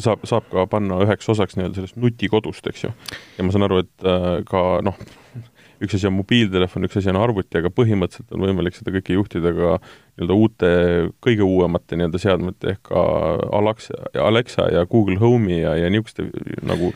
saab, 0.02 0.24
saab 0.28 0.48
ka 0.50 0.66
panna 0.70 0.98
üheks 1.04 1.28
osaks 1.32 1.56
nii-öelda 1.56 1.80
sellest 1.80 2.00
nutikodust, 2.00 2.66
eks 2.68 2.86
ju. 2.86 2.92
ja 3.38 3.46
ma 3.46 3.54
saan 3.54 3.68
aru, 3.68 3.84
et 3.84 4.08
äh, 4.08 4.30
ka 4.48 4.64
noh, 4.84 4.98
üks 5.84 5.96
asi 5.98 6.08
on 6.08 6.16
mobiiltelefon, 6.18 6.86
üks 6.88 6.98
asi 7.00 7.10
on 7.12 7.20
arvuti, 7.20 7.58
aga 7.60 7.70
põhimõtteliselt 7.74 8.34
on 8.34 8.44
võimalik 8.46 8.76
seda 8.78 8.94
kõike 8.94 9.16
juhtida 9.16 9.52
ka 9.56 9.74
nii-öelda 9.80 10.38
uute, 10.38 10.70
kõige 11.24 11.46
uuemate 11.46 11.98
nii-öelda 11.98 12.20
seadmete 12.22 12.74
ehk 12.74 12.86
ka 12.90 13.02
Alexa, 13.60 13.98
Alexa 14.22 14.70
ja 14.74 14.86
Google 14.90 15.20
Home'i 15.22 15.60
ja, 15.62 15.76
ja 15.78 15.90
niisuguste 15.92 16.28
nagu 16.66 16.92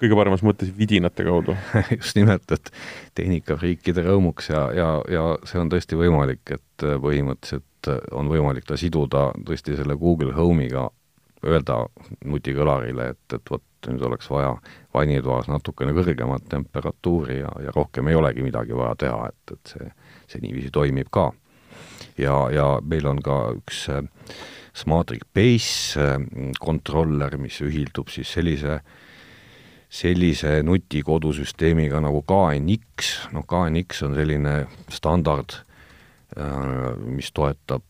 kõige 0.00 0.16
paremas 0.16 0.42
mõttes 0.44 0.70
vidinate 0.76 1.26
kaudu. 1.26 1.56
Just 1.98 2.16
nimelt, 2.16 2.48
et 2.54 2.70
tehnikafriikide 3.18 4.04
rõõmuks 4.06 4.50
ja, 4.52 4.66
ja, 4.76 4.88
ja 5.12 5.24
see 5.48 5.60
on 5.60 5.72
tõesti 5.72 5.98
võimalik, 6.00 6.42
et 6.56 6.86
põhimõtteliselt 7.04 7.90
on 8.16 8.30
võimalik 8.32 8.64
ta 8.68 8.78
siduda 8.80 9.28
tõesti 9.44 9.76
selle 9.76 9.98
Google 10.00 10.32
Home'iga, 10.36 10.88
öelda 11.44 11.82
nutikõlarile, 12.24 13.10
et, 13.12 13.36
et 13.36 13.50
vot 13.52 13.64
nüüd 13.90 14.02
oleks 14.08 14.28
vaja 14.30 14.54
vannitoas 14.94 15.48
natukene 15.50 15.94
kõrgemat 15.96 16.48
temperatuuri 16.50 17.40
ja, 17.40 17.52
ja 17.66 17.74
rohkem 17.74 18.08
ei 18.10 18.18
olegi 18.18 18.44
midagi 18.44 18.76
vaja 18.76 18.94
teha, 19.04 19.30
et, 19.30 19.54
et 19.56 19.72
see, 19.74 19.88
see 20.30 20.44
niiviisi 20.44 20.72
toimib 20.74 21.10
ka. 21.14 21.30
ja, 22.18 22.36
ja 22.54 22.66
meil 22.82 23.06
on 23.10 23.22
ka 23.22 23.38
üks 23.56 23.86
äh, 23.92 24.02
Smartric 24.74 25.26
Base 25.34 26.00
äh, 26.00 26.18
kontroller, 26.60 27.38
mis 27.38 27.60
ühildub 27.62 28.12
siis 28.12 28.32
sellise 28.32 28.80
sellise 29.94 30.56
nutikodusüsteemiga 30.66 32.00
nagu 32.02 32.24
KNX, 32.26 33.10
noh 33.32 33.44
KNX 33.46 34.02
on 34.08 34.16
selline 34.18 34.54
standard, 34.90 35.60
äh, 36.36 36.96
mis 37.06 37.30
toetab 37.32 37.84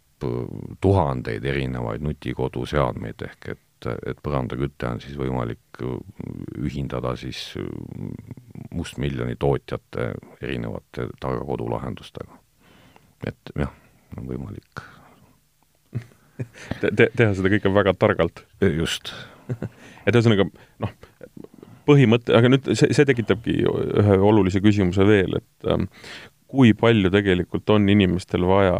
tuhandeid 0.80 1.44
erinevaid 1.44 2.00
nutikoduseadmeid, 2.04 3.24
ehk 3.26 3.48
et 3.52 3.60
et, 3.90 4.10
et 4.10 4.22
põrandaküte 4.24 4.88
on 4.88 5.02
siis 5.02 5.16
võimalik 5.18 5.60
ühindada 5.82 7.14
siis 7.18 7.54
mustmiljoni 8.74 9.36
tootjate 9.40 10.12
erinevate 10.42 11.08
targa 11.20 11.44
kodulahendustega. 11.44 12.38
et 13.26 13.54
jah, 13.58 13.72
on 14.18 14.28
võimalik 14.28 14.84
te, 16.80 16.90
te, 16.90 17.08
teha 17.16 17.32
seda 17.34 17.50
kõike 17.52 17.72
väga 17.74 17.94
targalt. 17.98 18.44
just 18.60 19.12
et 20.06 20.14
ühesõnaga 20.14 20.46
noh, 20.82 20.92
põhimõte, 21.88 22.34
aga 22.36 22.50
nüüd 22.52 22.70
see, 22.72 22.92
see 22.96 23.08
tekitabki 23.08 23.58
ühe 23.64 24.18
olulise 24.18 24.62
küsimuse 24.64 25.06
veel, 25.08 25.38
et 25.40 25.70
ähm, 25.70 25.88
kui 26.50 26.72
palju 26.78 27.10
tegelikult 27.12 27.70
on 27.74 27.88
inimestel 27.90 28.46
vaja 28.48 28.76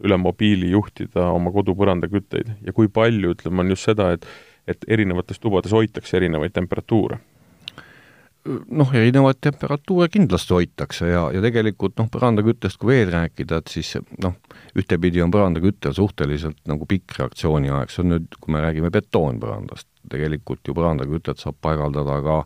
üle 0.00 0.16
mobiili 0.16 0.70
juhtida 0.72 1.26
oma 1.34 1.52
kodu 1.52 1.74
põrandakütteid 1.76 2.54
ja 2.64 2.72
kui 2.76 2.88
palju, 2.88 3.34
ütleme, 3.34 3.64
on 3.64 3.74
just 3.74 3.88
seda, 3.90 4.14
et 4.16 4.24
et 4.68 4.84
erinevates 4.88 5.40
tubades 5.40 5.72
hoitakse 5.72 6.16
erinevaid 6.16 6.52
temperatuure? 6.56 7.20
noh, 8.48 8.92
erinevaid 8.96 9.36
temperatuure 9.44 10.08
kindlasti 10.08 10.54
hoitakse 10.56 11.10
ja, 11.10 11.26
ja 11.34 11.42
tegelikult 11.44 11.98
noh, 12.00 12.08
põrandaküttest 12.12 12.80
kui 12.80 12.94
veel 12.94 13.12
rääkida, 13.12 13.60
et 13.60 13.72
siis 13.72 13.92
noh, 14.24 14.38
ühtepidi 14.80 15.20
on 15.20 15.32
põrandaküttel 15.34 15.92
suhteliselt 15.96 16.56
nagu 16.70 16.88
pikk 16.88 17.18
reaktsiooniaeg, 17.18 17.92
see 17.92 18.04
on 18.04 18.14
nüüd, 18.14 18.38
kui 18.40 18.54
me 18.56 18.64
räägime 18.64 18.88
betoonpõrandast, 18.94 19.88
tegelikult 20.10 20.64
ju 20.64 20.76
põrandakütet 20.76 21.42
saab 21.42 21.60
paigaldada 21.60 22.20
ka 22.24 22.42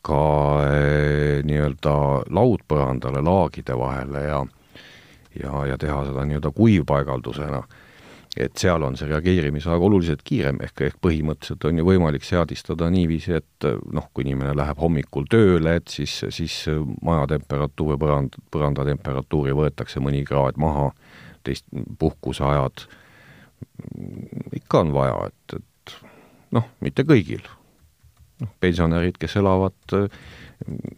ka 0.00 0.20
e, 0.64 1.40
nii-öelda 1.44 1.92
laudpõrandale 2.32 3.20
laagide 3.20 3.76
vahele 3.76 4.22
ja 4.24 4.38
ja, 5.36 5.66
ja 5.68 5.76
teha 5.78 6.04
seda 6.08 6.24
nii-öelda 6.26 6.50
kuivpaigaldusena, 6.56 7.60
et 8.36 8.54
seal 8.58 8.82
on 8.86 8.94
see 8.96 9.08
reageerimisaeg 9.10 9.82
oluliselt 9.82 10.22
kiirem, 10.26 10.60
ehk, 10.62 10.84
ehk 10.86 11.00
põhimõtteliselt 11.02 11.64
on 11.66 11.80
ju 11.80 11.86
võimalik 11.88 12.26
seadistada 12.26 12.90
niiviisi, 12.92 13.34
et 13.40 13.66
noh, 13.90 14.06
kui 14.14 14.22
inimene 14.26 14.54
läheb 14.54 14.78
hommikul 14.78 15.26
tööle, 15.30 15.76
et 15.80 15.90
siis, 15.90 16.20
siis 16.30 16.62
maja 17.02 17.26
temperatuur 17.34 17.98
põrand, 17.98 18.38
põranda 18.54 18.86
temperatuuri 18.86 19.56
võetakse 19.58 20.02
mõni 20.04 20.22
kraad 20.28 20.60
maha, 20.62 20.92
teist 21.42 21.66
puhkuseajad 21.98 22.86
ikka 24.56 24.84
on 24.84 24.92
vaja, 24.94 25.16
et, 25.30 25.56
et 25.56 25.96
noh, 26.56 26.68
mitte 26.84 27.04
kõigil. 27.08 27.42
noh, 28.40 28.52
pensionärid, 28.60 29.18
kes 29.20 29.36
elavad 29.36 29.96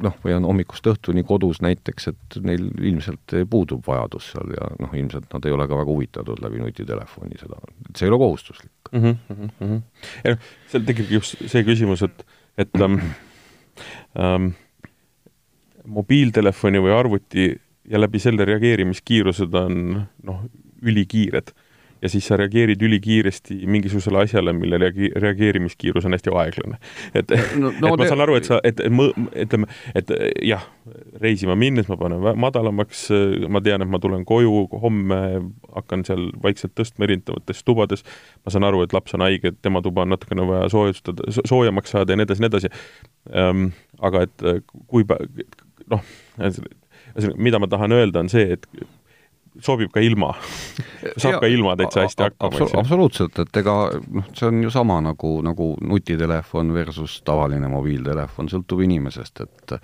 noh, 0.03 0.15
või 0.25 0.35
on 0.37 0.47
hommikust 0.49 0.87
õhtuni 0.91 1.25
kodus 1.27 1.61
näiteks, 1.65 2.09
et 2.11 2.39
neil 2.45 2.69
ilmselt 2.83 3.35
puudub 3.51 3.85
vajadus 3.87 4.33
seal 4.33 4.55
ja 4.57 4.71
noh, 4.83 4.95
ilmselt 4.99 5.29
nad 5.35 5.47
ei 5.47 5.55
ole 5.55 5.69
ka 5.71 5.79
väga 5.79 5.95
huvitatud 5.95 6.43
läbi 6.43 6.63
nutitelefoni 6.63 7.39
seda, 7.41 7.61
et 7.89 7.97
see 7.97 8.09
ei 8.09 8.13
ole 8.13 8.21
kohustuslik 8.23 8.93
mm. 8.93 9.05
-hmm, 9.05 9.37
mm 9.37 9.53
-hmm. 9.61 9.83
ja 10.25 10.35
noh, 10.35 10.51
seal 10.73 10.87
tekibki 10.89 11.21
just 11.21 11.39
see 11.47 11.65
küsimus, 11.69 12.03
et, 12.03 12.27
et 12.59 12.81
ähm, 12.81 12.99
ähm, 14.19 14.53
mobiiltelefoni 15.87 16.83
või 16.83 16.97
arvuti 16.99 17.53
ja 17.89 18.01
läbi 18.01 18.19
selle 18.23 18.45
reageerimiskiirused 18.49 19.55
on 19.55 20.07
noh, 20.23 20.45
ülikiired 20.83 21.55
ja 22.03 22.09
siis 22.11 22.27
sa 22.27 22.37
reageerid 22.37 22.83
ülikiiresti 22.83 23.57
mingisugusele 23.71 24.25
asjale, 24.25 24.53
mille 24.57 24.79
reage-, 24.79 25.13
reageerimiskiirus 25.23 26.07
on 26.09 26.17
hästi 26.17 26.33
aeglane. 26.35 26.79
et 27.15 27.31
no, 27.57 27.71
no, 27.81 27.93
et 27.95 28.03
ma 28.03 28.09
saan 28.09 28.25
aru, 28.25 28.37
et 28.39 28.49
sa, 28.49 28.59
et, 28.67 28.83
mõ-, 28.91 29.13
ütleme, 29.45 29.69
et 29.99 30.11
jah, 30.47 30.65
reisima 31.23 31.57
minnes 31.59 31.89
ma 31.91 31.99
panen 32.01 32.25
madalamaks, 32.43 33.05
ma 33.53 33.63
tean, 33.65 33.85
et 33.85 33.93
ma 33.93 34.03
tulen 34.03 34.27
koju, 34.29 34.67
homme 34.83 35.21
hakkan 35.77 36.05
seal 36.09 36.31
vaikselt 36.43 36.75
tõstma 36.79 37.07
erinevates 37.09 37.63
tubades, 37.67 38.07
ma 38.43 38.55
saan 38.55 38.67
aru, 38.69 38.83
et 38.87 38.97
laps 38.97 39.15
on 39.19 39.27
haige, 39.27 39.55
et 39.55 39.63
tema 39.63 39.83
tuba 39.85 40.07
on 40.07 40.15
natukene 40.17 40.47
vaja 40.49 40.71
soojustada, 40.75 41.31
soojemaks 41.41 41.95
saada 41.95 42.15
ja 42.15 42.21
nii 42.21 42.29
edasi, 42.29 42.43
nii 42.45 42.53
edasi 42.53 42.73
ähm,. 43.37 43.67
aga 44.03 44.25
et 44.27 44.43
äh, 44.49 44.59
kui 44.91 45.05
pä-, 45.07 45.21
noh, 45.93 46.03
ühesõnaga, 46.41 47.37
mida 47.37 47.61
ma 47.63 47.69
tahan 47.71 47.95
öelda, 47.95 48.25
on 48.25 48.33
see, 48.33 48.57
et 48.57 48.67
sobib 49.61 49.93
ka 49.93 50.01
ilma 50.01 50.33
saab 51.17 51.37
ja, 51.37 51.41
ka 51.43 51.51
ilma 51.51 51.75
täitsa 51.77 52.07
hästi 52.07 52.25
hakkama 52.29 52.49
absolu. 52.49 52.79
absoluutselt, 52.81 53.43
et 53.45 53.61
ega 53.63 53.75
noh, 54.01 54.31
see 54.37 54.49
on 54.49 54.63
ju 54.65 54.73
sama 54.73 55.01
nagu, 55.05 55.35
nagu 55.45 55.73
nutitelefon 55.81 56.73
versus 56.75 57.19
tavaline 57.27 57.69
mobiiltelefon, 57.73 58.49
sõltub 58.53 58.85
inimesest, 58.87 59.45
et 59.45 59.77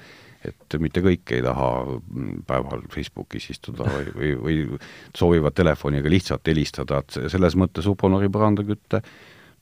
et 0.47 0.77
mitte 0.79 1.03
kõik 1.03 1.33
ei 1.35 1.43
taha 1.43 1.99
päeval 2.47 2.85
Facebookis 2.93 3.49
istuda 3.57 3.89
või, 3.91 4.13
või, 4.15 4.29
või 4.39 4.79
soovivad 5.17 5.57
telefoniga 5.59 6.11
lihtsalt 6.13 6.47
helistada, 6.47 7.01
et 7.03 7.33
selles 7.33 7.57
mõttes 7.59 7.89
Uponori 7.91 8.31
põrandaküte 8.31 9.03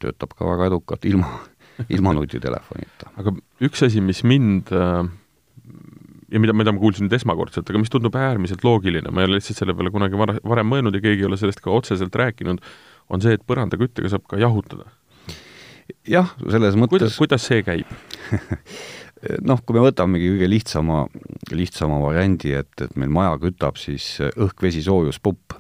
töötab 0.02 0.34
ka 0.36 0.44
väga 0.44 0.68
edukalt 0.68 1.08
ilma, 1.08 1.30
ilma 1.88 2.12
nutitelefonita. 2.18 3.14
aga 3.16 3.32
üks 3.64 3.86
asi, 3.88 4.04
mis 4.04 4.20
mind 4.28 4.72
äh, 4.76 5.08
ja 6.36 6.42
mida, 6.42 6.52
mida 6.56 6.74
ma 6.74 6.82
kuulsin 6.82 7.06
nüüd 7.06 7.16
esmakordselt, 7.16 7.70
aga 7.72 7.80
mis 7.80 7.92
tundub 7.92 8.16
äärmiselt 8.20 8.64
loogiline, 8.66 9.12
ma 9.14 9.22
ei 9.22 9.30
ole 9.30 9.38
lihtsalt 9.40 9.62
selle 9.62 9.74
peale 9.76 9.92
kunagi 9.94 10.20
var-, 10.20 10.36
varem 10.44 10.68
mõelnud 10.68 10.98
ja 10.98 11.02
keegi 11.04 11.24
ei 11.24 11.30
ole 11.30 11.40
sellest 11.40 11.62
ka 11.64 11.72
otseselt 11.72 12.14
rääkinud, 12.20 12.60
on 13.12 13.24
see, 13.24 13.36
et 13.38 13.44
põrandaküttega 13.48 14.12
saab 14.12 14.26
ka 14.28 14.40
jahutada. 14.42 14.90
jah, 16.06 16.32
selles 16.42 16.76
mõttes 16.76 16.98
kuidas, 16.98 17.18
kuidas 17.22 17.46
see 17.46 17.62
käib 17.66 17.90
noh, 19.48 19.62
kui 19.64 19.76
me 19.76 19.84
võtamegi 19.86 20.32
kõige 20.34 20.48
lihtsama, 20.50 21.04
lihtsama 21.54 22.00
variandi, 22.02 22.52
et, 22.60 22.72
et 22.82 22.96
meil 23.00 23.12
maja 23.12 23.36
kütab 23.42 23.78
siis 23.80 24.16
õhk-vesi 24.28 24.84
soojuspump, 24.86 25.56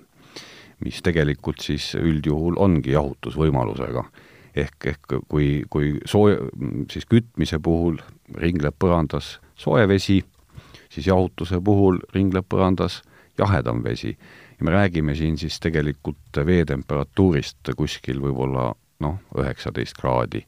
mis 0.84 1.00
tegelikult 1.04 1.62
siis 1.64 1.94
üldjuhul 1.96 2.58
ongi 2.60 2.92
jahutusvõimalusega. 2.92 4.04
ehk, 4.56 4.86
ehk 4.88 5.18
kui, 5.28 5.64
kui 5.70 5.96
sooja, 6.08 6.38
siis 6.92 7.04
kütmise 7.08 7.58
puhul 7.60 7.98
ringleb 8.40 8.76
põrandas 8.80 9.36
soe 9.56 9.86
vesi, 9.88 10.22
siis 10.96 11.10
jahutuse 11.12 11.60
puhul 11.60 12.00
ringleb 12.14 12.48
põrandas 12.48 13.02
jahedam 13.38 13.84
vesi. 13.84 14.16
ja 14.58 14.64
me 14.64 14.72
räägime 14.72 15.14
siin 15.14 15.36
siis 15.38 15.60
tegelikult 15.60 16.40
veetemperatuurist 16.46 17.74
kuskil 17.76 18.22
võib-olla 18.24 18.70
noh, 19.04 19.18
üheksateist 19.36 19.98
kraadi 20.00 20.46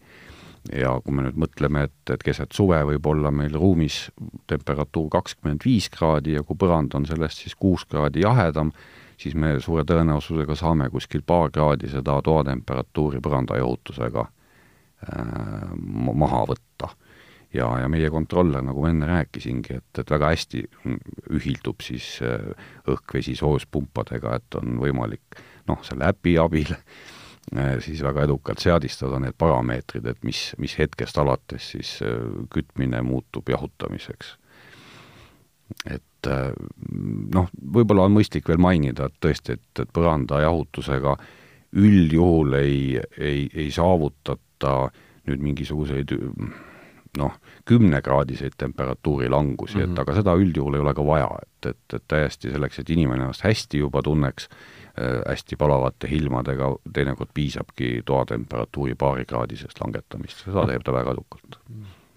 ja 0.72 0.92
kui 1.04 1.14
me 1.14 1.24
nüüd 1.26 1.38
mõtleme, 1.40 1.84
et, 1.88 2.12
et 2.12 2.22
keset 2.24 2.52
suve 2.56 2.78
võib 2.90 3.06
olla 3.06 3.30
meil 3.34 3.54
ruumis 3.56 4.06
temperatuur 4.50 5.08
kakskümmend 5.12 5.64
viis 5.64 5.88
kraadi 5.92 6.36
ja 6.36 6.44
kui 6.46 6.58
põrand 6.58 6.94
on 6.98 7.06
sellest 7.08 7.44
siis 7.44 7.56
kuus 7.58 7.84
kraadi 7.88 8.24
jahedam, 8.24 8.72
siis 9.20 9.36
me 9.38 9.56
suure 9.64 9.84
tõenäosusega 9.88 10.56
saame 10.58 10.90
kuskil 10.92 11.24
paar 11.26 11.52
kraadi 11.54 11.90
seda 11.92 12.18
toatemperatuuri 12.24 13.22
põrandajahutusega 13.24 14.24
äh, 14.24 15.76
maha 16.24 16.44
võtta. 16.52 16.92
Ja, 17.54 17.68
ja 17.82 17.88
meie 17.88 18.10
kontroller, 18.12 18.64
nagu 18.64 18.82
ma 18.84 18.90
enne 18.92 19.08
rääkisingi, 19.10 19.78
et, 19.80 20.02
et 20.02 20.10
väga 20.10 20.32
hästi 20.34 20.64
ühildub 21.36 21.84
siis 21.84 22.18
äh, 22.24 22.50
õhk-vesi 22.88 23.36
soojuspumpadega, 23.38 24.34
et 24.40 24.60
on 24.60 24.76
võimalik 24.82 25.40
noh, 25.68 25.80
selle 25.86 26.08
äpi 26.12 26.38
abil 26.40 26.74
Äh, 27.56 27.80
siis 27.80 28.02
väga 28.04 28.26
edukalt 28.26 28.60
seadistada 28.60 29.16
need 29.22 29.36
parameetrid, 29.38 30.04
et 30.10 30.18
mis, 30.26 30.50
mis 30.60 30.74
hetkest 30.76 31.16
alates 31.18 31.70
siis 31.72 31.94
äh, 32.04 32.18
kütmine 32.52 33.00
muutub 33.02 33.48
jahutamiseks. 33.48 34.36
et 35.88 36.28
noh, 37.34 37.48
võib-olla 37.76 38.06
on 38.08 38.14
mõistlik 38.16 38.48
veel 38.48 38.60
mainida, 38.60 39.06
et 39.06 39.16
tõesti, 39.20 39.54
et, 39.54 39.82
et 39.82 39.90
põrandajahutusega 39.94 41.12
üldjuhul 41.78 42.56
ei, 42.58 42.78
ei, 43.20 43.44
ei 43.54 43.68
saavutata 43.72 44.72
nüüd 45.28 45.44
mingisuguseid 45.44 46.16
noh, 47.18 47.36
kümnekraadiseid 47.68 48.56
temperatuuri 48.58 49.28
langusi 49.28 49.76
mm, 49.76 49.80
-hmm. 49.80 49.84
et 49.84 49.90
mhm. 49.90 50.00
aga 50.00 50.18
seda 50.20 50.34
üldjuhul 50.38 50.78
ei 50.78 50.84
ole 50.86 50.94
ka 50.94 51.06
vaja, 51.06 51.30
et, 51.42 51.70
et, 51.72 51.94
et 51.94 52.04
täiesti 52.08 52.50
selleks, 52.54 52.78
et 52.78 52.90
inimene 52.90 53.26
ennast 53.26 53.44
hästi 53.44 53.84
juba 53.84 54.02
tunneks, 54.02 54.48
Äh, 54.98 55.22
hästi 55.30 55.56
palavate 55.56 56.08
ilmadega, 56.10 56.72
teinekord 56.92 57.30
piisabki 57.34 58.02
toatemperatuuri 58.08 58.96
paarikraadisest 58.98 59.78
langetamist, 59.82 60.40
seda 60.46 60.64
teeb 60.66 60.82
ta 60.82 60.94
väga 60.96 61.12
edukalt. 61.14 61.58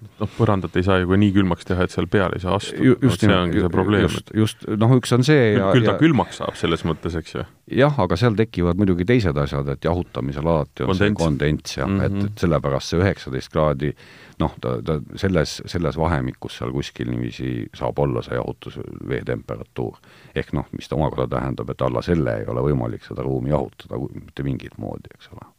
Noh, 0.01 0.29
põrandat 0.37 0.75
ei 0.79 0.85
saa 0.85 0.99
ju 1.01 1.09
ka 1.09 1.19
nii 1.21 1.33
külmaks 1.35 1.67
teha, 1.67 1.85
et 1.85 1.93
seal 1.93 2.07
peale 2.11 2.37
ei 2.37 2.43
saa 2.43 2.57
astuda, 2.57 2.95
no, 3.01 3.13
see 3.15 3.35
ongi 3.35 3.63
see 3.63 3.73
probleem. 3.73 4.07
just, 4.07 4.31
just, 4.37 4.65
noh, 4.81 4.95
üks 4.97 5.13
on 5.17 5.25
see 5.27 5.51
ja 5.57 5.69
küll 5.75 5.87
ta 5.87 5.95
ja, 5.95 6.01
külmaks 6.01 6.41
saab 6.41 6.57
selles 6.59 6.85
mõttes, 6.87 7.17
eks 7.19 7.37
ju? 7.37 7.45
jah, 7.81 8.01
aga 8.05 8.17
seal 8.19 8.37
tekivad 8.39 8.81
muidugi 8.81 9.07
teised 9.09 9.37
asjad, 9.37 9.69
et 9.73 9.87
jahutamisel 9.87 10.47
alati 10.47 10.85
on 10.85 10.91
kondents. 10.91 11.03
see 11.03 11.19
kondents 11.21 11.77
jah 11.77 11.89
mm, 11.89 12.01
-hmm. 12.01 12.25
et, 12.25 12.31
et 12.31 12.45
sellepärast 12.45 12.93
see 12.93 13.01
üheksateist 13.01 13.53
kraadi 13.53 13.93
noh, 14.41 14.57
ta, 14.61 14.75
ta 14.85 14.97
selles, 15.21 15.61
selles 15.69 15.97
vahemikus 15.97 16.57
seal 16.59 16.73
kuskil 16.73 17.11
niiviisi 17.11 17.69
saab 17.77 17.99
olla 18.01 18.23
see 18.25 18.37
jahutusvee 18.39 19.23
temperatuur. 19.27 19.97
ehk 20.35 20.53
noh, 20.57 20.67
mis 20.77 20.89
ta 20.89 20.97
omakorda 20.97 21.29
tähendab, 21.37 21.69
et 21.69 21.81
alla 21.81 22.01
selle 22.05 22.39
ei 22.41 22.47
ole 22.49 22.65
võimalik 22.71 23.05
seda 23.07 23.25
ruumi 23.27 23.53
jahutada 23.53 23.99
mitte 24.13 24.43
mingit 24.47 24.77
moodi, 24.81 25.13
eks 25.15 25.33
ole 25.35 25.49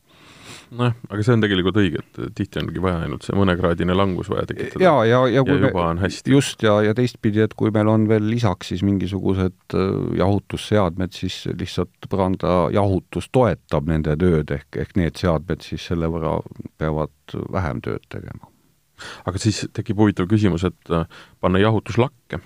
nojah, 0.72 0.94
aga 1.10 1.24
see 1.24 1.34
on 1.36 1.42
tegelikult 1.44 1.78
õige, 1.82 2.02
et 2.02 2.20
tihti 2.38 2.60
ongi 2.62 2.82
vaja 2.82 3.02
ainult 3.04 3.26
see 3.26 3.36
mõnekraadine 3.36 3.96
langus 3.96 4.30
vaja 4.32 4.46
tekitada. 4.50 4.84
ja, 4.84 4.94
ja, 5.08 5.20
ja 5.30 5.44
kui 5.46 5.56
ja 5.58 5.68
juba 5.68 5.86
on 5.90 6.00
hästi. 6.02 6.34
just, 6.34 6.62
ja, 6.64 6.78
ja 6.86 6.94
teistpidi, 6.96 7.42
et 7.44 7.56
kui 7.58 7.72
meil 7.74 7.90
on 7.92 8.06
veel 8.10 8.24
lisaks 8.30 8.72
siis 8.72 8.84
mingisugused 8.86 9.76
äh, 9.76 9.90
jahutusseadmed, 10.20 11.14
siis 11.16 11.42
lihtsalt 11.50 12.08
põranda 12.12 12.70
jahutus 12.74 13.28
toetab 13.32 13.90
nende 13.90 14.16
tööd, 14.20 14.54
ehk, 14.54 14.80
ehk 14.84 14.96
need 15.00 15.20
seadmed 15.20 15.64
siis 15.66 15.86
selle 15.92 16.10
võrra 16.12 16.38
peavad 16.80 17.36
vähem 17.52 17.84
tööd 17.84 18.08
tegema 18.12 18.48
aga 19.26 19.40
siis 19.40 19.64
tekib 19.74 19.98
huvitav 19.98 20.28
küsimus, 20.30 20.66
et 20.68 20.94
äh, 20.94 21.06
panna 21.42 21.62
jahutuslakke 21.62 22.42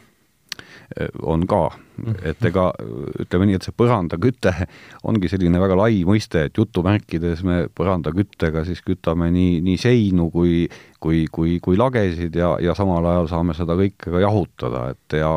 on 1.27 1.43
ka, 1.51 1.65
et 2.27 2.45
ega 2.49 2.69
ütleme 3.23 3.49
nii, 3.49 3.59
et 3.59 3.67
see 3.67 3.75
põrandaküte 3.77 4.53
ongi 5.09 5.31
selline 5.33 5.61
väga 5.63 5.79
lai 5.79 6.03
mõiste, 6.09 6.47
et 6.49 6.59
jutumärkides 6.59 7.43
me 7.47 7.59
põrandaküttega 7.77 8.65
siis 8.69 8.83
kütame 8.85 9.31
nii, 9.35 9.61
nii 9.65 9.81
seinu 9.81 10.29
kui, 10.35 10.67
kui, 11.03 11.25
kui, 11.33 11.57
kui 11.65 11.79
lagesid 11.81 12.37
ja, 12.37 12.55
ja 12.63 12.77
samal 12.79 13.07
ajal 13.13 13.31
saame 13.33 13.57
seda 13.57 13.77
kõike 13.79 14.13
ka 14.15 14.23
jahutada, 14.23 14.87
et 14.95 15.19
ja 15.21 15.33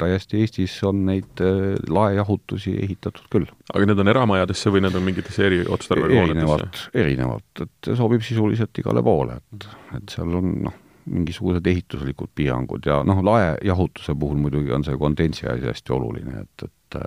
täiesti 0.00 0.42
Eestis 0.42 0.76
on 0.88 1.04
neid 1.08 1.44
äh, 1.44 1.76
laejahutusi 1.90 2.76
ehitatud 2.86 3.30
küll. 3.32 3.48
aga 3.74 3.90
need 3.90 4.04
on 4.04 4.12
eramajadesse 4.14 4.74
või 4.74 4.84
need 4.86 4.98
on 4.98 5.06
mingitesse 5.06 5.48
eriotstarbega 5.50 6.20
hoonetesse? 6.20 6.36
erinevalt, 6.38 6.84
erinevalt, 7.04 7.64
et 7.66 7.94
sobib 7.98 8.26
sisuliselt 8.26 8.84
igale 8.84 9.02
poole, 9.04 9.40
et, 9.40 9.72
et 9.98 10.14
seal 10.14 10.38
on 10.38 10.54
noh, 10.68 10.84
mingisugused 11.08 11.66
ehituslikud 11.66 12.32
piirangud 12.34 12.86
ja 12.86 13.00
noh, 13.06 13.22
laejahutuse 13.24 14.14
puhul 14.18 14.38
muidugi 14.42 14.72
on 14.72 14.84
see 14.86 14.96
kondentsi 14.98 15.48
asi 15.50 15.68
hästi 15.68 15.94
oluline, 15.96 16.44
et, 16.44 16.68
et 16.68 16.98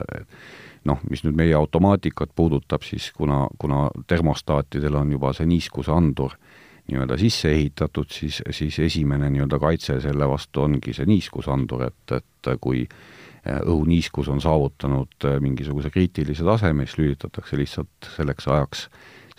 noh, 0.89 0.99
mis 1.09 1.23
nüüd 1.25 1.37
meie 1.37 1.55
automaatikat 1.57 2.33
puudutab, 2.35 2.85
siis 2.85 3.11
kuna, 3.17 3.45
kuna 3.61 3.87
termostaatidel 4.07 4.97
on 5.01 5.13
juba 5.17 5.33
see 5.37 5.49
niiskusandur 5.49 6.37
nii-öelda 6.91 7.17
sisse 7.21 7.51
ehitatud, 7.53 8.09
siis, 8.11 8.41
siis 8.51 8.79
esimene 8.79 9.29
nii-öelda 9.31 9.59
kaitse 9.61 9.99
selle 10.03 10.27
vastu 10.27 10.65
ongi 10.65 10.95
see 10.97 11.05
niiskusandur, 11.07 11.85
et, 11.87 12.15
et 12.17 12.51
kui 12.61 12.83
õhuniiskus 13.45 14.29
on 14.29 14.41
saavutanud 14.41 15.29
mingisuguse 15.41 15.89
kriitilise 15.89 16.45
taseme, 16.45 16.85
siis 16.85 16.99
lülitatakse 16.99 17.57
lihtsalt 17.57 18.11
selleks 18.15 18.47
ajaks 18.47 18.83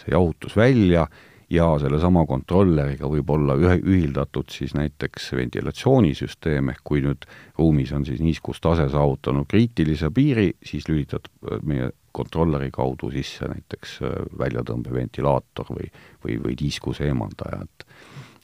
see 0.01 0.15
jahutus 0.15 0.57
välja 0.59 1.07
ja 1.53 1.67
sellesama 1.81 2.25
kontrolleriga 2.29 3.09
võib 3.11 3.31
olla 3.35 3.57
ühe, 3.61 3.77
ühildatud 3.85 4.49
siis 4.53 4.73
näiteks 4.77 5.33
ventilatsioonisüsteem, 5.37 6.71
ehk 6.73 6.81
kui 6.87 7.03
nüüd 7.05 7.27
ruumis 7.59 7.93
on 7.93 8.07
siis 8.09 8.23
niiskustase 8.25 8.89
saavutanud 8.93 9.49
kriitilise 9.51 10.11
piiri, 10.15 10.53
siis 10.65 10.89
lülitatud 10.89 11.51
äh, 11.51 11.61
meie 11.69 11.91
kontrolleri 12.13 12.71
kaudu 12.73 13.11
sisse 13.13 13.49
näiteks 13.51 13.99
äh, 14.07 14.17
väljatõmbeventilaator 14.41 15.75
või, 15.75 15.91
või, 16.25 16.39
või 16.47 16.57
niiskuse 16.61 17.09
eemaldaja, 17.11 17.65
et 17.67 17.89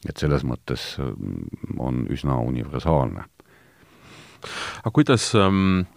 et 0.07 0.21
selles 0.21 0.45
mõttes 0.47 0.93
äh, 1.03 1.09
on 1.83 2.05
üsna 2.13 2.37
universaalne. 2.45 3.25
aga 4.85 4.93
kuidas, 4.95 5.33
ähm, 5.35 5.89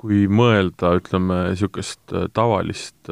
kui 0.00 0.22
mõelda, 0.32 0.94
ütleme, 0.96 1.42
niisugust 1.50 2.14
tavalist 2.32 3.10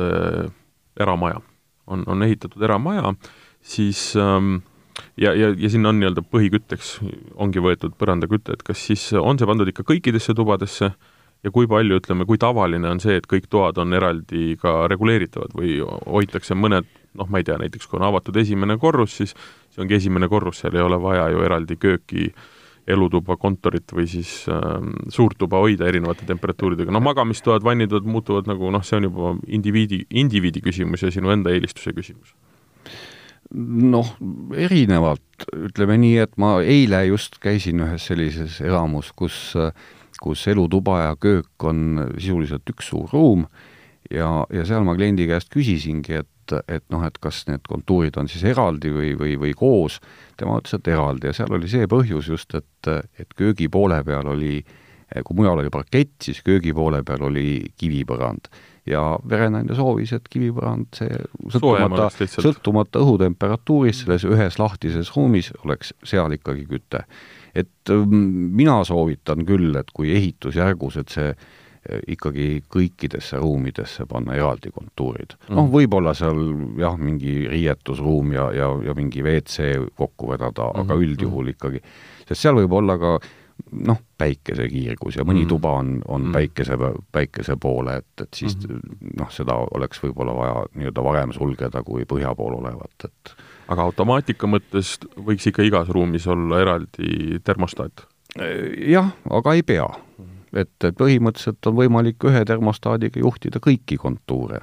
eramaja, 0.96 1.42
on, 1.86 2.06
on 2.08 2.24
ehitatud 2.24 2.64
eramaja, 2.64 3.12
siis 3.68 4.00
ähm, 4.16 4.58
ja, 5.16 5.34
ja, 5.34 5.52
ja 5.56 5.70
sinna 5.70 5.92
on 5.92 6.00
nii-öelda 6.00 6.24
põhikütteks 6.32 6.98
ongi 7.40 7.62
võetud 7.62 7.94
põrandaküte, 7.98 8.56
et 8.56 8.64
kas 8.66 8.82
siis 8.90 9.04
on 9.18 9.38
see 9.38 9.48
pandud 9.48 9.70
ikka 9.70 9.86
kõikidesse 9.88 10.34
tubadesse 10.36 10.90
ja 11.44 11.52
kui 11.54 11.68
palju, 11.70 12.00
ütleme, 12.00 12.26
kui 12.26 12.40
tavaline 12.40 12.90
on 12.90 13.02
see, 13.02 13.18
et 13.20 13.26
kõik 13.30 13.48
toad 13.50 13.78
on 13.78 13.94
eraldi 13.94 14.56
ka 14.60 14.80
reguleeritavad 14.90 15.54
või 15.58 15.78
hoitakse 15.84 16.56
mõned, 16.58 16.88
noh, 17.18 17.30
ma 17.30 17.40
ei 17.40 17.46
tea, 17.46 17.58
näiteks 17.60 17.86
kui 17.86 18.00
on 18.00 18.08
avatud 18.08 18.36
esimene 18.42 18.78
korrus, 18.80 19.18
siis 19.20 19.34
see 19.34 19.82
ongi 19.84 19.98
esimene 19.98 20.30
korrus, 20.30 20.62
seal 20.62 20.78
ei 20.78 20.84
ole 20.84 20.98
vaja 21.02 21.28
ju 21.34 21.44
eraldi 21.46 21.78
kööki, 21.78 22.32
elutuba, 22.88 23.36
kontorit 23.36 23.92
või 23.92 24.06
siis 24.08 24.30
äh, 24.48 24.78
suurt 25.12 25.36
tuba 25.38 25.60
hoida 25.60 25.84
erinevate 25.90 26.24
temperatuuridega, 26.26 26.92
noh, 26.94 27.04
magamistoad, 27.04 27.62
vannitoad 27.66 28.08
muutuvad 28.08 28.48
nagu 28.48 28.72
noh, 28.72 28.84
see 28.86 28.96
on 28.96 29.10
juba 29.10 29.34
indiviidi, 29.46 30.06
indiviidi 30.16 30.64
küsimus 30.64 31.04
ja 31.04 31.12
sinu 31.12 31.34
enda 31.34 31.52
eelistuse 31.52 31.92
küsimus 31.92 32.32
noh, 33.54 34.10
erinevalt, 34.56 35.46
ütleme 35.56 35.96
nii, 36.00 36.16
et 36.24 36.34
ma 36.40 36.58
eile 36.60 37.04
just 37.08 37.38
käisin 37.42 37.80
ühes 37.84 38.08
sellises 38.10 38.58
elamus, 38.64 39.12
kus, 39.16 39.54
kus 40.20 40.46
elutuba 40.50 40.98
ja 41.06 41.14
köök 41.20 41.68
on 41.68 42.02
sisuliselt 42.18 42.68
üks 42.74 42.90
suur 42.92 43.08
ruum 43.12 43.46
ja, 44.10 44.44
ja 44.52 44.66
seal 44.68 44.84
ma 44.86 44.96
kliendi 44.98 45.28
käest 45.30 45.52
küsisingi, 45.54 46.20
et, 46.20 46.56
et 46.68 46.84
noh, 46.92 47.04
et 47.06 47.16
kas 47.22 47.44
need 47.48 47.64
kontuurid 47.68 48.18
on 48.20 48.28
siis 48.28 48.44
eraldi 48.48 48.92
või, 48.92 49.14
või, 49.18 49.36
või 49.40 49.54
koos, 49.56 50.00
tema 50.36 50.58
ütles, 50.60 50.76
et 50.76 50.92
eraldi 50.92 51.30
ja 51.30 51.36
seal 51.40 51.56
oli 51.56 51.70
see 51.70 51.88
põhjus 51.88 52.32
just, 52.34 52.54
et, 52.58 52.92
et 53.20 53.36
köögi 53.38 53.70
poole 53.72 54.02
peal 54.04 54.28
oli, 54.28 54.60
kui 55.24 55.38
mujal 55.40 55.62
oli 55.62 55.72
parkett, 55.72 56.18
siis 56.24 56.42
köögi 56.44 56.74
poole 56.76 57.00
peal 57.06 57.30
oli 57.30 57.62
kivipõrand 57.80 58.52
ja 58.90 59.02
verenaine 59.28 59.76
soovis, 59.76 60.12
et 60.16 60.26
kivipõrand, 60.30 60.88
see 60.96 61.20
sõltumata, 61.52 62.08
sõltumata 62.38 63.02
õhutemperatuurist 63.04 64.04
selles 64.04 64.26
ühes 64.28 64.58
lahtises 64.60 65.12
ruumis 65.16 65.52
oleks 65.64 65.94
seal 66.06 66.34
ikkagi 66.36 66.66
küte. 66.68 67.04
et 67.54 67.90
mm, 67.90 68.50
mina 68.56 68.82
soovitan 68.84 69.44
küll, 69.46 69.74
et 69.76 69.90
kui 69.94 70.12
ehitusjärgus, 70.14 70.98
et 71.00 71.08
see 71.14 71.30
eh, 71.32 72.02
ikkagi 72.14 72.62
kõikidesse 72.70 73.40
ruumidesse 73.40 74.06
panna 74.06 74.36
eraldi 74.36 74.70
kontuurid 74.74 75.34
noh, 75.48 75.68
võib-olla 75.72 76.14
seal 76.14 76.38
jah, 76.78 76.96
mingi 77.00 77.48
riietusruum 77.48 78.32
ja, 78.36 78.50
ja, 78.52 78.70
ja 78.84 78.94
mingi 78.94 79.24
WC 79.24 79.90
kokku 79.96 80.32
vedada 80.32 80.70
mm, 80.70 80.72
-hmm. 80.72 80.80
aga 80.84 80.94
mhm, 80.94 81.02
üldjuhul 81.02 81.44
mhm. 81.44 81.56
ikkagi, 81.56 81.82
sest 82.28 82.42
seal 82.42 82.60
võib 82.60 82.80
olla 82.82 82.98
ka 82.98 83.18
noh, 83.72 84.00
päikesekiirgus 84.18 85.18
ja 85.18 85.24
mõni 85.26 85.44
mm. 85.44 85.50
tuba 85.50 85.72
on, 85.80 85.92
on 86.08 86.28
mm. 86.28 86.36
päikese, 86.36 86.78
päikese 87.12 87.56
poole, 87.60 87.98
et, 88.02 88.24
et 88.24 88.40
siis 88.40 88.56
mm. 88.62 89.12
noh, 89.18 89.30
seda 89.34 89.56
oleks 89.76 90.02
võib-olla 90.02 90.34
vaja 90.36 90.64
nii-öelda 90.74 91.04
varem 91.04 91.34
sulgeda 91.36 91.82
kui 91.86 92.06
põhja 92.08 92.34
pool 92.38 92.58
olevat, 92.60 93.08
et 93.08 93.34
aga 93.68 93.88
automaatika 93.90 94.50
mõttes 94.50 94.96
võiks 95.16 95.50
ikka 95.50 95.66
igas 95.66 95.92
ruumis 95.94 96.26
olla 96.30 96.62
eraldi 96.64 97.42
termostaat? 97.44 98.06
jah, 98.86 99.12
aga 99.30 99.54
ei 99.56 99.64
pea. 99.66 99.88
et, 100.52 100.74
et 100.84 100.96
põhimõtteliselt 100.96 101.70
on 101.70 101.78
võimalik 101.78 102.24
ühe 102.30 102.44
termostaadiga 102.48 103.20
juhtida 103.24 103.62
kõiki 103.64 103.98
kontuure 104.00 104.62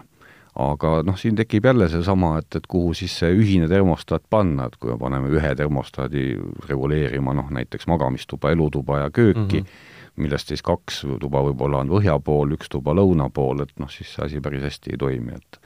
aga 0.56 1.02
noh, 1.04 1.18
siin 1.20 1.36
tekib 1.36 1.66
jälle 1.68 1.90
seesama, 1.92 2.38
et, 2.40 2.56
et 2.56 2.68
kuhu 2.72 2.94
siis 2.96 3.18
see 3.20 3.32
ühine 3.36 3.68
termostaat 3.72 4.24
panna, 4.30 4.70
et 4.70 4.78
kui 4.80 4.94
me 4.94 4.98
paneme 5.00 5.32
ühe 5.34 5.52
termostaadi 5.58 6.30
reguleerima 6.70 7.36
noh, 7.36 7.52
näiteks 7.58 7.90
magamistuba, 7.92 8.54
elutuba 8.56 9.04
ja 9.04 9.12
kööki 9.12 9.62
mm, 9.62 9.66
-hmm. 9.66 10.24
millest 10.24 10.54
siis 10.54 10.64
kaks 10.64 11.04
tuba 11.20 11.44
võib-olla 11.50 11.84
on 11.84 11.92
põhja 11.92 12.16
pool, 12.24 12.56
üks 12.56 12.72
tuba 12.72 12.96
lõuna 12.96 13.30
pool, 13.30 13.66
et 13.68 13.76
noh, 13.80 13.92
siis 13.92 14.14
see 14.16 14.26
asi 14.26 14.42
päris 14.42 14.64
hästi 14.64 14.96
ei 14.96 14.98
toimi, 14.98 15.36
et 15.36 15.62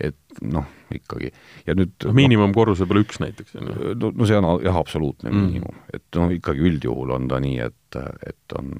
et 0.00 0.40
noh, 0.40 0.64
ikkagi. 0.94 1.28
ja 1.66 1.74
nüüd 1.76 1.92
no, 2.06 2.12
miinimumkorruse 2.16 2.86
peale 2.88 3.02
üks 3.04 3.20
näiteks, 3.20 3.58
no, 3.60 4.12
no 4.16 4.28
see 4.28 4.38
on 4.38 4.48
jah, 4.64 4.76
absoluutne 4.76 5.28
mm. 5.30 5.42
miinimum. 5.44 5.82
et 5.92 6.16
noh, 6.16 6.32
ikkagi 6.32 6.64
üldjuhul 6.70 7.12
on 7.16 7.28
ta 7.28 7.40
nii, 7.42 7.58
et, 7.66 7.98
et 8.26 8.56
on 8.58 8.72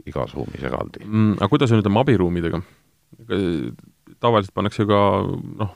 igas 0.00 0.34
ruumis 0.34 0.64
eraldi 0.66 1.04
mm,. 1.04 1.38
aga 1.38 1.48
kuidas 1.52 1.72
on 1.72 1.84
ütleme 1.84 2.02
abiruumidega? 2.02 2.60
Tavaliselt 4.24 4.54
pannakse 4.56 4.86
ka 4.88 5.00
noh, 5.62 5.74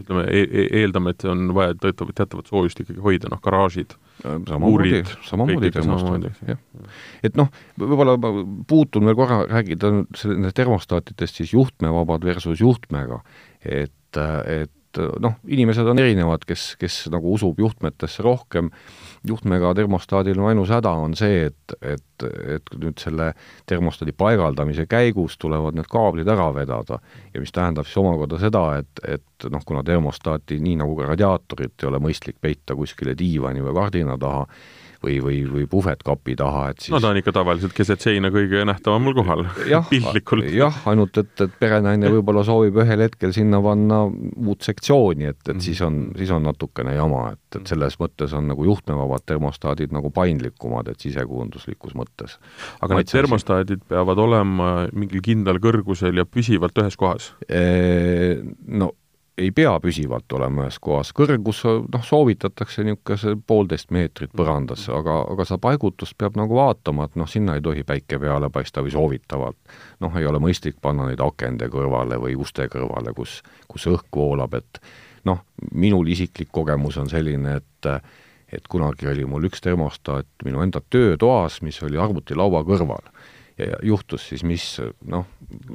ütleme 0.00 0.24
e, 0.28 0.42
e 0.44 0.64
eeldame, 0.82 1.14
et 1.14 1.24
on 1.28 1.50
vaja 1.56 1.74
teatavat, 1.80 2.14
teatavat 2.20 2.50
soojust 2.50 2.82
ikkagi 2.82 3.02
hoida, 3.04 3.30
noh 3.32 3.40
garaažid, 3.44 3.94
samamoodi, 4.22 5.02
samamoodi 5.28 5.70
termostaat, 5.74 6.42
jah. 6.48 6.60
et 7.26 7.38
noh, 7.40 7.48
võib-olla 7.80 8.16
ma 8.20 8.32
puutun 8.70 9.08
veel 9.08 9.18
korra 9.18 9.42
rääkida 9.48 9.92
nendest 9.94 10.58
termostaatidest 10.58 11.40
siis 11.40 11.54
juhtmevabad 11.56 12.26
versus 12.28 12.60
juhtmega, 12.62 13.22
et, 13.64 14.20
et 14.20 14.72
noh, 14.98 15.36
inimesed 15.46 15.86
on 15.86 16.00
erinevad, 16.02 16.42
kes, 16.48 16.74
kes 16.80 17.04
nagu 17.12 17.34
usub 17.34 17.58
juhtmetesse 17.60 18.24
rohkem, 18.26 18.70
juhtmega 19.26 19.72
termostaadil 19.78 20.40
ainus 20.48 20.72
häda 20.72 20.92
on 21.04 21.14
see, 21.18 21.44
et, 21.50 21.74
et, 21.82 22.26
et 22.56 22.74
nüüd 22.80 22.98
selle 23.02 23.30
termostaadi 23.70 24.14
paigaldamise 24.16 24.86
käigus 24.90 25.38
tulevad 25.38 25.78
need 25.78 25.88
kaablid 25.90 26.28
ära 26.28 26.48
vedada. 26.56 27.00
Ja 27.34 27.42
mis 27.42 27.52
tähendab 27.54 27.88
siis 27.88 28.00
omakorda 28.02 28.40
seda, 28.42 28.64
et, 28.80 29.04
et 29.06 29.48
noh, 29.52 29.64
kuna 29.66 29.84
termostaati 29.86 30.60
nii 30.60 30.80
nagu 30.82 30.96
ka 30.98 31.10
radiaatorit 31.12 31.82
ei 31.82 31.90
ole 31.90 32.02
mõistlik 32.02 32.40
peita 32.40 32.76
kuskile 32.78 33.14
diivani 33.18 33.62
või 33.64 33.76
kardina 33.76 34.18
taha, 34.20 34.46
või, 35.02 35.16
või, 35.24 35.38
või 35.48 35.66
puhvetkapi 35.70 36.36
taha, 36.38 36.64
et 36.72 36.84
siis 36.84 36.94
no 36.94 37.00
ta 37.02 37.10
on 37.12 37.20
ikka 37.20 37.32
tavaliselt 37.34 37.74
keset 37.76 38.04
seina 38.04 38.30
kõige 38.32 38.62
nähtavamal 38.68 39.16
kohal, 39.16 39.44
piltlikult. 39.90 40.48
jah, 40.54 40.76
ainult 40.90 41.16
et, 41.22 41.32
et 41.46 41.56
perenaine 41.60 42.12
võib-olla 42.12 42.44
soovib 42.46 42.80
ühel 42.84 43.04
hetkel 43.06 43.34
sinna 43.36 43.62
panna 43.64 44.02
uut 44.10 44.66
sektsiooni, 44.66 45.30
et, 45.32 45.40
et 45.46 45.54
mm. 45.56 45.64
siis 45.64 45.80
on, 45.86 46.00
siis 46.18 46.32
on 46.36 46.44
natukene 46.48 46.94
jama, 46.96 47.26
et, 47.34 47.60
et 47.60 47.74
selles 47.74 47.96
mõttes 48.00 48.36
on 48.36 48.50
nagu 48.52 48.68
juhtmevabad 48.68 49.26
termostaadid 49.32 49.94
nagu 49.96 50.12
paindlikumad, 50.14 50.92
et 50.92 51.02
sisekujunduslikus 51.02 51.96
mõttes. 51.98 52.38
aga 52.80 53.00
need 53.00 53.12
termostaadid 53.12 53.84
peavad 53.88 54.20
olema 54.20 54.72
mingil 54.92 55.24
kindlal 55.24 55.60
kõrgusel 55.62 56.20
ja 56.20 56.28
püsivalt 56.28 56.76
ühes 56.82 56.98
kohas? 57.00 57.32
No 58.70 58.92
ei 59.40 59.50
pea 59.56 59.72
püsivalt 59.80 60.32
olema 60.36 60.66
ühes 60.66 60.78
kohas, 60.82 61.10
kõrgus 61.16 61.62
noh, 61.64 62.04
soovitatakse 62.04 62.84
niisuguse 62.86 63.34
poolteist 63.46 63.92
meetrit 63.94 64.32
põrandasse, 64.36 64.92
aga, 64.94 65.20
aga 65.32 65.46
seda 65.48 65.60
paigutust 65.64 66.16
peab 66.20 66.36
nagu 66.40 66.58
vaatama, 66.58 67.08
et 67.08 67.18
noh, 67.20 67.28
sinna 67.30 67.56
ei 67.56 67.64
tohi 67.64 67.84
päike 67.88 68.20
peale 68.20 68.50
paista 68.52 68.84
või 68.84 68.94
soovitavalt. 68.94 69.58
noh, 70.00 70.16
ei 70.16 70.26
ole 70.26 70.40
mõistlik 70.42 70.80
panna 70.82 71.08
neid 71.08 71.20
akende 71.24 71.70
kõrvale 71.72 72.20
või 72.20 72.36
uste 72.36 72.68
kõrvale, 72.72 73.14
kus, 73.16 73.40
kus 73.68 73.86
õhk 73.90 74.16
voolab, 74.16 74.54
et 74.60 74.82
noh, 75.28 75.44
minul 75.72 76.08
isiklik 76.08 76.52
kogemus 76.52 77.00
on 77.00 77.08
selline, 77.08 77.60
et 77.60 77.92
et 78.50 78.64
kunagi 78.66 79.06
oli 79.06 79.22
mul 79.30 79.44
üks 79.46 79.60
termostaat 79.62 80.26
minu 80.44 80.58
enda 80.64 80.80
töötoas, 80.90 81.60
mis 81.62 81.76
oli 81.86 82.00
arvutilaua 82.02 82.64
kõrval 82.66 83.04
juhtus 83.82 84.28
siis 84.28 84.44
mis, 84.46 84.64
noh, 85.06 85.26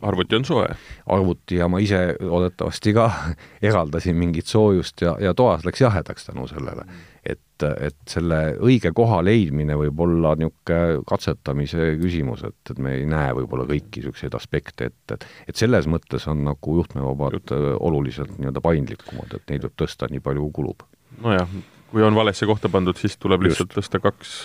arvuti 0.02 0.36
on 0.36 0.46
soe. 0.46 0.68
arvuti 1.06 1.60
ja 1.60 1.68
ma 1.72 1.80
ise 1.84 2.16
loodetavasti 2.20 2.94
ka 2.96 3.10
eraldasin 3.70 4.16
mingit 4.18 4.50
soojust 4.52 5.06
ja, 5.06 5.16
ja 5.22 5.34
toas 5.34 5.66
läks 5.66 5.82
jahedaks 5.82 6.30
tänu 6.30 6.48
sellele. 6.48 6.86
et, 7.26 7.64
et 7.64 7.98
selle 8.08 8.40
õige 8.62 8.92
koha 8.94 9.22
leidmine 9.26 9.78
võib 9.80 10.00
olla 10.06 10.36
niisugune 10.40 11.02
katsetamise 11.10 11.96
küsimus, 12.02 12.44
et, 12.46 12.60
et 12.72 12.82
me 12.82 12.98
ei 13.00 13.08
näe 13.10 13.34
võib-olla 13.40 13.66
kõiki 13.70 14.02
niisuguseid 14.02 14.36
aspekte 14.38 14.92
ette, 14.92 15.18
et 15.18 15.30
et 15.50 15.56
selles 15.56 15.88
mõttes 15.90 16.28
on 16.32 16.44
nagu 16.46 16.76
juhtmevabad 16.82 17.40
Juht. 17.40 17.52
oluliselt 17.80 18.38
nii-öelda 18.38 18.62
paindlikumad, 18.62 19.34
et 19.36 19.50
neid 19.50 19.66
võib 19.66 19.80
tõsta 19.82 20.10
nii 20.12 20.22
palju, 20.24 20.46
kui 20.46 20.62
kulub. 20.62 20.86
nojah, 21.24 21.50
kui 21.92 22.04
on 22.04 22.16
valesse 22.16 22.46
kohta 22.46 22.70
pandud, 22.70 22.98
siis 22.98 23.18
tuleb 23.18 23.48
lihtsalt 23.48 23.74
Just. 23.74 23.80
tõsta 23.80 24.02
kaks 24.04 24.38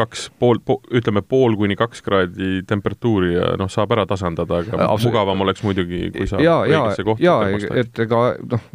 kaks 0.00 0.26
pool 0.40 0.60
po,, 0.64 0.78
ütleme 0.96 1.22
pool 1.26 1.56
kuni 1.60 1.76
kaks 1.78 2.02
kraadi 2.06 2.62
temperatuuri 2.68 3.34
ja 3.34 3.52
noh, 3.60 3.70
saab 3.72 3.94
ära 3.96 4.06
tasandada, 4.10 4.62
aga 4.64 4.78
Absolut. 4.86 5.10
mugavam 5.10 5.44
oleks 5.46 5.64
muidugi, 5.66 6.08
kui 6.16 6.28
saab 6.30 6.44
ja, 6.44 6.56
õigesse 6.66 7.06
kohta 7.06 7.24
ja, 7.24 7.36
et 7.82 8.02
ega 8.06 8.24
noh, 8.40 8.66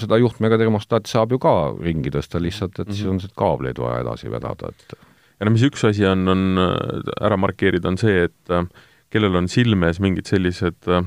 seda 0.00 0.20
juhtmega 0.20 0.58
termostaati 0.60 1.12
saab 1.12 1.36
ju 1.36 1.40
ka 1.42 1.54
ringi 1.78 2.12
tõsta 2.14 2.42
lihtsalt, 2.42 2.78
et 2.78 2.86
mm 2.86 2.90
-hmm. 2.90 2.96
siis 2.96 3.06
mhm. 3.06 3.16
on 3.16 3.22
neid 3.24 3.38
kaableid 3.44 3.82
vaja 3.82 4.02
edasi 4.04 4.32
vedada, 4.32 4.72
et 4.74 4.98
ja 5.40 5.48
no 5.48 5.54
mis 5.54 5.64
üks 5.66 5.84
asi 5.88 6.06
on, 6.06 6.28
on 6.28 6.60
äh, 6.60 7.12
ära 7.20 7.38
markeerida, 7.40 7.88
on 7.88 7.98
see, 8.00 8.26
et 8.28 8.52
äh, 8.52 8.66
kellel 9.10 9.36
on 9.40 9.48
silme 9.48 9.88
ees 9.90 10.00
mingid 10.04 10.28
sellised 10.28 10.88
äh, 10.88 11.06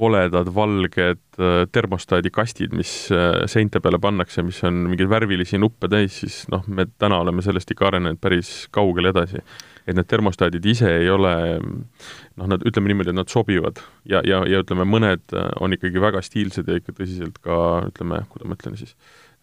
koledad 0.00 0.48
valged 0.54 1.20
äh, 1.38 1.66
termostaadikastid, 1.72 2.72
mis 2.76 2.92
äh, 3.12 3.42
seinte 3.50 3.82
peale 3.84 4.00
pannakse, 4.00 4.42
mis 4.46 4.62
on 4.64 4.86
mingeid 4.88 5.10
värvilisi 5.12 5.60
nuppe 5.60 5.90
täis, 5.92 6.22
siis 6.22 6.38
noh, 6.52 6.64
me 6.66 6.86
täna 7.00 7.20
oleme 7.20 7.44
sellest 7.44 7.74
ikka 7.74 7.90
arenenud 7.90 8.20
päris 8.22 8.52
kaugele 8.72 9.12
edasi. 9.12 9.44
et 9.88 9.96
need 9.96 10.06
termostaadid 10.06 10.66
ise 10.70 10.90
ei 11.00 11.08
ole 11.10 11.32
noh, 11.60 12.46
nad, 12.46 12.62
ütleme 12.68 12.92
niimoodi, 12.92 13.10
et 13.10 13.16
nad 13.16 13.30
sobivad 13.32 13.80
ja, 14.08 14.20
ja, 14.24 14.42
ja 14.46 14.60
ütleme, 14.64 14.84
mõned 14.88 15.34
äh, 15.34 15.48
on 15.60 15.76
ikkagi 15.76 16.00
väga 16.00 16.22
stiilsed 16.22 16.68
ja 16.68 16.76
ikka 16.80 16.94
tõsiselt 16.96 17.40
ka 17.44 17.56
ütleme, 17.88 18.24
kuidas 18.32 18.48
ma 18.48 18.58
ütlen 18.58 18.76
siis 18.80 18.92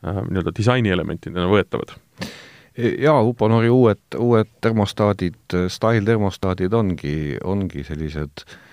äh,, 0.05 0.21
nii-öelda 0.29 0.53
disainielementidena 0.57 1.49
võetavad 1.51 1.97
jaa, 2.77 3.17
Uponori 3.25 3.69
uued, 3.73 4.05
uued 4.21 4.53
termostaadid, 4.61 5.57
style 5.73 6.05
termostaadid 6.05 6.73
ongi, 6.77 7.17
ongi 7.43 7.83
sellised 7.87 8.45
äh, 8.45 8.63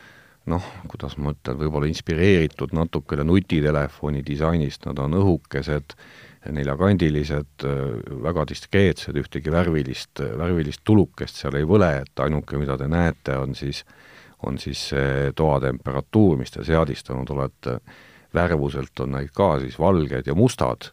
noh, 0.51 0.65
kuidas 0.91 1.17
ma 1.21 1.33
ütlen, 1.35 1.57
võib-olla 1.61 1.89
inspireeritud 1.89 2.75
natukene 2.77 3.25
nutitelefoni 3.27 4.23
disainist, 4.27 4.85
nad 4.89 5.01
on 5.01 5.17
õhukesed, 5.21 5.97
neljakandilised, 6.53 7.65
väga 8.25 8.45
diskreetsed, 8.51 9.17
ühtegi 9.17 9.53
värvilist, 9.53 10.21
värvilist 10.37 10.83
tulukest 10.85 11.41
seal 11.41 11.57
ei 11.57 11.69
põle, 11.69 11.89
et 12.03 12.21
ainuke, 12.21 12.61
mida 12.61 12.77
te 12.81 12.89
näete, 12.91 13.39
on 13.41 13.57
siis, 13.57 13.81
on 14.45 14.61
siis 14.61 14.91
see 14.93 15.31
toatemperatuur, 15.37 16.37
mis 16.41 16.53
te 16.53 16.67
seadistanud 16.67 17.33
olete, 17.33 17.79
värvuselt 18.35 19.01
on 19.01 19.15
neid 19.17 19.33
ka 19.33 19.55
siis 19.63 19.79
valged 19.81 20.29
ja 20.29 20.37
mustad, 20.37 20.91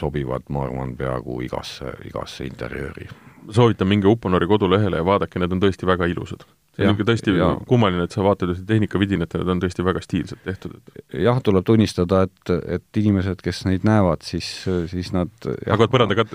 sobivad, 0.00 0.50
ma 0.52 0.66
arvan, 0.66 0.96
peaaegu 0.98 1.38
igasse, 1.46 1.94
igasse 2.04 2.44
interjööri. 2.44 3.06
soovitan 3.50 3.88
minge 3.88 4.10
Uponori 4.10 4.46
kodulehele 4.50 5.00
ja 5.00 5.06
vaadake, 5.06 5.38
need 5.38 5.54
on 5.54 5.62
tõesti 5.62 5.86
väga 5.86 6.10
ilusad 6.10 6.44
see 6.74 6.84
on 6.84 6.90
niisugune 6.90 7.08
tõesti 7.10 7.34
ja. 7.36 7.48
kummaline, 7.68 8.06
et 8.06 8.14
sa 8.14 8.24
vaatad 8.24 8.50
ühte 8.54 8.64
tehnikavidinat 8.68 9.34
ja 9.34 9.40
need 9.40 9.52
on 9.54 9.60
tõesti 9.62 9.84
väga 9.86 10.02
stiilselt 10.02 10.42
tehtud, 10.46 10.76
jah, 11.22 11.38
tuleb 11.44 11.66
tunnistada, 11.66 12.24
et, 12.26 12.54
et 12.78 13.00
inimesed, 13.00 13.42
kes 13.44 13.64
neid 13.68 13.86
näevad, 13.86 14.24
siis, 14.26 14.48
siis 14.90 15.12
nad 15.14 15.30
hakkavad 15.44 15.92
põrandakat-, 15.92 16.34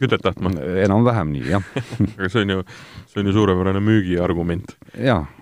kütet 0.00 0.24
tahtma? 0.26 0.52
enam-vähem 0.86 1.30
nii, 1.36 1.44
jah 1.54 1.70
aga 2.16 2.30
see 2.32 2.46
on 2.46 2.56
ju, 2.56 2.64
see 3.12 3.22
on 3.22 3.30
ju 3.30 3.36
suurepärane 3.36 3.82
müügiargument. 3.84 4.74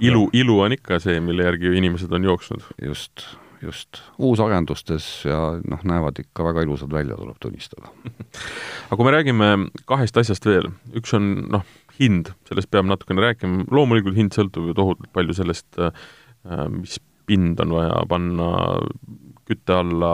ilu, 0.05 0.29
ilu 0.37 0.61
on 0.67 0.77
ikka 0.77 1.01
see, 1.03 1.17
mille 1.25 1.49
järgi 1.49 1.71
ju 1.71 1.81
inimesed 1.81 2.13
on 2.13 2.29
jooksnud. 2.29 2.69
just, 2.85 3.27
just. 3.63 4.03
uusarendustes 4.19 5.09
ja 5.25 5.41
noh, 5.65 5.87
näevad 5.89 6.21
ikka 6.21 6.45
väga 6.51 6.67
ilusad 6.67 6.93
välja, 6.93 7.17
tuleb 7.17 7.41
tunnistada 7.41 7.89
aga 8.91 8.99
kui 8.99 9.09
me 9.09 9.17
räägime 9.17 9.51
kahest 9.89 10.21
asjast 10.21 10.45
veel, 10.49 10.69
üks 10.99 11.17
on 11.17 11.33
noh, 11.55 11.65
hind, 11.99 12.33
sellest 12.49 12.71
peab 12.73 12.89
natukene 12.89 13.25
rääkima, 13.25 13.69
loomulikult 13.75 14.19
hind 14.19 14.35
sõltub 14.37 14.71
ju 14.71 14.77
tohutult 14.77 15.13
palju 15.15 15.37
sellest, 15.37 15.69
äh, 15.79 15.95
mis 16.73 16.99
pind 17.29 17.61
on 17.63 17.73
vaja 17.73 18.03
panna 18.09 18.51
kütte 19.49 19.77
alla 19.77 20.13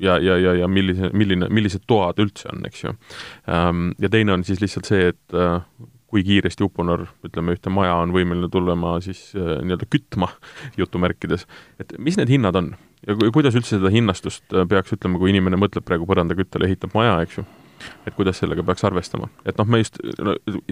ja, 0.00 0.18
ja, 0.18 0.36
ja, 0.38 0.54
ja 0.62 0.68
millise, 0.68 1.10
milline, 1.16 1.48
millised 1.52 1.84
toad 1.88 2.20
üldse 2.22 2.50
on, 2.52 2.64
eks 2.68 2.84
ju. 2.84 2.92
Ähm, 3.50 3.90
ja 4.00 4.10
teine 4.12 4.36
on 4.36 4.44
siis 4.46 4.60
lihtsalt 4.62 4.88
see, 4.88 5.10
et 5.12 5.36
äh, 5.36 5.60
kui 6.10 6.24
kiiresti 6.26 6.66
Uponor, 6.66 7.06
ütleme, 7.26 7.54
ühte 7.56 7.72
maja 7.72 7.96
on 8.02 8.14
võimeline 8.14 8.50
tulema 8.52 8.96
siis 9.04 9.30
äh, 9.36 9.58
nii-öelda 9.64 9.88
kütma, 9.90 10.30
jutumärkides, 10.80 11.46
et 11.82 11.94
mis 11.98 12.18
need 12.20 12.32
hinnad 12.32 12.58
on? 12.60 12.74
ja 13.06 13.14
kuidas 13.32 13.54
üldse 13.56 13.78
seda 13.78 13.88
hinnastust 13.88 14.44
peaks 14.68 14.92
ütlema, 14.92 15.16
kui 15.16 15.30
inimene 15.32 15.56
mõtleb 15.56 15.86
praegu 15.88 16.04
põrandaküttele, 16.08 16.68
ehitab 16.68 16.92
maja, 16.92 17.14
eks 17.24 17.38
ju 17.38 17.46
et 18.06 18.14
kuidas 18.16 18.40
sellega 18.42 18.64
peaks 18.66 18.84
arvestama. 18.88 19.28
et 19.44 19.58
noh, 19.58 19.68
me 19.68 19.82
just, 19.82 20.00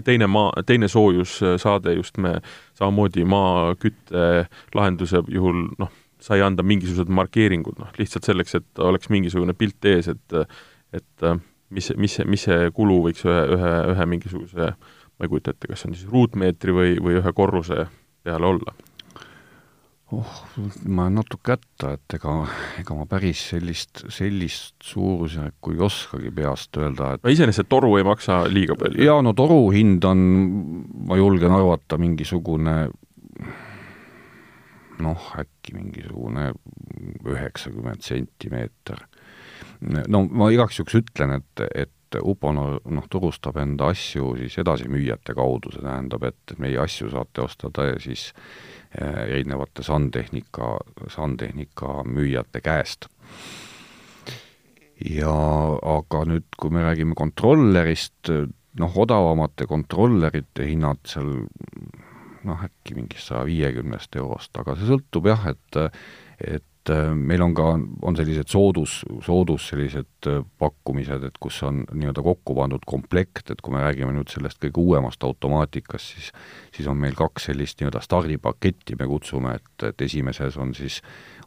teine 0.05 0.27
maa, 0.27 0.63
teine 0.65 0.87
soojussaade 0.91 1.95
just 1.97 2.17
me 2.17 2.37
samamoodi 2.79 3.25
maakütte 3.25 4.47
lahenduse 4.75 5.23
juhul 5.27 5.67
noh, 5.79 5.91
sai 6.19 6.41
anda 6.43 6.63
mingisugused 6.63 7.11
markeeringud, 7.15 7.79
noh 7.79 7.93
lihtsalt 7.97 8.27
selleks, 8.27 8.59
et 8.59 8.83
oleks 8.83 9.09
mingisugune 9.09 9.55
pilt 9.57 9.85
ees, 9.85 10.11
et 10.11 10.39
et 10.93 11.27
mis, 11.69 11.91
mis, 11.97 12.19
mis 12.25 12.43
see 12.49 12.71
kulu 12.73 13.03
võiks 13.05 13.25
ühe, 13.27 13.41
ühe, 13.55 13.73
ühe 13.93 14.09
mingisuguse 14.09 14.73
ma 15.19 15.27
ei 15.27 15.31
kujuta 15.31 15.53
ette, 15.53 15.67
kas 15.69 15.83
see 15.83 15.91
on 15.91 15.97
siis 15.97 16.11
ruutmeetri 16.11 16.73
või, 16.75 16.93
või 17.03 17.19
ühe 17.19 17.33
korruse 17.35 17.85
peale 18.23 18.47
olla 18.49 18.73
oh, 20.15 20.33
ma 20.89 21.07
natuke 21.13 21.55
hätta, 21.55 21.93
et 21.97 22.17
ega, 22.17 22.33
ega 22.81 22.97
ma 22.97 23.05
päris 23.09 23.41
sellist, 23.53 24.05
sellist 24.13 24.75
suurusjärku 24.85 25.75
ei 25.75 25.83
oskagi 25.85 26.31
peast 26.35 26.79
öelda, 26.81 27.13
et 27.15 27.25
no 27.25 27.33
iseenesest 27.33 27.69
toru 27.69 27.95
ei 27.99 28.07
maksa 28.07 28.41
liiga 28.49 28.77
palju? 28.79 29.03
jaa, 29.05 29.21
no 29.25 29.35
toru 29.37 29.61
hind 29.75 30.05
on, 30.09 30.25
ma 31.09 31.19
julgen 31.19 31.55
arvata, 31.55 31.99
mingisugune 32.01 32.77
noh, 34.99 35.29
äkki 35.39 35.75
mingisugune 35.77 36.49
üheksakümmend 37.27 38.03
sentimeeter. 38.03 39.05
no 40.07 40.25
ma 40.27 40.49
igaks 40.51 40.81
juhuks 40.81 40.99
ütlen, 40.99 41.39
et, 41.39 41.65
et 41.75 41.95
Uponor 42.25 42.79
noh, 42.89 43.05
turustab 43.05 43.59
enda 43.61 43.91
asju 43.93 44.31
siis 44.39 44.55
edasimüüjate 44.63 45.35
kaudu, 45.37 45.69
see 45.75 45.83
tähendab, 45.85 46.23
et 46.25 46.55
meie 46.57 46.79
asju 46.81 47.11
saate 47.13 47.43
ostada 47.45 47.85
siis 48.01 48.31
erinevate 48.97 49.83
sandtehnika, 49.85 50.77
sandtehnika 51.13 52.03
müüjate 52.09 52.61
käest. 52.65 53.07
ja 54.99 55.33
aga 55.95 56.25
nüüd, 56.27 56.47
kui 56.59 56.73
me 56.75 56.81
räägime 56.83 57.15
kontrollerist, 57.15 58.31
noh, 58.79 58.97
odavamate 58.99 59.67
kontrollerite 59.69 60.65
hinnad 60.67 60.99
seal 61.07 61.29
noh, 62.43 62.65
äkki 62.65 62.97
mingist 62.97 63.29
saja 63.29 63.45
viiekümnest 63.47 64.17
eurost, 64.19 64.51
aga 64.59 64.75
see 64.75 64.89
sõltub 64.89 65.29
jah, 65.31 65.47
et 65.53 65.79
et 66.39 66.65
et 66.89 66.95
äh, 66.95 67.13
meil 67.15 67.41
on 67.41 67.53
ka, 67.53 67.67
on 68.01 68.17
sellised 68.17 68.49
soodus, 68.49 68.99
soodus 69.25 69.67
sellised 69.69 70.27
äh, 70.27 70.41
pakkumised, 70.61 71.23
et 71.27 71.37
kus 71.41 71.61
on 71.67 71.83
nii-öelda 71.93 72.23
kokku 72.25 72.55
pandud 72.57 72.85
komplekt, 72.89 73.51
et 73.51 73.61
kui 73.61 73.73
me 73.75 73.83
räägime 73.83 74.13
nüüd 74.15 74.31
sellest 74.31 74.59
kõige 74.63 74.81
uuemast 74.81 75.23
automaatikast, 75.23 76.15
siis 76.15 76.31
siis 76.75 76.87
on 76.89 76.97
meil 76.97 77.17
kaks 77.17 77.49
sellist 77.49 77.79
nii-öelda 77.79 78.01
stardipaketti, 78.03 78.97
me 78.99 79.07
kutsume, 79.09 79.57
et, 79.59 79.89
et 79.89 80.05
esimeses 80.07 80.57
on 80.57 80.73
siis, 80.77 81.01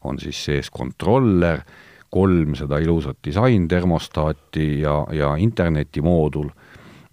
on 0.05 0.21
siis 0.23 0.39
sees 0.45 0.71
kontroller, 0.71 1.65
kolm 2.13 2.57
seda 2.59 2.79
ilusat 2.83 3.23
disaintermostaati 3.25 4.69
ja, 4.83 4.99
ja 5.17 5.33
internetimoodul 5.41 6.51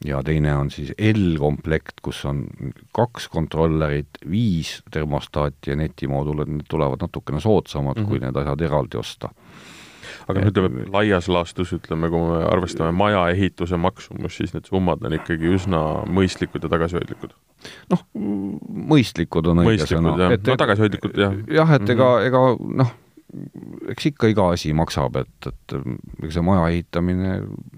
ja 0.05 0.21
teine 0.23 0.53
on 0.55 0.71
siis 0.71 0.91
L-komplekt, 0.95 1.99
kus 2.03 2.21
on 2.29 2.45
kaks 2.95 3.27
kontrollerit, 3.31 4.21
viis 4.31 4.79
termostaati 4.91 5.73
ja 5.73 5.79
netimoodul, 5.79 6.43
et 6.43 6.53
need 6.53 6.69
tulevad 6.71 7.03
natukene 7.03 7.41
soodsamad 7.43 7.97
mm, 7.97 8.03
-hmm. 8.03 8.07
kui 8.07 8.19
need 8.23 8.35
asjad 8.35 8.61
eraldi 8.61 8.97
osta. 8.97 9.29
aga 10.29 10.41
no 10.41 10.51
ütleme, 10.51 10.85
laias 10.93 11.27
laastus 11.27 11.73
ütleme, 11.73 12.09
kui 12.09 12.21
me 12.29 12.43
arvestame 12.45 12.91
maja 12.91 13.27
ehituse 13.29 13.77
maksumus, 13.77 14.37
siis 14.37 14.53
need 14.53 14.65
summad 14.65 15.03
on 15.05 15.13
ikkagi 15.13 15.51
üsna 15.57 15.81
mõistlikud 16.05 16.63
ja 16.63 16.69
tagasihoidlikud? 16.69 17.35
noh, 17.89 18.05
mõistlikud 18.93 19.51
on 19.51 19.65
õige 19.65 19.89
sõna. 19.89 20.15
no 20.15 20.55
tagasihoidlikud, 20.55 21.17
jah. 21.17 21.35
jah, 21.47 21.75
et 21.75 21.89
ega, 21.89 22.09
mhm. 22.15 22.27
ega 22.27 22.83
noh, 22.83 22.95
eks 23.93 24.09
ikka 24.09 24.30
iga 24.32 24.47
asi 24.55 24.71
maksab, 24.77 25.19
et, 25.21 25.49
et 25.49 25.75
ega 25.77 26.32
see 26.34 26.43
maja 26.45 26.65
ehitamine, 26.71 27.36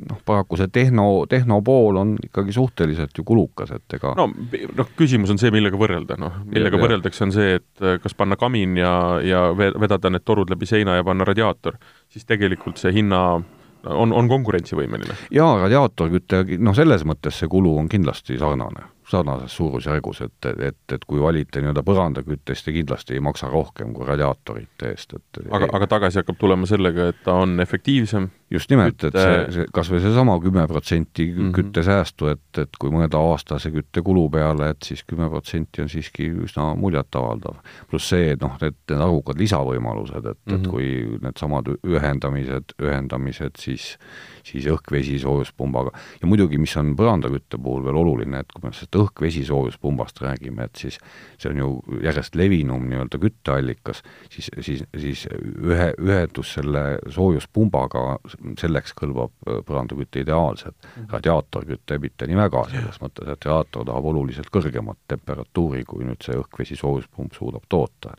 noh, 0.07 0.19
paraku 0.27 0.59
see 0.59 0.71
tehno, 0.71 1.07
tehnopool 1.31 1.99
on 2.01 2.13
ikkagi 2.23 2.55
suhteliselt 2.55 3.17
ju 3.17 3.25
kulukas, 3.27 3.73
et 3.75 3.97
ega 3.97 4.13
no 4.17 4.29
noh, 4.31 4.91
küsimus 4.99 5.33
on 5.33 5.41
see, 5.41 5.51
millega 5.53 5.79
võrrelda, 5.79 6.17
noh, 6.21 6.41
millega 6.47 6.79
ja, 6.79 6.83
võrreldakse, 6.85 7.25
on 7.27 7.35
see, 7.35 7.57
et 7.59 7.87
kas 8.03 8.15
panna 8.17 8.39
kamin 8.39 8.79
ja, 8.79 8.93
ja 9.25 9.47
vedada 9.55 10.13
need 10.13 10.25
torud 10.27 10.51
läbi 10.51 10.69
seina 10.69 10.99
ja 10.99 11.07
panna 11.07 11.27
radiaator, 11.27 11.79
siis 12.11 12.27
tegelikult 12.29 12.79
see 12.81 12.95
hinna 12.95 13.21
on, 13.35 14.13
on 14.13 14.31
konkurentsivõimeline. 14.31 15.17
jaa, 15.35 15.53
radiaatorküte, 15.65 16.45
noh, 16.63 16.75
selles 16.77 17.03
mõttes 17.07 17.43
see 17.43 17.51
kulu 17.51 17.75
on 17.81 17.91
kindlasti 17.91 18.39
sarnane 18.39 18.87
sarnases 19.11 19.55
suurusjärgus, 19.59 20.21
et, 20.25 20.49
et, 20.51 20.81
et 20.95 21.07
kui 21.07 21.21
valite 21.21 21.61
nii-öelda 21.61 21.83
põrandaküttest, 21.87 22.65
te 22.65 22.75
kindlasti 22.75 23.17
ei 23.17 23.23
maksa 23.23 23.49
rohkem 23.51 23.93
kui 23.95 24.07
radiaatorite 24.07 24.93
eest, 24.93 25.17
et 25.17 25.41
aga, 25.51 25.69
aga 25.79 25.89
tagasi 25.97 26.21
hakkab 26.21 26.39
tulema 26.39 26.69
sellega, 26.69 27.11
et 27.11 27.25
ta 27.25 27.39
on 27.43 27.59
efektiivsem? 27.63 28.29
Just 28.51 28.71
nimelt, 28.71 29.03
et 29.07 29.15
see, 29.15 29.37
see, 29.55 29.67
kas 29.73 29.89
või 29.91 30.01
seesama 30.03 30.35
kümme 30.43 30.65
protsenti 30.67 31.27
mhm. 31.31 31.51
küttesäästu, 31.55 32.31
et, 32.33 32.43
et 32.59 32.79
kui 32.79 32.91
mõelda 32.93 33.21
aastase 33.31 33.71
küttekulu 33.73 34.27
peale, 34.33 34.71
et 34.75 34.89
siis 34.91 35.05
kümme 35.07 35.29
protsenti 35.31 35.85
on 35.85 35.91
siiski 35.91 36.27
üsna 36.45 36.71
muljetavaldav. 36.79 37.61
pluss 37.89 38.11
see, 38.11 38.33
et 38.35 38.43
noh, 38.43 38.57
need, 38.61 38.77
need 38.89 39.05
arvukad 39.07 39.39
lisavõimalused, 39.39 40.25
et 40.25 40.37
mm, 40.37 40.51
-hmm. 40.51 40.55
et 40.55 40.61
mhm. 40.61 40.69
kui 40.69 41.19
needsamad 41.23 41.71
ühendamised, 41.87 42.75
ühendamised 42.81 43.59
siis 43.61 43.95
siis 44.43 44.65
õhk-vesi 44.69 45.19
soojuspumbaga. 45.21 45.91
ja 46.21 46.27
muidugi, 46.27 46.57
mis 46.57 46.73
on 46.77 46.93
põrandakütte 46.97 47.59
puhul 47.61 47.85
veel 47.85 47.99
oluline, 48.01 48.41
et 48.41 48.51
kui 48.53 48.63
me 48.63 48.73
sellest 48.73 48.97
õhk-vesi 48.97 49.43
soojuspumbast 49.47 50.21
räägime, 50.23 50.65
et 50.65 50.81
siis 50.83 50.97
see 51.37 51.51
on 51.51 51.61
ju 51.61 51.69
järjest 52.03 52.35
levinum 52.35 52.87
nii-öelda 52.89 53.19
kütteallikas, 53.21 54.03
siis, 54.29 54.49
siis, 54.59 54.83
siis 54.97 55.25
ühe, 55.31 55.91
ühendus 55.99 56.55
selle 56.57 56.85
soojuspumbaga, 57.09 58.17
selleks 58.61 58.95
kõlbab 58.97 59.33
põrandaküte 59.67 60.23
ideaalselt. 60.25 60.77
Mhm. 60.95 61.09
radiaatorküte 61.11 61.99
mitte 62.01 62.27
nii 62.27 62.39
väga, 62.39 62.63
selles 62.71 63.01
mõttes, 63.03 63.27
et 63.27 63.45
radiaator 63.45 63.85
tahab 63.85 64.09
oluliselt 64.13 64.49
kõrgemat 64.53 64.97
temperatuuri, 65.11 65.83
kui 65.85 66.05
nüüd 66.07 66.23
see 66.23 66.37
õhk-vesi 66.39 66.79
soojuspump 66.79 67.35
suudab 67.37 67.67
toota. 67.69 68.15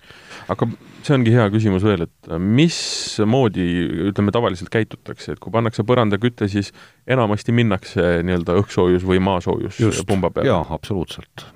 aga 0.49 0.69
see 1.03 1.17
ongi 1.17 1.33
hea 1.35 1.49
küsimus 1.51 1.83
veel, 1.83 2.07
et 2.07 2.33
mismoodi, 2.39 3.67
ütleme, 4.13 4.31
tavaliselt 4.35 4.71
käitutakse, 4.71 5.33
et 5.33 5.43
kui 5.43 5.53
pannakse 5.53 5.83
põrand 5.83 6.03
põrandaküte, 6.03 6.49
siis 6.51 6.73
enamasti 7.07 7.53
minnakse 7.53 8.23
nii-öelda 8.27 8.57
õhksoojus 8.61 9.05
või 9.07 9.21
maasoojus 9.23 10.05
pumba 10.07 10.31
peale. 10.31 10.49
jaa, 10.49 10.67
absoluutselt. 10.71 11.47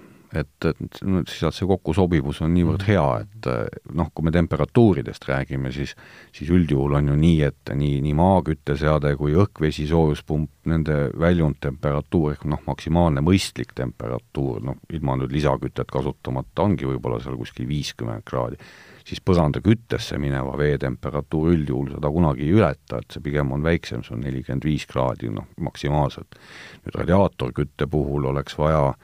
Et, 0.43 0.68
et 0.70 1.01
lihtsalt 1.05 1.57
see 1.57 1.68
kokkusobivus 1.68 2.43
on 2.45 2.53
niivõrd 2.55 2.82
mm. 2.82 2.89
hea, 2.91 3.07
et 3.24 3.93
noh, 3.97 4.11
kui 4.14 4.26
me 4.26 4.32
temperatuuridest 4.34 5.28
räägime, 5.28 5.72
siis 5.74 5.95
siis 6.37 6.51
üldjuhul 6.53 6.99
on 6.99 7.12
ju 7.12 7.18
nii, 7.20 7.39
et 7.47 7.72
nii, 7.74 8.01
nii 8.05 8.16
maakütteseade 8.18 9.14
kui 9.20 9.37
õhk-vesi 9.37 9.87
soojuspump, 9.91 10.51
nende 10.66 10.99
väljundtemperatuur 11.18 12.34
ehk 12.34 12.45
noh, 12.51 12.61
maksimaalne 12.66 13.22
mõistlik 13.24 13.72
temperatuur, 13.78 14.61
noh, 14.66 14.82
ilma 14.93 15.16
nüüd 15.20 15.32
lisakütet 15.37 15.91
kasutamata, 15.93 16.66
ongi 16.66 16.89
võib-olla 16.89 17.22
seal 17.22 17.39
kuskil 17.39 17.68
viiskümmend 17.70 18.26
kraadi 18.26 18.61
siis 19.07 19.22
põrandaküttesse 19.22 20.18
mineva 20.18 20.57
vee 20.59 20.78
temperatuur 20.82 21.53
üldjuhul 21.55 21.93
seda 21.95 22.11
kunagi 22.11 22.47
ei 22.47 22.57
ületa, 22.57 23.01
et 23.01 23.14
see 23.14 23.22
pigem 23.22 23.53
on 23.55 23.62
väiksem, 23.66 24.03
see 24.03 24.16
on 24.16 24.24
nelikümmend 24.26 24.66
viis 24.66 24.87
kraadi, 24.91 25.30
noh, 25.32 25.47
maksimaalselt. 25.62 26.39
nüüd 26.87 26.99
radiaatorkütte 27.01 27.87
puhul 27.91 28.26
oleks 28.32 28.59
vaja 28.59 28.95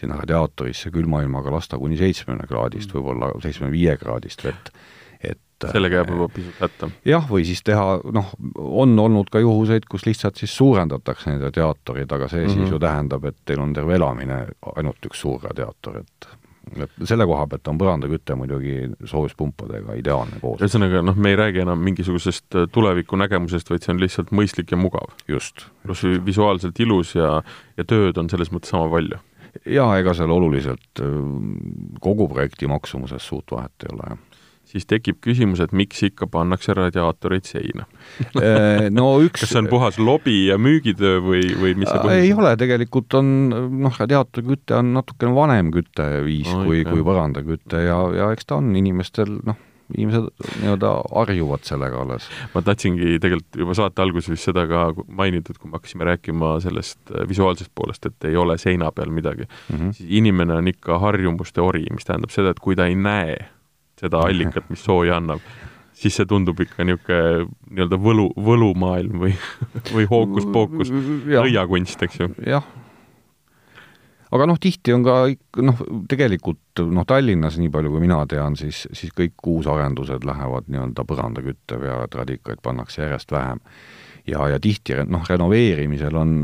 sinna 0.00 0.18
radiaatorisse 0.20 0.92
külma 0.94 1.22
ilmaga 1.24 1.52
lasta 1.52 1.78
kuni 1.78 1.98
seitsmekümne 1.98 2.46
kraadist, 2.48 2.94
võib-olla 2.94 3.32
seitsmekümne 3.42 3.74
viie 3.74 3.96
kraadist 4.00 4.44
vett. 4.46 4.72
et 5.18 5.66
sellega 5.72 6.00
jääb 6.00 6.10
juba 6.14 6.28
pisut 6.30 6.60
hätta. 6.62 6.90
jah, 7.08 7.24
või 7.30 7.44
siis 7.48 7.62
teha, 7.66 7.98
noh, 8.14 8.32
on 8.56 8.98
olnud 8.98 9.30
ka 9.32 9.42
juhuseid, 9.42 9.88
kus 9.90 10.06
lihtsalt 10.06 10.38
siis 10.38 10.54
suurendatakse 10.56 11.32
neid 11.32 11.42
radiaatoreid, 11.48 12.12
aga 12.12 12.28
see 12.28 12.44
mm 12.44 12.46
-hmm. 12.46 12.52
siis 12.54 12.64
mhm. 12.64 12.72
ju 12.72 12.78
tähendab, 12.78 13.24
et 13.24 13.36
teil 13.44 13.60
on 13.60 13.72
terve 13.74 13.94
elamine 13.94 14.44
ainult 14.76 15.10
üks 15.10 15.24
suur 15.26 15.42
radiaator, 15.42 16.04
et 16.04 16.28
et 16.76 16.90
selle 17.08 17.24
koha 17.26 17.46
pealt 17.46 17.68
on 17.68 17.78
põrandaküte 17.80 18.34
muidugi 18.36 18.90
soojuspumpadega 19.04 19.94
ideaalne 19.94 20.40
koos. 20.40 20.60
ühesõnaga, 20.60 21.02
noh, 21.02 21.16
me 21.16 21.30
ei 21.30 21.36
räägi 21.36 21.62
enam 21.64 21.80
mingisugusest 21.80 22.58
tulevikunägemusest, 22.72 23.70
vaid 23.70 23.82
see 23.82 23.94
on 23.94 24.00
lihtsalt 24.00 24.30
mõistlik 24.30 24.70
ja 24.70 24.76
mugav. 24.76 25.14
just. 25.28 25.66
pluss 25.82 26.04
visuaalselt 26.04 26.80
ilus 26.80 27.14
ja, 27.14 27.42
ja 27.76 27.84
tööd 27.84 28.18
on 28.18 28.28
selles 28.28 28.52
mõttes 28.52 28.74
sama 28.74 28.90
palju 28.92 29.18
jaa, 29.66 29.92
ega 30.00 30.14
seal 30.16 30.32
oluliselt 30.32 31.02
kogu 32.04 32.28
projekti 32.30 32.70
maksumuses 32.70 33.28
suurt 33.28 33.56
vahet 33.56 33.86
ei 33.86 33.94
ole, 33.94 34.10
jah. 34.14 34.24
Siis 34.68 34.84
tekib 34.84 35.16
küsimus, 35.24 35.62
et 35.64 35.70
miks 35.72 36.02
ikka 36.04 36.26
pannakse 36.28 36.74
radiaatoreid 36.76 37.46
seina? 37.48 37.86
No 38.92 39.06
üks 39.24 39.46
kas 39.46 39.54
see 39.54 39.62
on 39.62 39.70
puhas 39.70 39.96
lobi 39.96 40.42
ja 40.50 40.58
müügitöö 40.60 41.22
või, 41.24 41.40
või 41.56 41.72
mis 41.72 41.88
see 41.88 42.02
põhjus 42.02 42.26
ei 42.26 42.34
ole, 42.36 42.50
tegelikult 42.60 43.16
on 43.16 43.30
noh, 43.80 43.96
radiaatorküte 43.96 44.76
on 44.76 44.92
natukene 44.98 45.32
vanem 45.32 45.72
kütteviis 45.72 46.52
oh, 46.52 46.66
kui, 46.68 46.82
kui 46.84 47.00
põrandaküte 47.06 47.80
ja, 47.86 47.96
ja 48.18 48.28
eks 48.36 48.50
ta 48.50 48.60
on 48.60 48.76
inimestel 48.76 49.38
noh, 49.48 49.56
inimesed 49.96 50.28
nii-öelda 50.62 50.90
harjuvad 51.14 51.64
sellega 51.66 52.02
alles. 52.02 52.28
ma 52.54 52.62
tahtsingi 52.64 53.18
tegelikult 53.22 53.60
juba 53.62 53.76
saate 53.78 54.02
alguses 54.04 54.32
vist 54.34 54.48
seda 54.48 54.66
ka 54.70 54.88
mainida, 55.08 55.52
et 55.52 55.60
kui 55.60 55.70
me 55.70 55.78
hakkasime 55.78 56.08
rääkima 56.08 56.54
sellest 56.64 57.00
äh, 57.12 57.24
visuaalsest 57.28 57.72
poolest, 57.74 58.10
et 58.10 58.28
ei 58.28 58.36
ole 58.36 58.58
seina 58.58 58.90
peal 58.92 59.10
midagi 59.14 59.46
mm, 59.46 59.76
-hmm. 59.76 59.92
siis 59.92 60.10
inimene 60.20 60.58
on 60.60 60.68
ikka 60.68 60.98
harjumuste 60.98 61.60
ori, 61.64 61.86
mis 61.90 62.04
tähendab 62.04 62.34
seda, 62.34 62.50
et 62.50 62.60
kui 62.60 62.76
ta 62.76 62.86
ei 62.86 62.94
näe 62.94 63.38
seda 64.00 64.20
allikat, 64.22 64.68
mis 64.70 64.84
sooja 64.84 65.16
annab, 65.16 65.40
siis 65.92 66.16
see 66.16 66.26
tundub 66.26 66.60
ikka 66.60 66.84
niisugune 66.84 67.48
nii-öelda 67.70 67.98
võlu, 67.98 68.28
võlumaailm 68.36 69.24
või, 69.24 69.32
või 69.94 70.04
hookus-pookus, 70.10 70.92
nõiakunst, 71.26 72.02
eks 72.06 72.20
ju. 72.20 72.30
jah 72.46 72.66
aga 74.34 74.48
noh, 74.48 74.58
tihti 74.60 74.94
on 74.94 75.04
ka 75.06 75.18
noh, 75.64 75.84
tegelikult 76.10 76.82
noh, 76.84 77.06
Tallinnas, 77.08 77.58
nii 77.60 77.70
palju 77.72 77.92
kui 77.94 78.02
mina 78.04 78.18
tean, 78.30 78.56
siis, 78.60 78.84
siis 78.96 79.14
kõik 79.16 79.48
uusarendused 79.54 80.26
lähevad 80.28 80.68
nii-öelda 80.68 81.06
põrandakütte 81.08 81.78
peale, 81.80 82.08
et 82.08 82.18
radikaid 82.18 82.60
pannakse 82.64 83.02
järjest 83.02 83.32
vähem. 83.32 83.62
ja, 84.28 84.48
ja 84.52 84.58
tihti 84.60 84.98
noh, 85.08 85.24
renoveerimisel 85.28 86.16
on 86.20 86.34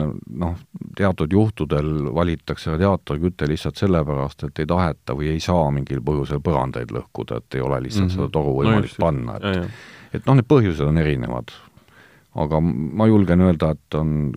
noh, 0.41 0.55
teatud 0.97 1.33
juhtudel 1.33 2.09
valitakse 2.15 2.73
radiaatorküte 2.73 3.49
lihtsalt 3.49 3.77
sellepärast, 3.77 4.47
et 4.49 4.65
ei 4.65 4.71
taheta 4.71 5.17
või 5.19 5.35
ei 5.35 5.45
saa 5.45 5.69
mingil 5.71 6.01
põhjusel 6.01 6.41
põrandaid 6.41 6.95
lõhkuda, 6.95 7.43
et 7.43 7.59
ei 7.59 7.61
ole 7.61 7.83
lihtsalt 7.85 8.09
mm 8.09 8.11
-hmm. 8.15 8.25
seda 8.25 8.33
toru 8.33 8.57
võimalik 8.63 8.97
no, 8.99 9.05
panna, 9.07 9.37
et 9.37 9.71
et 10.15 10.27
noh, 10.27 10.37
need 10.39 10.47
põhjused 10.49 10.87
on 10.87 10.99
erinevad 10.99 11.51
aga 12.35 12.59
ma 12.63 13.07
julgen 13.07 13.41
öelda, 13.41 13.71
et 13.75 13.95
on 13.95 14.33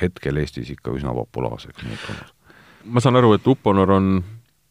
hetkel 0.00 0.36
Eestis 0.36 0.70
ikka 0.70 0.94
üsna 0.94 1.14
populaarseks 1.14 1.82
muutunud 1.86 2.31
ma 2.84 3.02
saan 3.02 3.18
aru, 3.18 3.34
et 3.36 3.46
Uponor 3.48 3.90
on, 3.94 4.08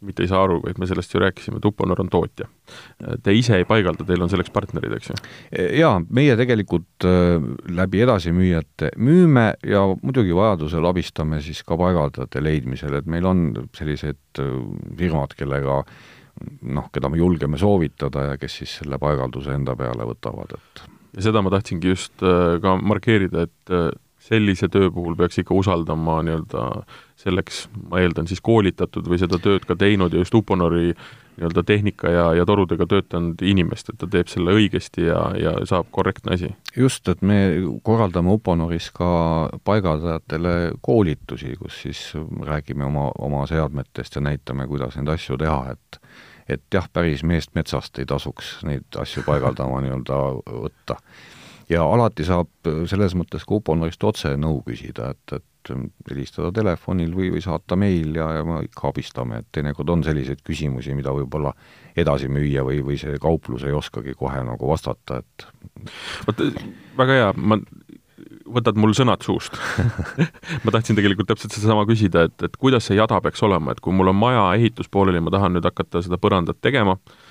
mitte 0.06 0.24
ei 0.24 0.30
saa 0.32 0.44
aru, 0.46 0.60
vaid 0.64 0.80
me 0.82 0.88
sellest 0.90 1.14
ju 1.14 1.22
rääkisime, 1.22 1.60
et 1.62 1.66
Uponor 1.68 2.02
on 2.04 2.10
tootja. 2.12 2.48
Te 3.24 3.34
ise 3.38 3.60
ei 3.60 3.68
paigalda, 3.70 4.06
teil 4.08 4.24
on 4.24 4.32
selleks 4.32 4.54
partnerid, 4.54 4.96
eks 4.98 5.12
ju? 5.12 5.18
jaa, 5.80 5.98
meie 6.10 6.38
tegelikult 6.40 7.08
äh, 7.08 7.36
läbi 7.72 8.04
edasimüüjate 8.06 8.94
müüme 9.02 9.52
ja 9.68 9.84
muidugi 10.02 10.36
vajadusel 10.38 10.88
abistame 10.90 11.42
siis 11.46 11.64
ka 11.68 11.78
paigaldajate 11.80 12.44
leidmisel, 12.44 12.98
et 13.00 13.10
meil 13.12 13.28
on 13.30 13.46
sellised 13.78 14.42
äh, 14.42 14.56
firmad, 15.00 15.36
kellega 15.40 15.84
noh, 16.62 16.88
keda 16.94 17.12
me 17.12 17.20
julgeme 17.20 17.60
soovitada 17.62 18.32
ja 18.32 18.40
kes 18.42 18.62
siis 18.62 18.80
selle 18.82 18.98
paigalduse 19.02 19.54
enda 19.54 19.76
peale 19.78 20.08
võtavad, 20.08 20.56
et 20.58 20.88
ja 21.18 21.26
seda 21.28 21.42
ma 21.44 21.52
tahtsingi 21.52 21.92
just 21.92 22.24
ka 22.64 22.78
markeerida, 22.80 23.44
et 23.44 23.74
sellise 24.22 24.70
töö 24.70 24.92
puhul 24.94 25.16
peaks 25.18 25.42
ikka 25.42 25.56
usaldama 25.58 26.22
nii-öelda 26.26 26.68
selleks, 27.22 27.66
ma 27.90 28.02
eeldan 28.02 28.30
siis 28.30 28.42
koolitatud 28.42 29.08
või 29.10 29.20
seda 29.22 29.40
tööd 29.42 29.66
ka 29.68 29.76
teinud 29.76 30.14
ja 30.14 30.22
just 30.22 30.36
Uponori 30.38 30.92
nii-öelda 30.92 31.64
tehnika 31.66 32.10
ja, 32.12 32.26
ja 32.38 32.46
torudega 32.46 32.86
töötanud 32.90 33.42
inimest, 33.42 33.90
et 33.90 33.98
ta 34.02 34.10
teeb 34.12 34.30
selle 34.30 34.54
õigesti 34.58 35.08
ja, 35.08 35.22
ja 35.38 35.54
saab 35.66 35.90
korrektne 35.92 36.36
asi. 36.38 36.52
just, 36.78 37.08
et 37.10 37.22
me 37.26 37.40
korraldame 37.84 38.34
Uponoris 38.36 38.92
ka 38.94 39.10
paigaldajatele 39.66 40.56
koolitusi, 40.82 41.56
kus 41.62 41.82
siis 41.86 42.04
räägime 42.46 42.86
oma, 42.86 43.10
oma 43.18 43.46
seadmetest 43.50 44.20
ja 44.20 44.26
näitame, 44.28 44.68
kuidas 44.68 45.00
neid 45.00 45.10
asju 45.16 45.40
teha, 45.42 45.76
et 45.76 46.02
et 46.52 46.64
jah, 46.74 46.88
päris 46.94 47.22
meest 47.24 47.54
metsast 47.56 48.00
ei 48.02 48.06
tasuks 48.06 48.58
neid 48.68 48.98
asju 49.00 49.24
paigaldama 49.24 49.80
nii-öelda 49.86 50.18
võtta 50.50 50.98
ja 51.72 51.86
alati 51.88 52.26
saab 52.28 52.72
selles 52.90 53.16
mõttes 53.18 53.46
ka 53.48 53.58
Uponorist 53.58 54.04
otse 54.08 54.34
nõu 54.40 54.62
küsida, 54.66 55.12
et, 55.16 55.38
et 55.38 55.72
helistada 56.10 56.50
telefonil 56.56 57.14
või, 57.16 57.30
või 57.36 57.44
saata 57.44 57.78
meil 57.80 58.16
ja, 58.18 58.28
ja 58.40 58.46
me 58.48 58.62
ikka 58.66 58.90
abistame, 58.90 59.42
et 59.42 59.50
teinekord 59.54 59.94
on 59.94 60.04
selliseid 60.06 60.42
küsimusi, 60.46 60.96
mida 60.98 61.14
võib-olla 61.16 61.54
edasi 61.98 62.32
müüa 62.32 62.66
või, 62.68 62.82
või 62.86 62.98
see 63.00 63.20
kauplus 63.22 63.66
ei 63.68 63.76
oskagi 63.78 64.18
kohe 64.18 64.42
nagu 64.48 64.72
vastata, 64.72 65.22
et 65.22 65.48
vot 66.28 66.44
väga 66.98 67.20
hea, 67.20 67.32
ma 67.38 67.60
võtad 68.52 68.78
mul 68.82 68.96
sõnad 68.98 69.24
suust. 69.24 69.56
Ma 70.66 70.74
tahtsin 70.74 70.98
tegelikult 70.98 71.30
täpselt 71.30 71.54
sedasama 71.56 71.86
küsida, 71.90 72.26
et, 72.28 72.38
et 72.44 72.58
kuidas 72.60 72.90
see 72.90 72.98
jada 72.98 73.22
peaks 73.24 73.44
olema, 73.48 73.72
et 73.72 73.84
kui 73.84 73.96
mul 73.96 74.12
on 74.12 74.18
maja 74.18 74.50
ehitus 74.58 74.90
pooleli, 74.92 75.22
ma 75.24 75.34
tahan 75.34 75.56
nüüd 75.56 75.70
hakata 75.70 76.02
seda 76.04 76.20
põrandat 76.22 76.60
tegema, 76.62 76.98
Ehm, 76.98 77.31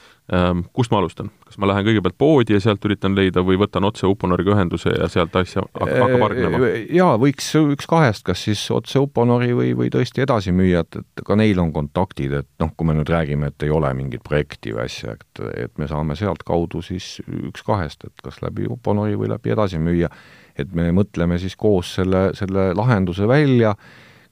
kust 0.72 0.93
ma 0.93 1.01
alustan? 1.01 1.31
kas 1.47 1.59
ma 1.59 1.66
lähen 1.66 1.83
kõigepealt 1.89 2.14
poodi 2.18 2.55
ja 2.55 2.61
sealt 2.62 2.85
üritan 2.87 3.16
leida 3.18 3.43
või 3.43 3.57
võtan 3.59 3.83
otse 3.89 4.07
Uponoriga 4.07 4.53
ühenduse 4.55 4.93
ja 4.95 5.09
sealt 5.11 5.35
asja 5.41 5.64
hakkab 5.66 6.22
hargnema? 6.22 6.61
Jaa, 6.95 7.16
võiks 7.18 7.49
üks 7.59 7.89
kahest, 7.91 8.22
kas 8.28 8.45
siis 8.47 8.62
otse 8.74 9.03
Uponori 9.03 9.51
või, 9.57 9.72
või 9.78 9.91
tõesti 9.91 10.22
edasimüüjad, 10.22 11.01
et 11.01 11.24
ka 11.26 11.39
neil 11.39 11.59
on 11.62 11.72
kontaktid, 11.74 12.37
et 12.43 12.49
noh, 12.62 12.70
kui 12.76 12.87
me 12.87 12.95
nüüd 13.01 13.11
räägime, 13.11 13.51
et 13.51 13.66
ei 13.66 13.72
ole 13.74 13.91
mingit 13.99 14.22
projekti 14.26 14.76
või 14.76 14.85
asja, 14.87 15.16
et, 15.18 15.43
et 15.66 15.83
me 15.83 15.91
saame 15.91 16.14
sealtkaudu 16.18 16.85
siis 16.87 17.16
üks 17.26 17.66
kahest, 17.66 18.07
et 18.07 18.22
kas 18.22 18.39
läbi 18.45 18.70
Uponori 18.70 19.18
või 19.18 19.33
läbi 19.35 19.57
edasimüüja, 19.57 20.12
et 20.61 20.70
me 20.76 20.93
mõtleme 20.95 21.41
siis 21.43 21.59
koos 21.59 21.97
selle, 21.99 22.28
selle 22.39 22.70
lahenduse 22.78 23.26
välja 23.26 23.74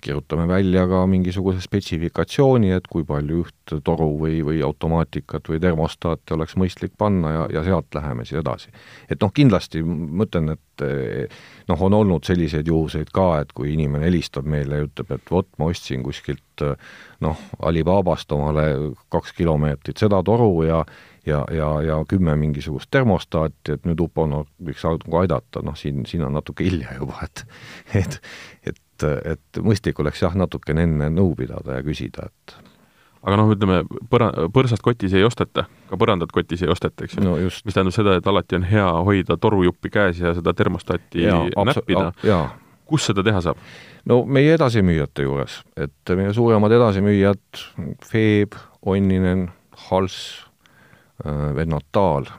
kirjutame 0.03 0.47
välja 0.49 0.87
ka 0.89 1.03
mingisuguse 1.11 1.63
spetsifikatsiooni, 1.65 2.71
et 2.77 2.87
kui 2.91 3.05
palju 3.09 3.43
üht 3.45 3.75
toru 3.85 4.11
või, 4.21 4.41
või 4.47 4.63
automaatikat 4.65 5.51
või 5.51 5.61
termostaati 5.63 6.37
oleks 6.37 6.57
mõistlik 6.61 6.95
panna 6.99 7.35
ja, 7.35 7.45
ja 7.59 7.65
sealt 7.67 7.95
läheme 7.95 8.25
siis 8.29 8.41
edasi. 8.43 8.73
et 9.11 9.21
noh, 9.23 9.33
kindlasti 9.35 9.83
ma 9.83 10.29
ütlen, 10.29 10.55
et 10.57 10.87
noh, 11.69 11.83
on 11.89 11.99
olnud 11.99 12.25
selliseid 12.25 12.69
juhuseid 12.69 13.13
ka, 13.15 13.29
et 13.43 13.53
kui 13.53 13.73
inimene 13.75 14.07
helistab 14.07 14.47
meile 14.47 14.81
ja 14.83 14.89
ütleb, 14.89 15.13
et 15.19 15.31
vot, 15.31 15.51
ma 15.59 15.71
ostsin 15.73 16.03
kuskilt 16.07 16.65
noh, 17.25 17.45
Alibabast 17.63 18.33
omale 18.33 18.95
kaks 19.13 19.33
kilomeetrit 19.39 19.99
seda 19.99 20.23
toru 20.27 20.53
ja 20.67 20.83
ja, 21.29 21.45
ja, 21.53 21.83
ja 21.83 22.05
kümme 22.09 22.37
mingisugust 22.37 22.89
termostaati, 22.91 23.77
et 23.77 23.87
nüüd 23.89 24.01
Uponor 24.01 24.47
võiks 24.65 24.85
nagu 24.87 25.21
aidata, 25.21 25.63
noh 25.67 25.77
siin, 25.77 26.07
siin 26.09 26.25
on 26.25 26.37
natuke 26.39 26.65
hilja 26.65 26.97
juba, 26.99 27.21
et 27.27 27.45
et, 28.01 28.21
et 28.67 28.81
et, 29.07 29.37
et 29.37 29.63
mõistlik 29.65 30.01
oleks 30.03 30.23
jah, 30.23 30.35
natukene 30.39 30.85
enne 30.89 31.11
nõu 31.15 31.35
pidada 31.39 31.79
ja 31.79 31.87
küsida, 31.87 32.29
et 32.29 32.59
aga 33.23 33.39
noh, 33.41 33.51
ütleme, 33.55 33.83
põra-, 34.11 34.31
põrsast 34.55 34.85
kotis 34.85 35.15
ei 35.17 35.27
osteta, 35.27 35.67
ka 35.91 35.99
põrandat 36.01 36.33
kotis 36.35 36.63
ei 36.65 36.73
osteta, 36.73 37.07
eks 37.07 37.19
ju 37.19 37.25
no. 37.25 37.37
mis 37.39 37.75
tähendab 37.75 37.95
seda, 37.95 38.17
et 38.19 38.31
alati 38.31 38.59
on 38.59 38.67
hea 38.69 38.89
hoida 39.09 39.39
torujuppi 39.41 39.93
käes 39.95 40.23
ja 40.23 40.35
seda 40.37 40.55
termostaati 40.57 41.27
ja, 41.27 41.43
näppida. 41.69 42.11
kus 42.89 43.09
seda 43.11 43.25
teha 43.27 43.43
saab? 43.45 43.63
no 44.09 44.23
meie 44.25 44.55
edasimüüjate 44.57 45.27
juures, 45.27 45.61
et 45.77 46.17
meie 46.17 46.33
suuremad 46.37 46.73
edasimüüjad, 46.79 47.63
Feeb, 48.09 48.57
Onninen, 48.87 49.49
Hals, 49.89 50.19
äh, 51.25 51.49
Vennotaal, 51.59 52.31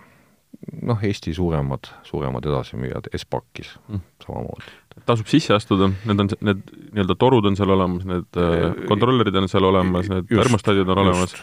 noh, 0.81 0.99
Eesti 1.03 1.33
suuremad, 1.37 1.89
suuremad 2.07 2.45
edasimüüjad, 2.45 3.09
Espakis 3.13 3.75
mm. 3.87 4.05
samamoodi 4.25 4.77
tasub 5.07 5.29
sisse 5.31 5.53
astuda, 5.55 5.87
need 6.09 6.19
on, 6.19 6.29
need 6.43 6.63
nii-öelda 6.91 7.15
torud 7.19 7.45
on 7.47 7.55
seal 7.55 7.71
olemas, 7.71 8.03
need 8.09 8.39
äh, 8.41 8.81
kontrollerid 8.89 9.37
on 9.39 9.47
seal 9.47 9.63
olemas, 9.69 10.09
need 10.11 10.27
termostaadid 10.27 10.91
on 10.91 11.03
olemas, 11.05 11.35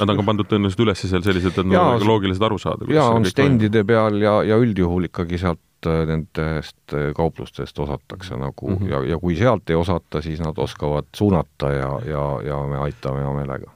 nad 0.00 0.14
on 0.14 0.20
ka 0.20 0.24
pandud 0.30 0.48
tõenäoliselt 0.48 0.84
üles 0.86 1.02
seal 1.02 1.24
sellised, 1.26 1.52
et 1.52 1.68
nad 1.68 2.00
on 2.00 2.06
loogilised 2.08 2.46
aru 2.48 2.56
saada. 2.62 2.88
jaa, 2.92 3.10
on 3.12 3.28
stendide 3.28 3.84
peal 3.88 4.16
ja, 4.22 4.38
ja 4.48 4.56
üldjuhul 4.62 5.10
ikkagi 5.10 5.42
sealt 5.42 5.60
Äh, 5.60 5.71
nendest 5.86 6.94
äh, 6.94 7.10
kauplustest 7.16 7.78
osatakse 7.78 8.36
nagu 8.36 8.70
mm 8.70 8.76
-hmm. 8.76 8.90
ja, 8.90 9.02
ja 9.04 9.18
kui 9.18 9.36
sealt 9.36 9.70
ei 9.70 9.76
osata, 9.76 10.22
siis 10.22 10.40
nad 10.40 10.58
oskavad 10.58 11.04
suunata 11.16 11.72
ja, 11.72 11.90
ja, 12.06 12.24
ja 12.46 12.58
me 12.66 12.78
aitame 12.78 13.20
hea 13.20 13.32
meelega. 13.32 13.70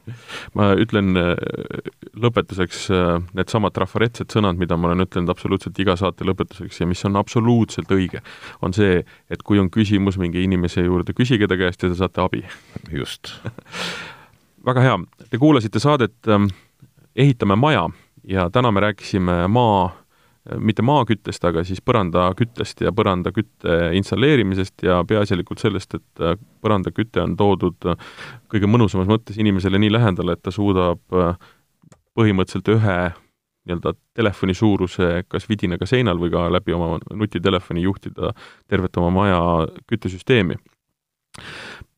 ma 0.54 0.72
ütlen 0.74 1.16
äh, 1.16 1.36
lõpetuseks 2.16 2.88
needsamad 3.34 3.72
trafaretsed 3.72 4.32
sõnad, 4.32 4.56
mida 4.56 4.76
ma 4.76 4.88
olen 4.88 5.06
ütelnud 5.06 5.30
absoluutselt 5.30 5.78
iga 5.78 5.96
saate 5.96 6.24
lõpetuseks 6.24 6.80
ja 6.80 6.86
mis 6.86 7.04
on 7.04 7.16
absoluutselt 7.16 7.90
õige, 7.90 8.22
on 8.62 8.72
see, 8.72 9.04
et 9.30 9.42
kui 9.42 9.58
on 9.58 9.70
küsimus, 9.70 10.18
minge 10.18 10.42
inimese 10.42 10.80
juurde, 10.80 11.12
küsige 11.12 11.48
ta 11.48 11.56
käest 11.56 11.82
ja 11.82 11.88
te 11.88 11.94
saate 11.94 12.20
abi. 12.20 12.44
just 12.92 13.34
väga 14.68 14.80
hea, 14.80 14.98
te 15.30 15.38
kuulasite 15.38 15.78
saadet 15.78 16.14
Ehitame 17.16 17.56
maja 17.56 17.88
ja 18.26 18.50
täna 18.50 18.72
me 18.72 18.80
rääkisime 18.80 19.48
maa, 19.48 19.90
mitte 20.62 20.82
maaküttest, 20.86 21.44
aga 21.48 21.64
siis 21.66 21.80
põrandaküttest 21.82 22.84
ja 22.84 22.92
põrandakütte 22.94 23.78
installeerimisest 23.98 24.86
ja 24.86 25.00
peaasjalikult 25.08 25.62
sellest, 25.62 25.98
et 25.98 26.24
põrandaküte 26.62 27.24
on 27.24 27.36
toodud 27.36 27.88
kõige 28.52 28.70
mõnusamas 28.70 29.10
mõttes 29.10 29.40
inimesele 29.42 29.80
nii 29.82 29.92
lähedale, 29.96 30.36
et 30.36 30.44
ta 30.46 30.54
suudab 30.54 31.02
põhimõtteliselt 32.16 32.70
ühe 32.76 32.98
nii-öelda 33.66 33.92
telefoni 34.14 34.54
suuruse 34.54 35.24
kas 35.28 35.48
vidinaga 35.48 35.86
seinal 35.86 36.20
või 36.22 36.30
ka 36.30 36.46
läbi 36.52 36.74
oma 36.76 36.96
nutitelefoni 37.12 37.82
juhtida 37.82 38.32
tervet 38.68 38.96
oma 38.96 39.10
maja 39.10 39.40
küttesüsteemi. 39.90 40.54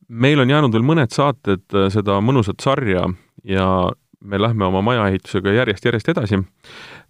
meil 0.09 0.39
on 0.39 0.49
jäänud 0.49 0.73
veel 0.73 0.83
mõned 0.83 1.13
saated 1.13 1.61
äh, 1.73 1.89
seda 1.93 2.19
mõnusat 2.21 2.61
sarja 2.61 3.05
ja 3.43 3.91
me 4.21 4.41
lähme 4.41 4.65
oma 4.65 4.81
majaehitusega 4.81 5.51
järjest-järjest 5.51 6.09
edasi. 6.09 6.39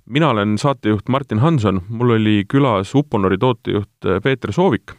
Mina 0.10 0.30
olen 0.34 0.58
saatejuht 0.58 1.10
Martin 1.10 1.40
Hanson, 1.40 1.82
mul 1.90 2.16
oli 2.18 2.44
külas 2.50 2.96
Uponori 2.96 3.38
tootejuht 3.38 4.06
äh, 4.06 4.22
Peeter 4.24 4.54
Soovik 4.54 4.96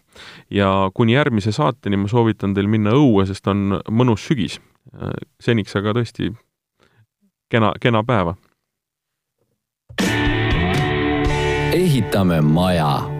ja 0.50 0.90
kuni 0.94 1.14
järgmise 1.14 1.52
saateni 1.52 1.96
ma 1.96 2.08
soovitan 2.08 2.54
teil 2.54 2.68
minna 2.70 2.94
õue, 2.96 3.26
sest 3.26 3.46
on 3.50 3.80
mõnus 3.90 4.26
sügis. 4.26 4.60
Äh, 4.94 5.14
seniks 5.42 5.76
aga 5.76 5.94
tõesti 5.98 6.32
kena, 7.50 7.74
kena 7.80 8.04
päeva 8.06 8.36
ehitame 11.72 12.40
maja. 12.40 13.19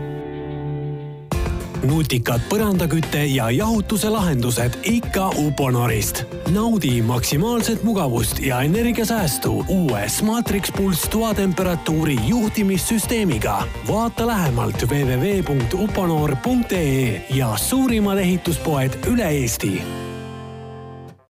Nutikad 1.85 2.41
põrandakütte 2.51 3.25
ja 3.31 3.51
jahutuse 3.51 4.09
lahendused 4.11 4.71
ikka 4.85 5.29
Uponorist. 5.39 6.25
naudi 6.51 7.03
maksimaalset 7.03 7.83
mugavust 7.83 8.39
ja 8.39 8.61
energiasäästu 8.61 9.65
uue 9.69 10.09
Smatrix 10.09 10.73
Pulse 10.77 11.11
toatemperatuuri 11.11 12.17
juhtimissüsteemiga. 12.27 13.63
vaata 13.89 14.27
lähemalt 14.27 14.91
www.uponor.ee 14.91 17.27
ja 17.35 17.57
suurimad 17.57 18.19
ehituspoed 18.19 18.91
üle 19.07 19.29
Eesti 19.29 19.83